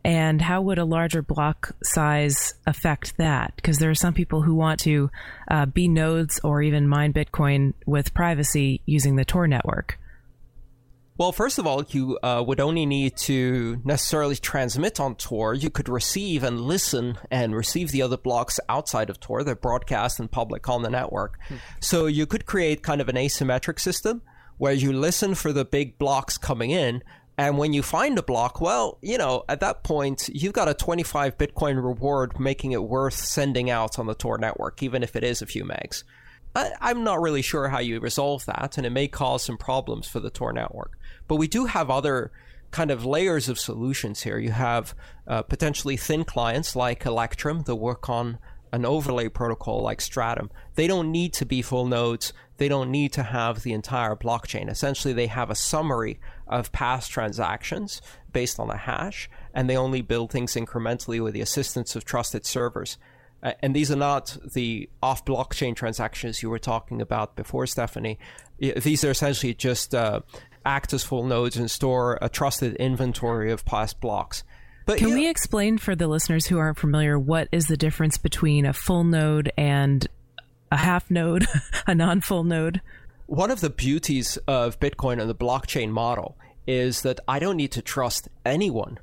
and 0.05 0.41
how 0.43 0.61
would 0.61 0.79
a 0.79 0.85
larger 0.85 1.23
block 1.23 1.75
size 1.83 2.55
affect 2.67 3.17
that? 3.17 3.55
Because 3.57 3.79
there 3.79 3.91
are 3.91 3.95
some 3.95 4.13
people 4.13 4.43
who 4.43 4.55
want 4.55 4.81
to 4.81 5.11
uh, 5.51 5.65
be 5.67 5.89
nodes 5.89 6.39
or 6.45 6.61
even 6.61 6.87
mine 6.87 7.13
Bitcoin 7.13 7.73
with 7.87 8.13
privacy 8.13 8.83
using 8.85 9.17
the 9.17 9.25
Tor 9.25 9.49
network. 9.49 9.99
Well, 11.17 11.31
first 11.31 11.61
of 11.61 11.67
all, 11.67 11.85
you 11.91 12.19
uh, 12.25 12.43
would 12.45 12.59
only 12.59 12.87
need 12.87 13.17
to 13.19 13.81
necessarily 13.85 14.35
transmit 14.35 14.99
on 14.99 15.15
Tor. 15.15 15.55
You 15.55 15.71
could 15.71 15.89
receive 15.89 16.43
and 16.43 16.61
listen 16.61 17.19
and 17.31 17.55
receive 17.55 17.93
the 17.93 18.03
other 18.03 18.17
blocks 18.17 18.59
outside 18.69 19.11
of 19.11 19.21
Tor. 19.21 19.45
They're 19.45 19.55
broadcast 19.55 20.19
in 20.19 20.27
public 20.27 20.69
on 20.69 20.83
the 20.83 20.91
network. 20.91 21.39
Hmm. 21.47 21.57
So 21.79 22.07
you 22.07 22.27
could 22.27 22.47
create 22.47 22.83
kind 22.83 23.01
of 23.01 23.09
an 23.09 23.15
asymmetric 23.15 23.79
system 23.79 24.23
where 24.59 24.73
you 24.73 24.93
listen 24.93 25.37
for 25.37 25.53
the 25.53 25.65
big 25.65 25.99
blocks 25.99 26.37
coming 26.37 26.71
in. 26.71 27.01
And 27.39 27.59
when 27.59 27.73
you 27.73 27.83
find 27.85 28.19
a 28.19 28.23
block, 28.23 28.61
well, 28.61 28.99
you 29.01 29.17
know, 29.17 29.45
at 29.49 29.61
that 29.61 29.85
point, 29.85 30.29
you've 30.33 30.53
got 30.53 30.69
a 30.69 30.75
25 30.75 31.39
Bitcoin 31.39 31.77
reward, 31.77 32.41
making 32.41 32.73
it 32.73 32.83
worth 32.83 33.15
sending 33.15 33.71
out 33.71 34.01
on 34.01 34.07
the 34.07 34.15
Tor 34.17 34.39
network, 34.39 34.83
even 34.83 35.05
if 35.05 35.15
it 35.15 35.23
is 35.23 35.43
a 35.43 35.47
few 35.47 35.65
megs. 35.65 36.03
I'm 36.57 37.03
not 37.03 37.21
really 37.21 37.43
sure 37.43 37.69
how 37.69 37.81
you 37.81 37.99
resolve 37.99 38.45
that, 38.47 38.77
and 38.77 38.87
it 38.87 38.91
may 38.91 39.09
cause 39.09 39.45
some 39.45 39.59
problems 39.59 40.07
for 40.07 40.21
the 40.21 40.31
Tor 40.31 40.53
network. 40.53 40.97
But 41.29 41.37
we 41.37 41.49
do 41.49 41.67
have 41.67 41.91
other 41.91 42.31
kind 42.71 42.91
of 42.91 43.05
layers 43.05 43.49
of 43.49 43.59
solutions 43.59 44.23
here. 44.23 44.39
You 44.39 44.51
have 44.51 44.95
uh, 45.27 45.43
potentially 45.43 45.97
thin 45.97 46.25
clients 46.25 46.75
like 46.75 47.07
Electrum 47.07 47.63
that 47.63 47.77
work 47.77 48.09
on 48.09 48.39
an 48.73 48.85
overlay 48.85 49.29
protocol 49.29 49.81
like 49.83 50.01
Stratum. 50.01 50.51
They 50.75 50.89
don't 50.89 51.13
need 51.13 51.33
to 51.35 51.47
be 51.47 51.63
full 51.63 51.87
nodes. 51.87 52.33
They 52.57 52.67
don't 52.67 52.91
need 52.91 53.13
to 53.13 53.23
have 53.23 53.63
the 53.63 53.73
entire 53.73 54.17
blockchain. 54.17 54.69
Essentially, 54.69 55.15
they 55.15 55.29
have 55.29 55.51
a 55.51 55.55
summary 55.55 56.19
of 56.49 56.73
past 56.73 57.13
transactions 57.13 58.03
based 58.33 58.59
on 58.59 58.71
a 58.71 58.77
hash, 58.77 59.31
and 59.55 59.71
they 59.71 59.77
only 59.77 60.03
build 60.03 60.33
things 60.33 60.55
incrementally 60.55 61.23
with 61.23 61.35
the 61.35 61.41
assistance 61.41 61.95
of 61.95 62.05
trusted 62.05 62.45
servers. 62.45 62.99
Uh, 63.45 63.53
and 63.61 63.77
these 63.77 63.93
are 63.93 63.97
not 63.97 64.37
the 64.55 64.89
off 65.01 65.25
blockchain 65.25 65.77
transactions 65.77 66.43
you 66.43 66.51
were 66.51 66.59
talking 66.59 67.01
about 67.01 67.37
before, 67.37 67.67
Stephanie. 67.67 68.19
These 68.59 69.05
are 69.05 69.11
essentially 69.11 69.55
just 69.55 69.95
uh, 69.95 70.23
act 70.65 70.93
as 70.93 71.05
full 71.05 71.25
nodes 71.25 71.57
and 71.57 71.71
store 71.71 72.19
a 72.21 72.29
trusted 72.29 72.75
inventory 72.77 73.51
of 73.51 73.65
past 73.65 74.01
blocks. 74.01 74.45
But 74.87 74.99
can 74.99 75.15
we 75.15 75.29
explain 75.29 75.79
for 75.79 75.97
the 75.97 76.09
listeners 76.09 76.47
who 76.47 76.59
aren't 76.59 76.79
familiar 76.79 77.19
what 77.19 77.49
is 77.53 77.67
the 77.67 77.77
difference 77.77 78.19
between 78.19 78.67
a 78.67 78.73
full 78.73 79.05
node 79.05 79.51
and 79.57 80.07
a 80.71 80.77
half 80.77 81.11
node, 81.11 81.47
a 81.87 81.95
non-full 81.95 82.45
node? 82.45 82.83
One 83.27 83.51
of 83.51 83.61
the 83.61 83.71
beauties 83.71 84.37
of 84.47 84.79
Bitcoin 84.81 85.21
and 85.21 85.31
the 85.31 85.35
blockchain 85.35 85.91
model 85.91 86.37
is 86.67 87.03
that 87.03 87.21
I 87.27 87.39
don't 87.39 87.57
need 87.57 87.73
to 87.73 87.83
trust 87.83 88.29
anyone. 88.45 88.99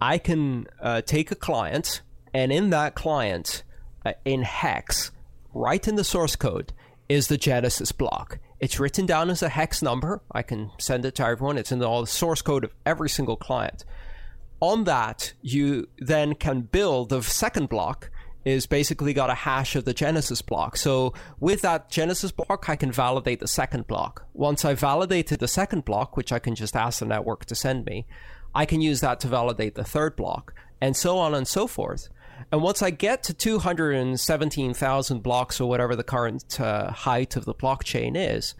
I 0.00 0.18
can 0.18 0.66
uh, 0.80 1.00
take 1.02 1.30
a 1.30 1.36
client, 1.36 2.02
and 2.32 2.52
in 2.52 2.70
that 2.70 2.94
client, 2.94 3.64
uh, 4.04 4.12
in 4.24 4.42
hex, 4.42 5.10
right 5.54 5.86
in 5.86 5.96
the 5.96 6.04
source 6.04 6.36
code, 6.36 6.72
is 7.08 7.28
the 7.28 7.38
Genesis 7.38 7.92
block. 7.92 8.38
It's 8.58 8.80
written 8.80 9.06
down 9.06 9.30
as 9.30 9.42
a 9.42 9.48
hex 9.48 9.82
number. 9.82 10.22
I 10.32 10.42
can 10.42 10.70
send 10.78 11.04
it 11.04 11.14
to 11.16 11.26
everyone. 11.26 11.58
It's 11.58 11.72
in 11.72 11.82
all 11.82 12.00
the 12.00 12.06
source 12.06 12.42
code 12.42 12.64
of 12.64 12.72
every 12.84 13.10
single 13.10 13.36
client. 13.36 13.84
On 14.60 14.84
that, 14.84 15.34
you 15.42 15.88
then 15.98 16.34
can 16.34 16.62
build 16.62 17.10
the 17.10 17.22
second 17.22 17.68
block 17.68 18.10
is 18.46 18.66
basically 18.66 19.12
got 19.12 19.28
a 19.28 19.34
hash 19.34 19.74
of 19.74 19.84
the 19.84 19.92
Genesis 19.92 20.40
block. 20.40 20.76
So 20.76 21.12
with 21.40 21.62
that 21.62 21.90
Genesis 21.90 22.30
block, 22.30 22.68
I 22.68 22.76
can 22.76 22.92
validate 22.92 23.40
the 23.40 23.48
second 23.48 23.88
block. 23.88 24.24
Once 24.32 24.64
I 24.64 24.74
validated 24.74 25.40
the 25.40 25.48
second 25.48 25.84
block, 25.84 26.16
which 26.16 26.32
I 26.32 26.38
can 26.38 26.54
just 26.54 26.76
ask 26.76 27.00
the 27.00 27.06
network 27.06 27.44
to 27.46 27.56
send 27.56 27.84
me, 27.84 28.06
I 28.54 28.64
can 28.64 28.80
use 28.80 29.00
that 29.00 29.18
to 29.20 29.28
validate 29.28 29.74
the 29.74 29.84
third 29.84 30.14
block, 30.14 30.54
and 30.80 30.96
so 30.96 31.18
on 31.18 31.34
and 31.34 31.46
so 31.46 31.66
forth. 31.66 32.08
And 32.52 32.62
once 32.62 32.82
I 32.82 32.90
get 32.90 33.22
to 33.24 33.34
217,000 33.34 35.22
blocks 35.22 35.60
or 35.60 35.68
whatever 35.68 35.96
the 35.96 36.04
current 36.04 36.60
uh, 36.60 36.90
height 36.90 37.36
of 37.36 37.44
the 37.44 37.54
blockchain 37.54 38.12
is, 38.16 38.54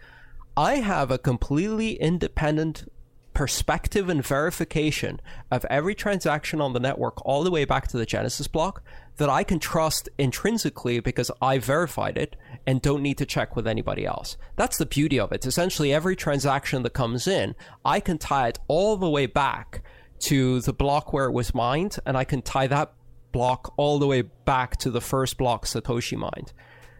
I 0.55 0.75
have 0.75 1.11
a 1.11 1.17
completely 1.17 1.93
independent 1.93 2.91
perspective 3.37 4.09
and 4.09 4.25
verification 4.25 5.21
of 5.51 5.63
every 5.65 5.93
transaction 5.93 6.59
on 6.59 6.73
the 6.73 6.79
network 6.79 7.23
all 7.23 7.43
the 7.43 7.51
way 7.51 7.65
back 7.65 7.87
to 7.87 7.95
the 7.95 8.05
Genesis 8.05 8.47
block 8.47 8.81
that 9.17 9.29
I 9.29 9.43
can 9.43 9.59
trust 9.59 10.09
intrinsically 10.17 10.99
because 10.99 11.29
I 11.39 11.59
verified 11.59 12.17
it 12.17 12.35
and 12.65 12.81
don't 12.81 13.03
need 13.03 13.19
to 13.19 13.27
check 13.27 13.55
with 13.55 13.67
anybody 13.67 14.07
else. 14.07 14.37
That's 14.55 14.79
the 14.79 14.87
beauty 14.87 15.19
of 15.19 15.31
it. 15.31 15.45
Essentially, 15.45 15.93
every 15.93 16.15
transaction 16.15 16.81
that 16.81 16.93
comes 16.93 17.27
in, 17.27 17.53
I 17.85 17.99
can 17.99 18.17
tie 18.17 18.47
it 18.47 18.59
all 18.67 18.97
the 18.97 19.09
way 19.09 19.27
back 19.27 19.83
to 20.21 20.61
the 20.61 20.73
block 20.73 21.13
where 21.13 21.25
it 21.25 21.31
was 21.31 21.53
mined, 21.53 21.97
and 22.07 22.17
I 22.17 22.23
can 22.23 22.41
tie 22.41 22.65
that 22.65 22.93
block 23.31 23.73
all 23.77 23.99
the 23.99 24.07
way 24.07 24.21
back 24.21 24.77
to 24.77 24.89
the 24.89 25.01
first 25.01 25.37
block 25.37 25.65
Satoshi 25.65 26.17
mined. 26.17 26.53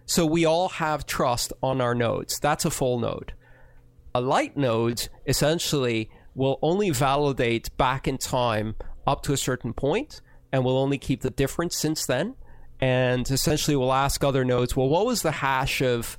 So 0.05 0.25
we 0.25 0.45
all 0.45 0.69
have 0.69 1.05
trust 1.05 1.51
on 1.61 1.81
our 1.81 1.93
nodes. 1.93 2.39
That's 2.39 2.65
a 2.65 2.71
full 2.71 2.99
node. 2.99 3.33
A 4.15 4.21
light 4.21 4.55
node 4.55 5.09
essentially 5.25 6.09
will 6.33 6.59
only 6.61 6.91
validate 6.91 7.75
back 7.77 8.07
in 8.07 8.17
time 8.17 8.75
up 9.05 9.21
to 9.23 9.33
a 9.33 9.37
certain 9.37 9.73
point 9.73 10.21
and 10.51 10.63
will 10.63 10.77
only 10.77 10.97
keep 10.97 11.21
the 11.21 11.29
difference 11.29 11.75
since 11.75 12.05
then. 12.05 12.35
And 12.79 13.29
essentially 13.29 13.75
will 13.75 13.91
ask 13.91 14.23
other 14.23 14.45
nodes, 14.45 14.75
well, 14.75 14.87
what 14.87 15.05
was 15.05 15.23
the 15.23 15.31
hash 15.31 15.81
of 15.81 16.17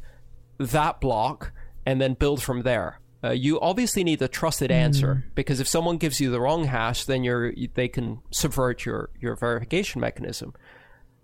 that 0.58 1.00
block? 1.00 1.52
And 1.86 2.00
then 2.00 2.14
build 2.14 2.42
from 2.42 2.62
there. 2.62 3.00
Uh, 3.28 3.32
you 3.32 3.60
obviously 3.60 4.02
need 4.04 4.22
a 4.22 4.28
trusted 4.28 4.70
answer 4.70 5.16
mm. 5.16 5.34
because 5.34 5.60
if 5.60 5.68
someone 5.68 5.98
gives 5.98 6.20
you 6.20 6.30
the 6.30 6.40
wrong 6.40 6.64
hash, 6.64 7.04
then 7.04 7.22
you're 7.22 7.52
they 7.74 7.88
can 7.88 8.20
subvert 8.30 8.86
your 8.86 9.10
your 9.20 9.36
verification 9.36 10.00
mechanism, 10.00 10.54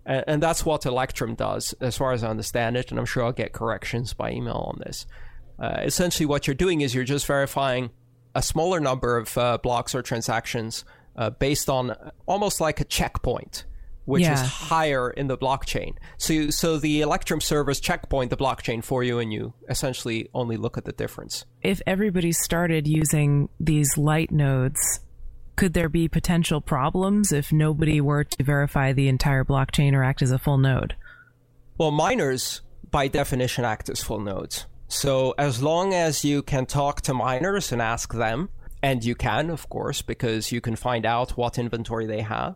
and, 0.05 0.23
and, 0.27 0.43
that's 0.43 0.63
what 0.65 0.85
Electrum 0.85 1.33
does, 1.33 1.73
as 1.81 1.97
far 1.97 2.11
as 2.11 2.23
I 2.23 2.29
understand 2.29 2.77
it. 2.77 2.91
And 2.91 2.99
I'm 2.99 3.05
sure 3.05 3.23
I'll 3.23 3.31
get 3.31 3.53
corrections 3.53 4.13
by 4.13 4.31
email 4.31 4.71
on 4.71 4.81
this. 4.85 5.07
Uh, 5.57 5.79
essentially, 5.81 6.27
what 6.27 6.45
you're 6.45 6.53
doing 6.53 6.81
is 6.81 6.93
you're 6.93 7.05
just 7.05 7.25
verifying 7.25 7.89
a 8.35 8.41
smaller 8.43 8.79
number 8.79 9.17
of 9.17 9.35
uh, 9.37 9.57
blocks 9.57 9.95
or 9.95 10.01
transactions 10.03 10.85
uh, 11.15 11.31
based 11.31 11.69
on 11.69 11.95
almost 12.27 12.61
like 12.61 12.81
a 12.81 12.85
checkpoint 12.85 13.65
which 14.05 14.23
yeah. 14.23 14.33
is 14.33 14.41
higher 14.41 15.09
in 15.09 15.27
the 15.27 15.37
blockchain. 15.37 15.95
So, 16.17 16.33
you, 16.33 16.51
so 16.51 16.77
the 16.77 17.01
Electrum 17.01 17.41
servers 17.41 17.79
checkpoint 17.79 18.29
the 18.29 18.37
blockchain 18.37 18.83
for 18.83 19.03
you, 19.03 19.19
and 19.19 19.33
you 19.33 19.53
essentially 19.67 20.29
only 20.33 20.57
look 20.57 20.77
at 20.77 20.85
the 20.85 20.91
difference. 20.91 21.45
If 21.61 21.81
everybody 21.85 22.31
started 22.31 22.87
using 22.87 23.49
these 23.59 23.97
light 23.97 24.31
nodes, 24.31 24.99
could 25.55 25.73
there 25.73 25.89
be 25.89 26.07
potential 26.07 26.61
problems 26.61 27.31
if 27.31 27.51
nobody 27.51 27.99
were 27.99 28.23
to 28.23 28.43
verify 28.43 28.93
the 28.93 29.07
entire 29.07 29.43
blockchain 29.43 29.93
or 29.93 30.03
act 30.03 30.21
as 30.21 30.31
a 30.31 30.39
full 30.39 30.57
node? 30.57 30.95
Well, 31.77 31.91
miners, 31.91 32.61
by 32.91 33.07
definition, 33.07 33.65
act 33.65 33.89
as 33.89 34.03
full 34.03 34.21
nodes. 34.21 34.65
So, 34.87 35.33
as 35.37 35.63
long 35.63 35.93
as 35.93 36.23
you 36.23 36.43
can 36.43 36.67
talk 36.67 37.01
to 37.01 37.13
miners 37.13 37.71
and 37.71 37.81
ask 37.81 38.13
them, 38.13 38.49
and 38.83 39.03
you 39.03 39.15
can, 39.15 39.49
of 39.49 39.67
course, 39.67 40.03
because 40.03 40.51
you 40.51 40.61
can 40.61 40.75
find 40.75 41.07
out 41.07 41.31
what 41.31 41.57
inventory 41.57 42.05
they 42.05 42.21
have 42.21 42.55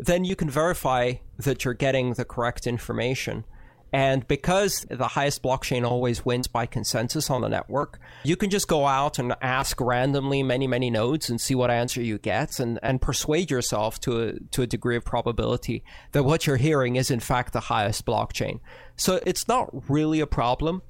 then 0.00 0.24
you 0.24 0.34
can 0.34 0.48
verify 0.48 1.14
that 1.38 1.64
you're 1.64 1.74
getting 1.74 2.14
the 2.14 2.24
correct 2.24 2.66
information. 2.66 3.44
And 3.92 4.26
because 4.28 4.86
the 4.88 5.08
highest 5.08 5.42
blockchain 5.42 5.84
always 5.84 6.24
wins 6.24 6.46
by 6.46 6.66
consensus 6.66 7.28
on 7.28 7.40
the 7.40 7.48
network, 7.48 7.98
you 8.22 8.36
can 8.36 8.48
just 8.48 8.68
go 8.68 8.86
out 8.86 9.18
and 9.18 9.34
ask 9.42 9.80
randomly 9.80 10.44
many, 10.44 10.68
many 10.68 10.90
nodes 10.90 11.28
and 11.28 11.40
see 11.40 11.56
what 11.56 11.70
answer 11.70 12.00
you 12.00 12.16
get 12.18 12.60
and, 12.60 12.78
and 12.84 13.02
persuade 13.02 13.50
yourself 13.50 13.98
to 14.00 14.22
a, 14.22 14.32
to 14.52 14.62
a 14.62 14.66
degree 14.66 14.96
of 14.96 15.04
probability 15.04 15.82
that 16.12 16.22
what 16.22 16.46
you're 16.46 16.56
hearing 16.56 16.96
is 16.96 17.10
in 17.10 17.20
fact 17.20 17.52
the 17.52 17.60
highest 17.60 18.06
blockchain. 18.06 18.60
So 18.96 19.20
it's 19.26 19.48
not 19.48 19.68
really 19.90 20.20
a 20.20 20.26
problem. 20.26 20.82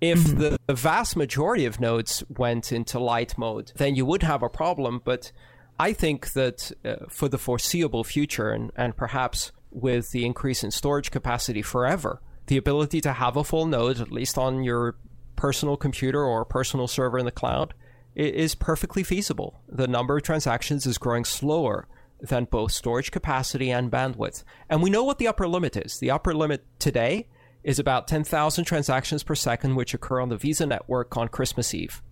If 0.00 0.20
mm-hmm. 0.20 0.38
the, 0.38 0.58
the 0.68 0.74
vast 0.74 1.16
majority 1.16 1.66
of 1.66 1.80
nodes 1.80 2.22
went 2.28 2.72
into 2.72 3.00
light 3.00 3.36
mode, 3.36 3.72
then 3.76 3.96
you 3.96 4.06
would 4.06 4.22
have 4.22 4.42
a 4.44 4.48
problem. 4.48 5.00
But 5.04 5.32
I 5.78 5.92
think 5.92 6.32
that 6.32 6.72
uh, 6.84 7.06
for 7.08 7.28
the 7.28 7.38
foreseeable 7.38 8.04
future, 8.04 8.50
and, 8.50 8.70
and 8.76 8.96
perhaps 8.96 9.52
with 9.70 10.10
the 10.10 10.24
increase 10.24 10.62
in 10.62 10.70
storage 10.70 11.10
capacity 11.10 11.62
forever, 11.62 12.20
the 12.46 12.56
ability 12.56 13.00
to 13.00 13.12
have 13.12 13.36
a 13.36 13.44
full 13.44 13.66
node, 13.66 14.00
at 14.00 14.12
least 14.12 14.36
on 14.38 14.62
your 14.62 14.96
personal 15.36 15.76
computer 15.76 16.22
or 16.22 16.44
personal 16.44 16.86
server 16.86 17.18
in 17.18 17.24
the 17.24 17.30
cloud, 17.30 17.74
is 18.14 18.54
perfectly 18.54 19.02
feasible. 19.02 19.60
The 19.68 19.88
number 19.88 20.16
of 20.16 20.22
transactions 20.22 20.86
is 20.86 20.98
growing 20.98 21.24
slower 21.24 21.88
than 22.20 22.44
both 22.44 22.72
storage 22.72 23.10
capacity 23.10 23.70
and 23.70 23.90
bandwidth. 23.90 24.44
And 24.68 24.82
we 24.82 24.90
know 24.90 25.02
what 25.02 25.18
the 25.18 25.28
upper 25.28 25.48
limit 25.48 25.76
is. 25.76 25.98
The 25.98 26.10
upper 26.10 26.34
limit 26.34 26.64
today 26.78 27.26
is 27.64 27.78
about 27.78 28.08
10,000 28.08 28.64
transactions 28.64 29.22
per 29.22 29.34
second, 29.34 29.74
which 29.74 29.94
occur 29.94 30.20
on 30.20 30.28
the 30.28 30.36
Visa 30.36 30.66
network 30.66 31.16
on 31.16 31.28
Christmas 31.28 31.74
Eve. 31.74 32.02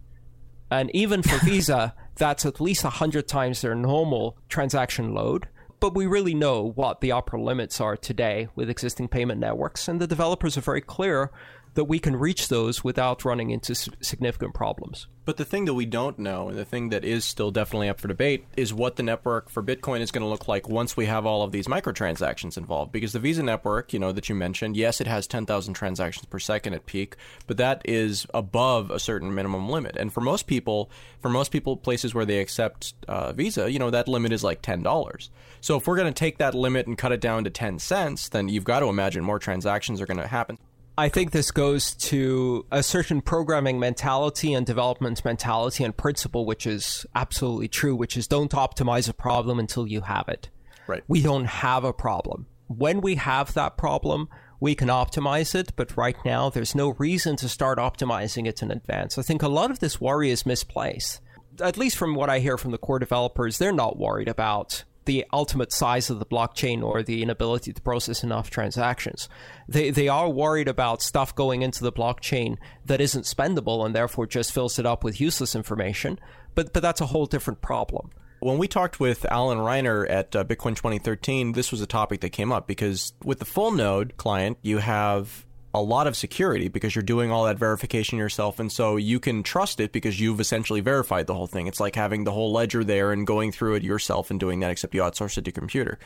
And 0.71 0.91
even 0.95 1.23
for 1.23 1.39
Visa, 1.45 1.95
that's 2.21 2.47
at 2.47 2.61
least 2.61 2.85
100 2.85 3.27
times 3.27 3.63
their 3.63 3.75
normal 3.75 4.37
transaction 4.49 5.15
load. 5.15 5.49
But 5.81 5.95
we 5.95 6.07
really 6.07 6.35
know 6.35 6.73
what 6.75 7.01
the 7.01 7.11
upper 7.11 7.41
limits 7.41 7.81
are 7.81 7.97
today 7.97 8.49
with 8.55 8.69
existing 8.69 9.09
payment 9.09 9.41
networks, 9.41 9.89
and 9.89 9.99
the 9.99 10.07
developers 10.07 10.59
are 10.59 10.61
very 10.61 10.83
clear 10.83 11.31
that 11.75 11.85
we 11.85 11.99
can 11.99 12.17
reach 12.17 12.49
those 12.49 12.83
without 12.83 13.25
running 13.25 13.51
into 13.51 13.75
significant 13.75 14.55
problems. 14.55 15.07
But 15.25 15.37
the 15.37 15.45
thing 15.45 15.67
that 15.67 15.75
we 15.75 15.87
don't 15.87 16.19
know, 16.19 16.49
and 16.49 16.59
the 16.59 16.65
thing 16.65 16.89
that 16.89 17.05
is 17.05 17.25
still 17.25 17.53
definitely 17.53 17.89
up 17.89 18.01
for 18.01 18.09
debate, 18.09 18.47
is 18.57 18.75
what 18.75 18.97
the 18.97 19.03
network 19.03 19.49
for 19.49 19.63
Bitcoin 19.63 20.01
is 20.01 20.11
going 20.11 20.23
to 20.23 20.29
look 20.29 20.49
like 20.49 20.69
once 20.69 20.97
we 20.97 21.07
have 21.07 21.27
all 21.27 21.43
of 21.43 21.53
these 21.53 21.69
microtransactions 21.69 22.57
involved. 22.57 22.91
Because 22.91 23.13
the 23.13 23.21
Visa 23.21 23.43
network, 23.43 23.93
you 23.93 24.01
know, 24.01 24.11
that 24.11 24.29
you 24.29 24.35
mentioned, 24.35 24.77
yes, 24.77 25.01
it 25.01 25.07
has 25.07 25.27
10,000 25.29 25.75
transactions 25.75 26.27
per 26.27 26.41
second 26.41 26.75
at 26.75 26.87
peak, 26.87 27.17
but 27.47 27.59
that 27.59 27.83
is 27.85 28.27
above 28.35 28.91
a 28.91 28.99
certain 28.99 29.33
minimum 29.33 29.69
limit. 29.69 29.97
And 29.97 30.13
for 30.13 30.21
most 30.21 30.47
people, 30.47 30.91
for 31.21 31.29
most 31.29 31.53
people, 31.53 31.77
places 31.77 32.13
where 32.13 32.25
they 32.25 32.39
accept 32.39 32.95
uh, 33.07 33.33
Visa, 33.33 33.71
you 33.71 33.79
know, 33.79 33.91
that 33.91 34.09
limit 34.09 34.33
is 34.33 34.43
like 34.43 34.63
$10. 34.63 35.29
So 35.61 35.77
if 35.77 35.87
we're 35.87 35.97
going 35.97 36.13
to 36.13 36.19
take 36.19 36.39
that 36.39 36.55
limit 36.55 36.87
and 36.87 36.99
cut 36.99 37.13
it 37.13 37.21
down 37.21 37.45
to 37.45 37.51
10 37.51 37.79
cents, 37.79 38.31
then 38.31 38.49
you've 38.49 38.65
got 38.65 38.81
to 38.81 38.87
imagine 38.87 39.23
more 39.23 39.39
transactions 39.39 40.01
are 40.01 40.07
going 40.07 40.19
to 40.19 40.27
happen. 40.27 40.59
I 41.01 41.09
think 41.09 41.31
this 41.31 41.51
goes 41.51 41.95
to 41.95 42.67
a 42.71 42.83
certain 42.83 43.23
programming 43.23 43.81
mentality 43.81 44.53
and 44.53 44.67
development 44.67 45.25
mentality 45.25 45.83
and 45.83 45.97
principle, 45.97 46.45
which 46.45 46.67
is 46.67 47.07
absolutely 47.15 47.69
true, 47.69 47.97
which 47.97 48.19
is 48.19 48.27
don't 48.27 48.51
optimize 48.51 49.09
a 49.09 49.15
problem 49.15 49.59
until 49.59 49.87
you 49.87 50.03
have 50.03 50.29
it. 50.29 50.51
Right. 50.87 51.03
We 51.09 51.23
don't 51.23 51.47
have 51.47 51.85
a 51.85 51.95
problem. 51.95 52.49
When 52.67 53.01
we 53.01 53.15
have 53.15 53.55
that 53.55 53.79
problem, 53.79 54.29
we 54.61 54.75
can 54.75 54.89
optimize 54.89 55.55
it, 55.55 55.73
but 55.75 55.97
right 55.97 56.19
now 56.23 56.51
there's 56.51 56.75
no 56.75 56.91
reason 56.91 57.35
to 57.37 57.49
start 57.49 57.79
optimizing 57.79 58.47
it 58.47 58.63
in 58.63 58.71
advance. 58.71 59.17
I 59.17 59.23
think 59.23 59.43
a 59.43 59.49
lot 59.49 59.71
of 59.71 59.79
this 59.79 60.03
worry 60.03 60.29
is 60.29 60.45
misplaced. 60.45 61.23
At 61.63 61.79
least 61.79 61.97
from 61.97 62.15
what 62.15 62.29
I 62.29 62.41
hear 62.41 62.59
from 62.59 62.73
the 62.73 62.79
core 62.79 62.99
developers, 62.99 63.57
they're 63.57 63.73
not 63.73 63.99
worried 63.99 64.29
about 64.29 64.85
the 65.05 65.25
ultimate 65.33 65.73
size 65.73 66.11
of 66.11 66.19
the 66.19 66.27
blockchain 66.27 66.83
or 66.83 67.03
the 67.03 67.23
inability 67.23 67.73
to 67.73 67.81
process 67.81 68.23
enough 68.23 68.51
transactions. 68.51 69.29
They 69.69 69.91
they 69.91 70.09
are 70.09 70.29
worried 70.29 70.69
about 70.69 71.03
stuff 71.03 71.35
going 71.35 71.63
into 71.63 71.83
the 71.83 71.93
blockchain 71.93 72.57
that 72.87 73.01
isn't 73.01 73.25
spendable 73.25 73.85
and 73.85 73.95
therefore 73.95 74.27
just 74.27 74.53
fills 74.53 74.79
it 74.79 74.87
up 74.87 75.03
with 75.05 75.21
useless 75.21 75.55
information. 75.55 76.19
But 76.55 76.73
but 76.73 76.83
that's 76.83 77.01
a 77.01 77.07
whole 77.07 77.27
different 77.27 77.61
problem. 77.61 78.11
When 78.41 78.57
we 78.57 78.69
talked 78.69 78.99
with 78.99 79.27
Alan 79.31 79.59
Reiner 79.59 80.09
at 80.09 80.35
uh, 80.35 80.45
Bitcoin 80.45 80.75
2013, 80.75 81.53
this 81.53 81.71
was 81.71 81.83
a 81.83 81.87
topic 81.87 82.21
that 82.21 82.31
came 82.31 82.53
up 82.53 82.67
because 82.67 83.13
with 83.23 83.39
the 83.39 83.45
full 83.45 83.71
node 83.71 84.17
client, 84.17 84.57
you 84.63 84.79
have 84.79 85.45
a 85.73 85.81
lot 85.81 86.07
of 86.07 86.17
security 86.17 86.69
because 86.69 86.95
you're 86.95 87.03
doing 87.03 87.31
all 87.31 87.45
that 87.45 87.59
verification 87.59 88.19
yourself 88.19 88.59
and 88.59 88.73
so 88.73 88.97
you 88.97 89.21
can 89.21 89.43
trust 89.43 89.79
it 89.79 89.93
because 89.93 90.19
you've 90.19 90.41
essentially 90.41 90.81
verified 90.81 91.27
the 91.27 91.35
whole 91.35 91.47
thing. 91.47 91.67
It's 91.67 91.81
like 91.81 91.95
having 91.95 92.25
the 92.25 92.33
whole 92.33 92.53
ledger 92.53 92.83
there 92.83 93.13
and 93.13 93.27
going 93.27 93.53
through 93.53 93.75
it 93.75 93.85
yourself 93.85 94.31
and 94.31 94.41
doing 94.41 94.61
that 94.61 94.71
except 94.71 94.95
you 94.95 95.03
outsource 95.03 95.39
it 95.39 95.45
to 95.45 95.51
your 95.51 95.53
computer. 95.53 95.99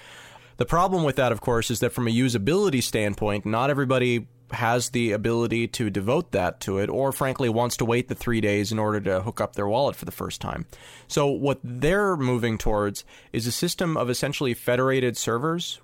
The 0.58 0.66
problem 0.66 1.02
with 1.02 1.16
that 1.16 1.32
of 1.32 1.40
course 1.40 1.70
is 1.70 1.80
that 1.80 1.92
from 1.92 2.06
a 2.06 2.12
usability 2.12 2.82
standpoint, 2.82 3.46
not 3.46 3.70
everybody 3.70 4.26
has 4.50 4.90
the 4.90 5.12
ability 5.12 5.66
to 5.66 5.88
devote 5.88 6.32
that 6.32 6.60
to 6.60 6.78
it 6.78 6.90
or 6.90 7.10
frankly 7.10 7.48
wants 7.48 7.78
to 7.78 7.84
wait 7.86 8.08
the 8.08 8.14
3 8.14 8.42
days 8.42 8.70
in 8.70 8.78
order 8.78 9.00
to 9.00 9.22
hook 9.22 9.40
up 9.40 9.56
their 9.56 9.66
wallet 9.66 9.96
for 9.96 10.04
the 10.04 10.12
first 10.12 10.42
time. 10.42 10.66
So 11.08 11.26
what 11.26 11.58
they're 11.64 12.16
moving 12.16 12.58
towards 12.58 13.04
is 13.32 13.46
a 13.46 13.52
system 13.52 13.96
of 13.96 14.10
essentially 14.10 14.52
federated 14.52 15.16
servers 15.16 15.80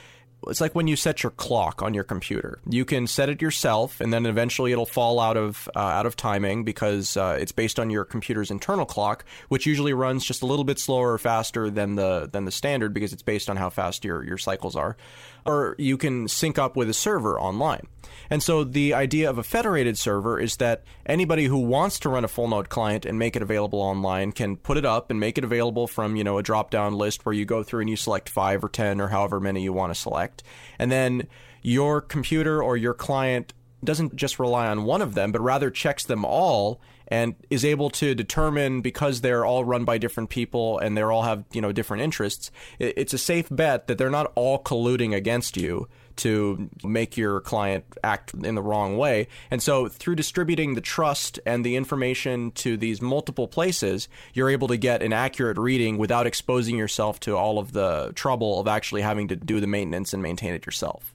it's 0.46 0.60
like 0.60 0.74
when 0.74 0.86
you 0.86 0.96
set 0.96 1.22
your 1.22 1.30
clock 1.30 1.82
on 1.82 1.94
your 1.94 2.04
computer. 2.04 2.60
You 2.68 2.84
can 2.84 3.06
set 3.06 3.28
it 3.28 3.42
yourself, 3.42 4.00
and 4.00 4.12
then 4.12 4.26
eventually 4.26 4.72
it'll 4.72 4.86
fall 4.86 5.20
out 5.20 5.36
of 5.36 5.68
uh, 5.76 5.78
out 5.78 6.06
of 6.06 6.16
timing 6.16 6.64
because 6.64 7.16
uh, 7.16 7.36
it's 7.40 7.52
based 7.52 7.78
on 7.78 7.90
your 7.90 8.04
computer's 8.04 8.50
internal 8.50 8.86
clock, 8.86 9.24
which 9.48 9.66
usually 9.66 9.92
runs 9.92 10.24
just 10.24 10.42
a 10.42 10.46
little 10.46 10.64
bit 10.64 10.78
slower 10.78 11.12
or 11.12 11.18
faster 11.18 11.70
than 11.70 11.94
the 11.94 12.28
than 12.30 12.44
the 12.44 12.50
standard 12.50 12.94
because 12.94 13.12
it's 13.12 13.22
based 13.22 13.50
on 13.50 13.56
how 13.56 13.70
fast 13.70 14.04
your 14.04 14.24
your 14.24 14.38
cycles 14.38 14.76
are. 14.76 14.96
Or 15.44 15.74
you 15.78 15.96
can 15.96 16.28
sync 16.28 16.58
up 16.58 16.76
with 16.76 16.88
a 16.90 16.94
server 16.94 17.40
online. 17.40 17.86
And 18.28 18.42
so 18.42 18.62
the 18.64 18.94
idea 18.94 19.28
of 19.28 19.38
a 19.38 19.42
federated 19.42 19.98
server 19.98 20.38
is 20.38 20.56
that 20.56 20.84
anybody 21.06 21.46
who 21.46 21.58
wants 21.58 21.98
to 22.00 22.08
run 22.08 22.24
a 22.24 22.28
full 22.28 22.48
node 22.48 22.68
client 22.68 23.04
and 23.04 23.18
make 23.18 23.36
it 23.36 23.42
available 23.42 23.80
online 23.80 24.32
can 24.32 24.56
put 24.56 24.76
it 24.76 24.84
up 24.84 25.10
and 25.10 25.18
make 25.18 25.38
it 25.38 25.44
available 25.44 25.86
from, 25.86 26.16
you 26.16 26.24
know, 26.24 26.38
a 26.38 26.42
drop 26.42 26.70
down 26.70 26.94
list 26.94 27.26
where 27.26 27.32
you 27.32 27.44
go 27.44 27.62
through 27.62 27.80
and 27.80 27.90
you 27.90 27.96
select 27.96 28.28
5 28.28 28.64
or 28.64 28.68
10 28.68 29.00
or 29.00 29.08
however 29.08 29.40
many 29.40 29.62
you 29.62 29.72
want 29.72 29.92
to 29.92 30.00
select. 30.00 30.42
And 30.78 30.92
then 30.92 31.26
your 31.62 32.00
computer 32.00 32.62
or 32.62 32.76
your 32.76 32.94
client 32.94 33.52
doesn't 33.82 34.14
just 34.14 34.38
rely 34.38 34.68
on 34.68 34.84
one 34.84 35.02
of 35.02 35.14
them, 35.14 35.32
but 35.32 35.40
rather 35.40 35.70
checks 35.70 36.04
them 36.04 36.24
all 36.24 36.80
and 37.10 37.34
is 37.50 37.64
able 37.64 37.90
to 37.90 38.14
determine 38.14 38.80
because 38.80 39.20
they're 39.20 39.44
all 39.44 39.64
run 39.64 39.84
by 39.84 39.98
different 39.98 40.30
people 40.30 40.78
and 40.78 40.96
they 40.96 41.02
all 41.02 41.22
have 41.22 41.44
you 41.52 41.60
know 41.60 41.72
different 41.72 42.02
interests. 42.02 42.50
It's 42.78 43.12
a 43.12 43.18
safe 43.18 43.48
bet 43.50 43.88
that 43.88 43.98
they're 43.98 44.10
not 44.10 44.32
all 44.34 44.62
colluding 44.62 45.14
against 45.14 45.56
you 45.56 45.88
to 46.16 46.68
make 46.84 47.16
your 47.16 47.40
client 47.40 47.84
act 48.04 48.34
in 48.34 48.54
the 48.54 48.62
wrong 48.62 48.98
way. 48.98 49.26
And 49.50 49.62
so 49.62 49.88
through 49.88 50.16
distributing 50.16 50.74
the 50.74 50.80
trust 50.82 51.40
and 51.46 51.64
the 51.64 51.76
information 51.76 52.50
to 52.52 52.76
these 52.76 53.00
multiple 53.00 53.48
places, 53.48 54.06
you're 54.34 54.50
able 54.50 54.68
to 54.68 54.76
get 54.76 55.02
an 55.02 55.14
accurate 55.14 55.56
reading 55.56 55.96
without 55.96 56.26
exposing 56.26 56.76
yourself 56.76 57.20
to 57.20 57.36
all 57.36 57.58
of 57.58 57.72
the 57.72 58.12
trouble 58.14 58.60
of 58.60 58.68
actually 58.68 59.00
having 59.00 59.28
to 59.28 59.36
do 59.36 59.60
the 59.60 59.66
maintenance 59.66 60.12
and 60.12 60.22
maintain 60.22 60.52
it 60.52 60.66
yourself. 60.66 61.14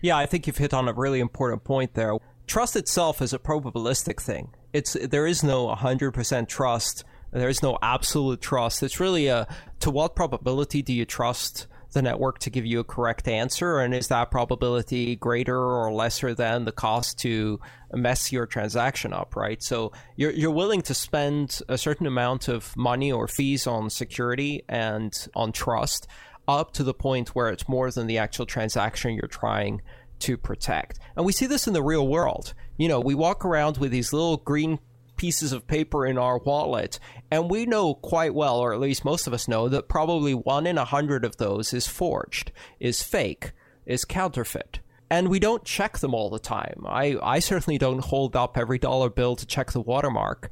Yeah, 0.00 0.16
I 0.16 0.26
think 0.26 0.48
you've 0.48 0.56
hit 0.56 0.74
on 0.74 0.88
a 0.88 0.92
really 0.92 1.20
important 1.20 1.62
point 1.62 1.94
there. 1.94 2.14
Trust 2.48 2.74
itself 2.74 3.22
is 3.22 3.32
a 3.32 3.38
probabilistic 3.38 4.20
thing. 4.20 4.52
It's 4.72 4.94
there 4.94 5.26
is 5.26 5.42
no 5.42 5.68
100% 5.68 6.48
trust. 6.48 7.04
There 7.32 7.48
is 7.48 7.62
no 7.62 7.78
absolute 7.82 8.40
trust. 8.40 8.82
It's 8.82 9.00
really 9.00 9.28
a 9.28 9.46
to 9.80 9.90
what 9.90 10.14
probability 10.14 10.82
do 10.82 10.92
you 10.92 11.04
trust 11.04 11.66
the 11.92 12.02
network 12.02 12.38
to 12.40 12.50
give 12.50 12.64
you 12.66 12.80
a 12.80 12.84
correct 12.84 13.28
answer? 13.28 13.78
And 13.78 13.94
is 13.94 14.08
that 14.08 14.30
probability 14.30 15.16
greater 15.16 15.58
or 15.58 15.92
lesser 15.92 16.34
than 16.34 16.64
the 16.64 16.72
cost 16.72 17.18
to 17.20 17.60
mess 17.92 18.32
your 18.32 18.46
transaction 18.46 19.12
up, 19.12 19.36
right? 19.36 19.62
So 19.62 19.92
you're, 20.16 20.30
you're 20.30 20.50
willing 20.50 20.82
to 20.82 20.94
spend 20.94 21.60
a 21.68 21.76
certain 21.76 22.06
amount 22.06 22.48
of 22.48 22.74
money 22.76 23.12
or 23.12 23.28
fees 23.28 23.66
on 23.66 23.90
security 23.90 24.62
and 24.68 25.12
on 25.34 25.52
trust 25.52 26.06
up 26.48 26.72
to 26.72 26.82
the 26.82 26.94
point 26.94 27.30
where 27.30 27.48
it's 27.48 27.68
more 27.68 27.90
than 27.90 28.06
the 28.06 28.18
actual 28.18 28.46
transaction 28.46 29.14
you're 29.14 29.28
trying 29.28 29.82
to 30.20 30.36
protect. 30.36 30.98
And 31.16 31.26
we 31.26 31.32
see 31.32 31.46
this 31.46 31.66
in 31.66 31.72
the 31.72 31.82
real 31.82 32.06
world. 32.06 32.54
You 32.76 32.88
know, 32.88 33.00
we 33.00 33.14
walk 33.14 33.44
around 33.44 33.78
with 33.78 33.92
these 33.92 34.12
little 34.12 34.38
green 34.38 34.78
pieces 35.16 35.52
of 35.52 35.66
paper 35.66 36.06
in 36.06 36.18
our 36.18 36.38
wallet, 36.38 36.98
and 37.30 37.50
we 37.50 37.66
know 37.66 37.94
quite 37.94 38.34
well, 38.34 38.58
or 38.58 38.72
at 38.72 38.80
least 38.80 39.04
most 39.04 39.26
of 39.26 39.32
us 39.32 39.46
know, 39.46 39.68
that 39.68 39.88
probably 39.88 40.34
one 40.34 40.66
in 40.66 40.78
a 40.78 40.84
hundred 40.84 41.24
of 41.24 41.36
those 41.36 41.72
is 41.72 41.86
forged, 41.86 42.50
is 42.80 43.02
fake, 43.02 43.52
is 43.86 44.04
counterfeit. 44.04 44.80
And 45.10 45.28
we 45.28 45.38
don't 45.38 45.64
check 45.64 45.98
them 45.98 46.14
all 46.14 46.30
the 46.30 46.38
time. 46.38 46.84
I, 46.86 47.18
I 47.22 47.38
certainly 47.38 47.76
don't 47.76 48.02
hold 48.02 48.34
up 48.34 48.56
every 48.56 48.78
dollar 48.78 49.10
bill 49.10 49.36
to 49.36 49.46
check 49.46 49.72
the 49.72 49.80
watermark. 49.80 50.50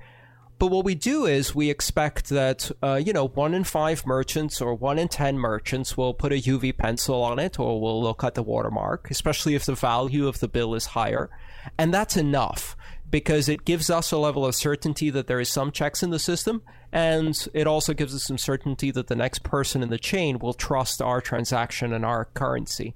But 0.61 0.67
what 0.67 0.85
we 0.85 0.95
do 0.95 1.25
is 1.25 1.55
we 1.55 1.71
expect 1.71 2.29
that, 2.29 2.71
uh, 2.83 3.01
you 3.03 3.15
know, 3.15 3.29
one 3.29 3.55
in 3.55 3.65
five 3.65 4.05
merchants 4.05 4.61
or 4.61 4.75
one 4.75 4.99
in 4.99 5.09
10 5.09 5.39
merchants 5.39 5.97
will 5.97 6.13
put 6.13 6.33
a 6.33 6.37
UV 6.37 6.77
pencil 6.77 7.23
on 7.23 7.39
it 7.39 7.59
or 7.59 7.81
will 7.81 8.03
look 8.03 8.23
at 8.23 8.35
the 8.35 8.43
watermark, 8.43 9.11
especially 9.11 9.55
if 9.55 9.65
the 9.65 9.75
value 9.75 10.29
of 10.29 10.41
the 10.41 10.49
bill 10.49 10.75
is 10.75 10.85
higher. 10.85 11.31
And 11.79 11.95
that's 11.95 12.15
enough 12.15 12.77
because 13.11 13.49
it 13.49 13.65
gives 13.65 13.89
us 13.89 14.13
a 14.13 14.19
level 14.19 14.45
of 14.45 14.55
certainty 14.55 15.09
that 15.09 15.29
there 15.29 15.41
is 15.41 15.49
some 15.49 15.73
checks 15.73 16.03
in 16.03 16.11
the 16.11 16.19
system, 16.19 16.61
and 16.93 17.49
it 17.55 17.67
also 17.67 17.95
gives 17.95 18.15
us 18.15 18.25
some 18.25 18.37
certainty 18.37 18.91
that 18.91 19.07
the 19.07 19.17
next 19.17 19.43
person 19.43 19.83
in 19.83 19.89
the 19.89 19.97
chain 19.97 20.39
will 20.39 20.53
trust 20.53 21.01
our 21.01 21.23
transaction 21.23 21.91
and 21.95 22.05
our 22.05 22.27
currency. 22.35 22.95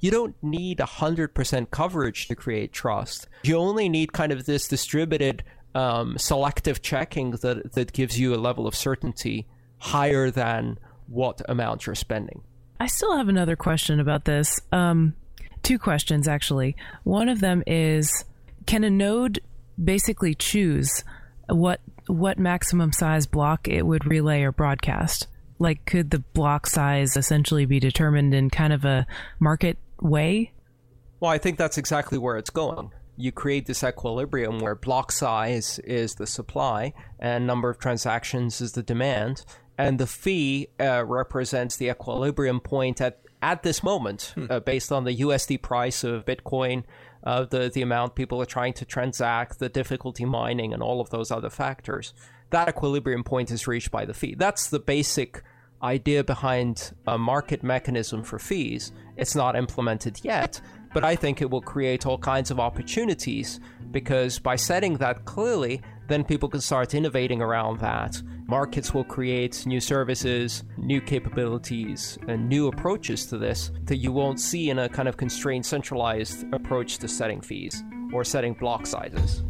You 0.00 0.10
don't 0.10 0.36
need 0.42 0.78
100% 0.78 1.70
coverage 1.70 2.28
to 2.28 2.34
create 2.34 2.72
trust. 2.72 3.26
You 3.42 3.56
only 3.56 3.88
need 3.88 4.12
kind 4.12 4.32
of 4.32 4.44
this 4.44 4.68
distributed 4.68 5.42
um, 5.76 6.16
selective 6.16 6.80
checking 6.80 7.32
that, 7.32 7.74
that 7.74 7.92
gives 7.92 8.18
you 8.18 8.34
a 8.34 8.36
level 8.36 8.66
of 8.66 8.74
certainty 8.74 9.46
higher 9.78 10.30
than 10.30 10.78
what 11.06 11.42
amount 11.48 11.84
you're 11.84 11.94
spending. 11.94 12.42
I 12.80 12.86
still 12.86 13.14
have 13.16 13.28
another 13.28 13.56
question 13.56 14.00
about 14.00 14.24
this. 14.24 14.58
Um, 14.72 15.14
two 15.62 15.78
questions, 15.78 16.28
actually. 16.28 16.76
One 17.04 17.28
of 17.28 17.40
them 17.40 17.62
is 17.66 18.24
can 18.66 18.84
a 18.84 18.90
node 18.90 19.40
basically 19.82 20.34
choose 20.34 21.04
what 21.48 21.80
what 22.06 22.38
maximum 22.38 22.92
size 22.92 23.26
block 23.26 23.68
it 23.68 23.84
would 23.84 24.06
relay 24.06 24.42
or 24.42 24.52
broadcast. 24.52 25.26
Like, 25.58 25.84
could 25.84 26.10
the 26.10 26.20
block 26.20 26.66
size 26.66 27.16
essentially 27.16 27.66
be 27.66 27.80
determined 27.80 28.34
in 28.34 28.48
kind 28.48 28.72
of 28.72 28.84
a 28.84 29.06
market 29.40 29.76
way? 30.00 30.52
Well, 31.20 31.30
I 31.30 31.38
think 31.38 31.58
that's 31.58 31.78
exactly 31.78 32.18
where 32.18 32.36
it's 32.36 32.50
going. 32.50 32.92
You 33.16 33.32
create 33.32 33.66
this 33.66 33.82
equilibrium 33.82 34.58
where 34.58 34.74
block 34.74 35.12
size 35.12 35.78
is 35.80 36.14
the 36.14 36.26
supply 36.26 36.92
and 37.18 37.46
number 37.46 37.70
of 37.70 37.78
transactions 37.78 38.60
is 38.60 38.72
the 38.72 38.82
demand, 38.82 39.44
and 39.78 39.98
the 39.98 40.06
fee 40.06 40.68
uh, 40.78 41.04
represents 41.04 41.76
the 41.76 41.88
equilibrium 41.88 42.60
point 42.60 43.00
at 43.00 43.20
at 43.42 43.62
this 43.62 43.82
moment, 43.82 44.32
hmm. 44.34 44.46
uh, 44.48 44.60
based 44.60 44.90
on 44.90 45.04
the 45.04 45.18
USD 45.18 45.60
price 45.60 46.02
of 46.02 46.24
Bitcoin 46.24 46.84
uh, 47.26 47.44
the 47.44 47.68
the 47.68 47.82
amount 47.82 48.14
people 48.14 48.40
are 48.40 48.46
trying 48.46 48.72
to 48.74 48.84
transact, 48.84 49.58
the 49.58 49.68
difficulty 49.68 50.24
mining, 50.24 50.72
and 50.72 50.82
all 50.82 51.00
of 51.00 51.10
those 51.10 51.30
other 51.30 51.50
factors. 51.50 52.14
That 52.50 52.68
equilibrium 52.68 53.24
point 53.24 53.50
is 53.50 53.66
reached 53.66 53.90
by 53.90 54.04
the 54.04 54.14
fee. 54.14 54.36
That's 54.38 54.70
the 54.70 54.78
basic 54.78 55.42
idea 55.82 56.22
behind 56.22 56.94
a 57.06 57.18
market 57.18 57.64
mechanism 57.64 58.22
for 58.22 58.38
fees. 58.38 58.92
It's 59.16 59.34
not 59.34 59.56
implemented 59.56 60.20
yet, 60.22 60.60
but 60.96 61.04
I 61.04 61.14
think 61.14 61.42
it 61.42 61.50
will 61.50 61.60
create 61.60 62.06
all 62.06 62.16
kinds 62.16 62.50
of 62.50 62.58
opportunities 62.58 63.60
because 63.90 64.38
by 64.38 64.56
setting 64.56 64.94
that 64.94 65.26
clearly, 65.26 65.82
then 66.08 66.24
people 66.24 66.48
can 66.48 66.62
start 66.62 66.94
innovating 66.94 67.42
around 67.42 67.80
that. 67.80 68.18
Markets 68.46 68.94
will 68.94 69.04
create 69.04 69.66
new 69.66 69.78
services, 69.78 70.64
new 70.78 71.02
capabilities, 71.02 72.16
and 72.28 72.48
new 72.48 72.68
approaches 72.68 73.26
to 73.26 73.36
this 73.36 73.72
that 73.84 73.98
you 73.98 74.10
won't 74.10 74.40
see 74.40 74.70
in 74.70 74.78
a 74.78 74.88
kind 74.88 75.06
of 75.06 75.18
constrained, 75.18 75.66
centralized 75.66 76.50
approach 76.54 76.96
to 76.96 77.08
setting 77.08 77.42
fees 77.42 77.84
or 78.10 78.24
setting 78.24 78.54
block 78.54 78.86
sizes. 78.86 79.42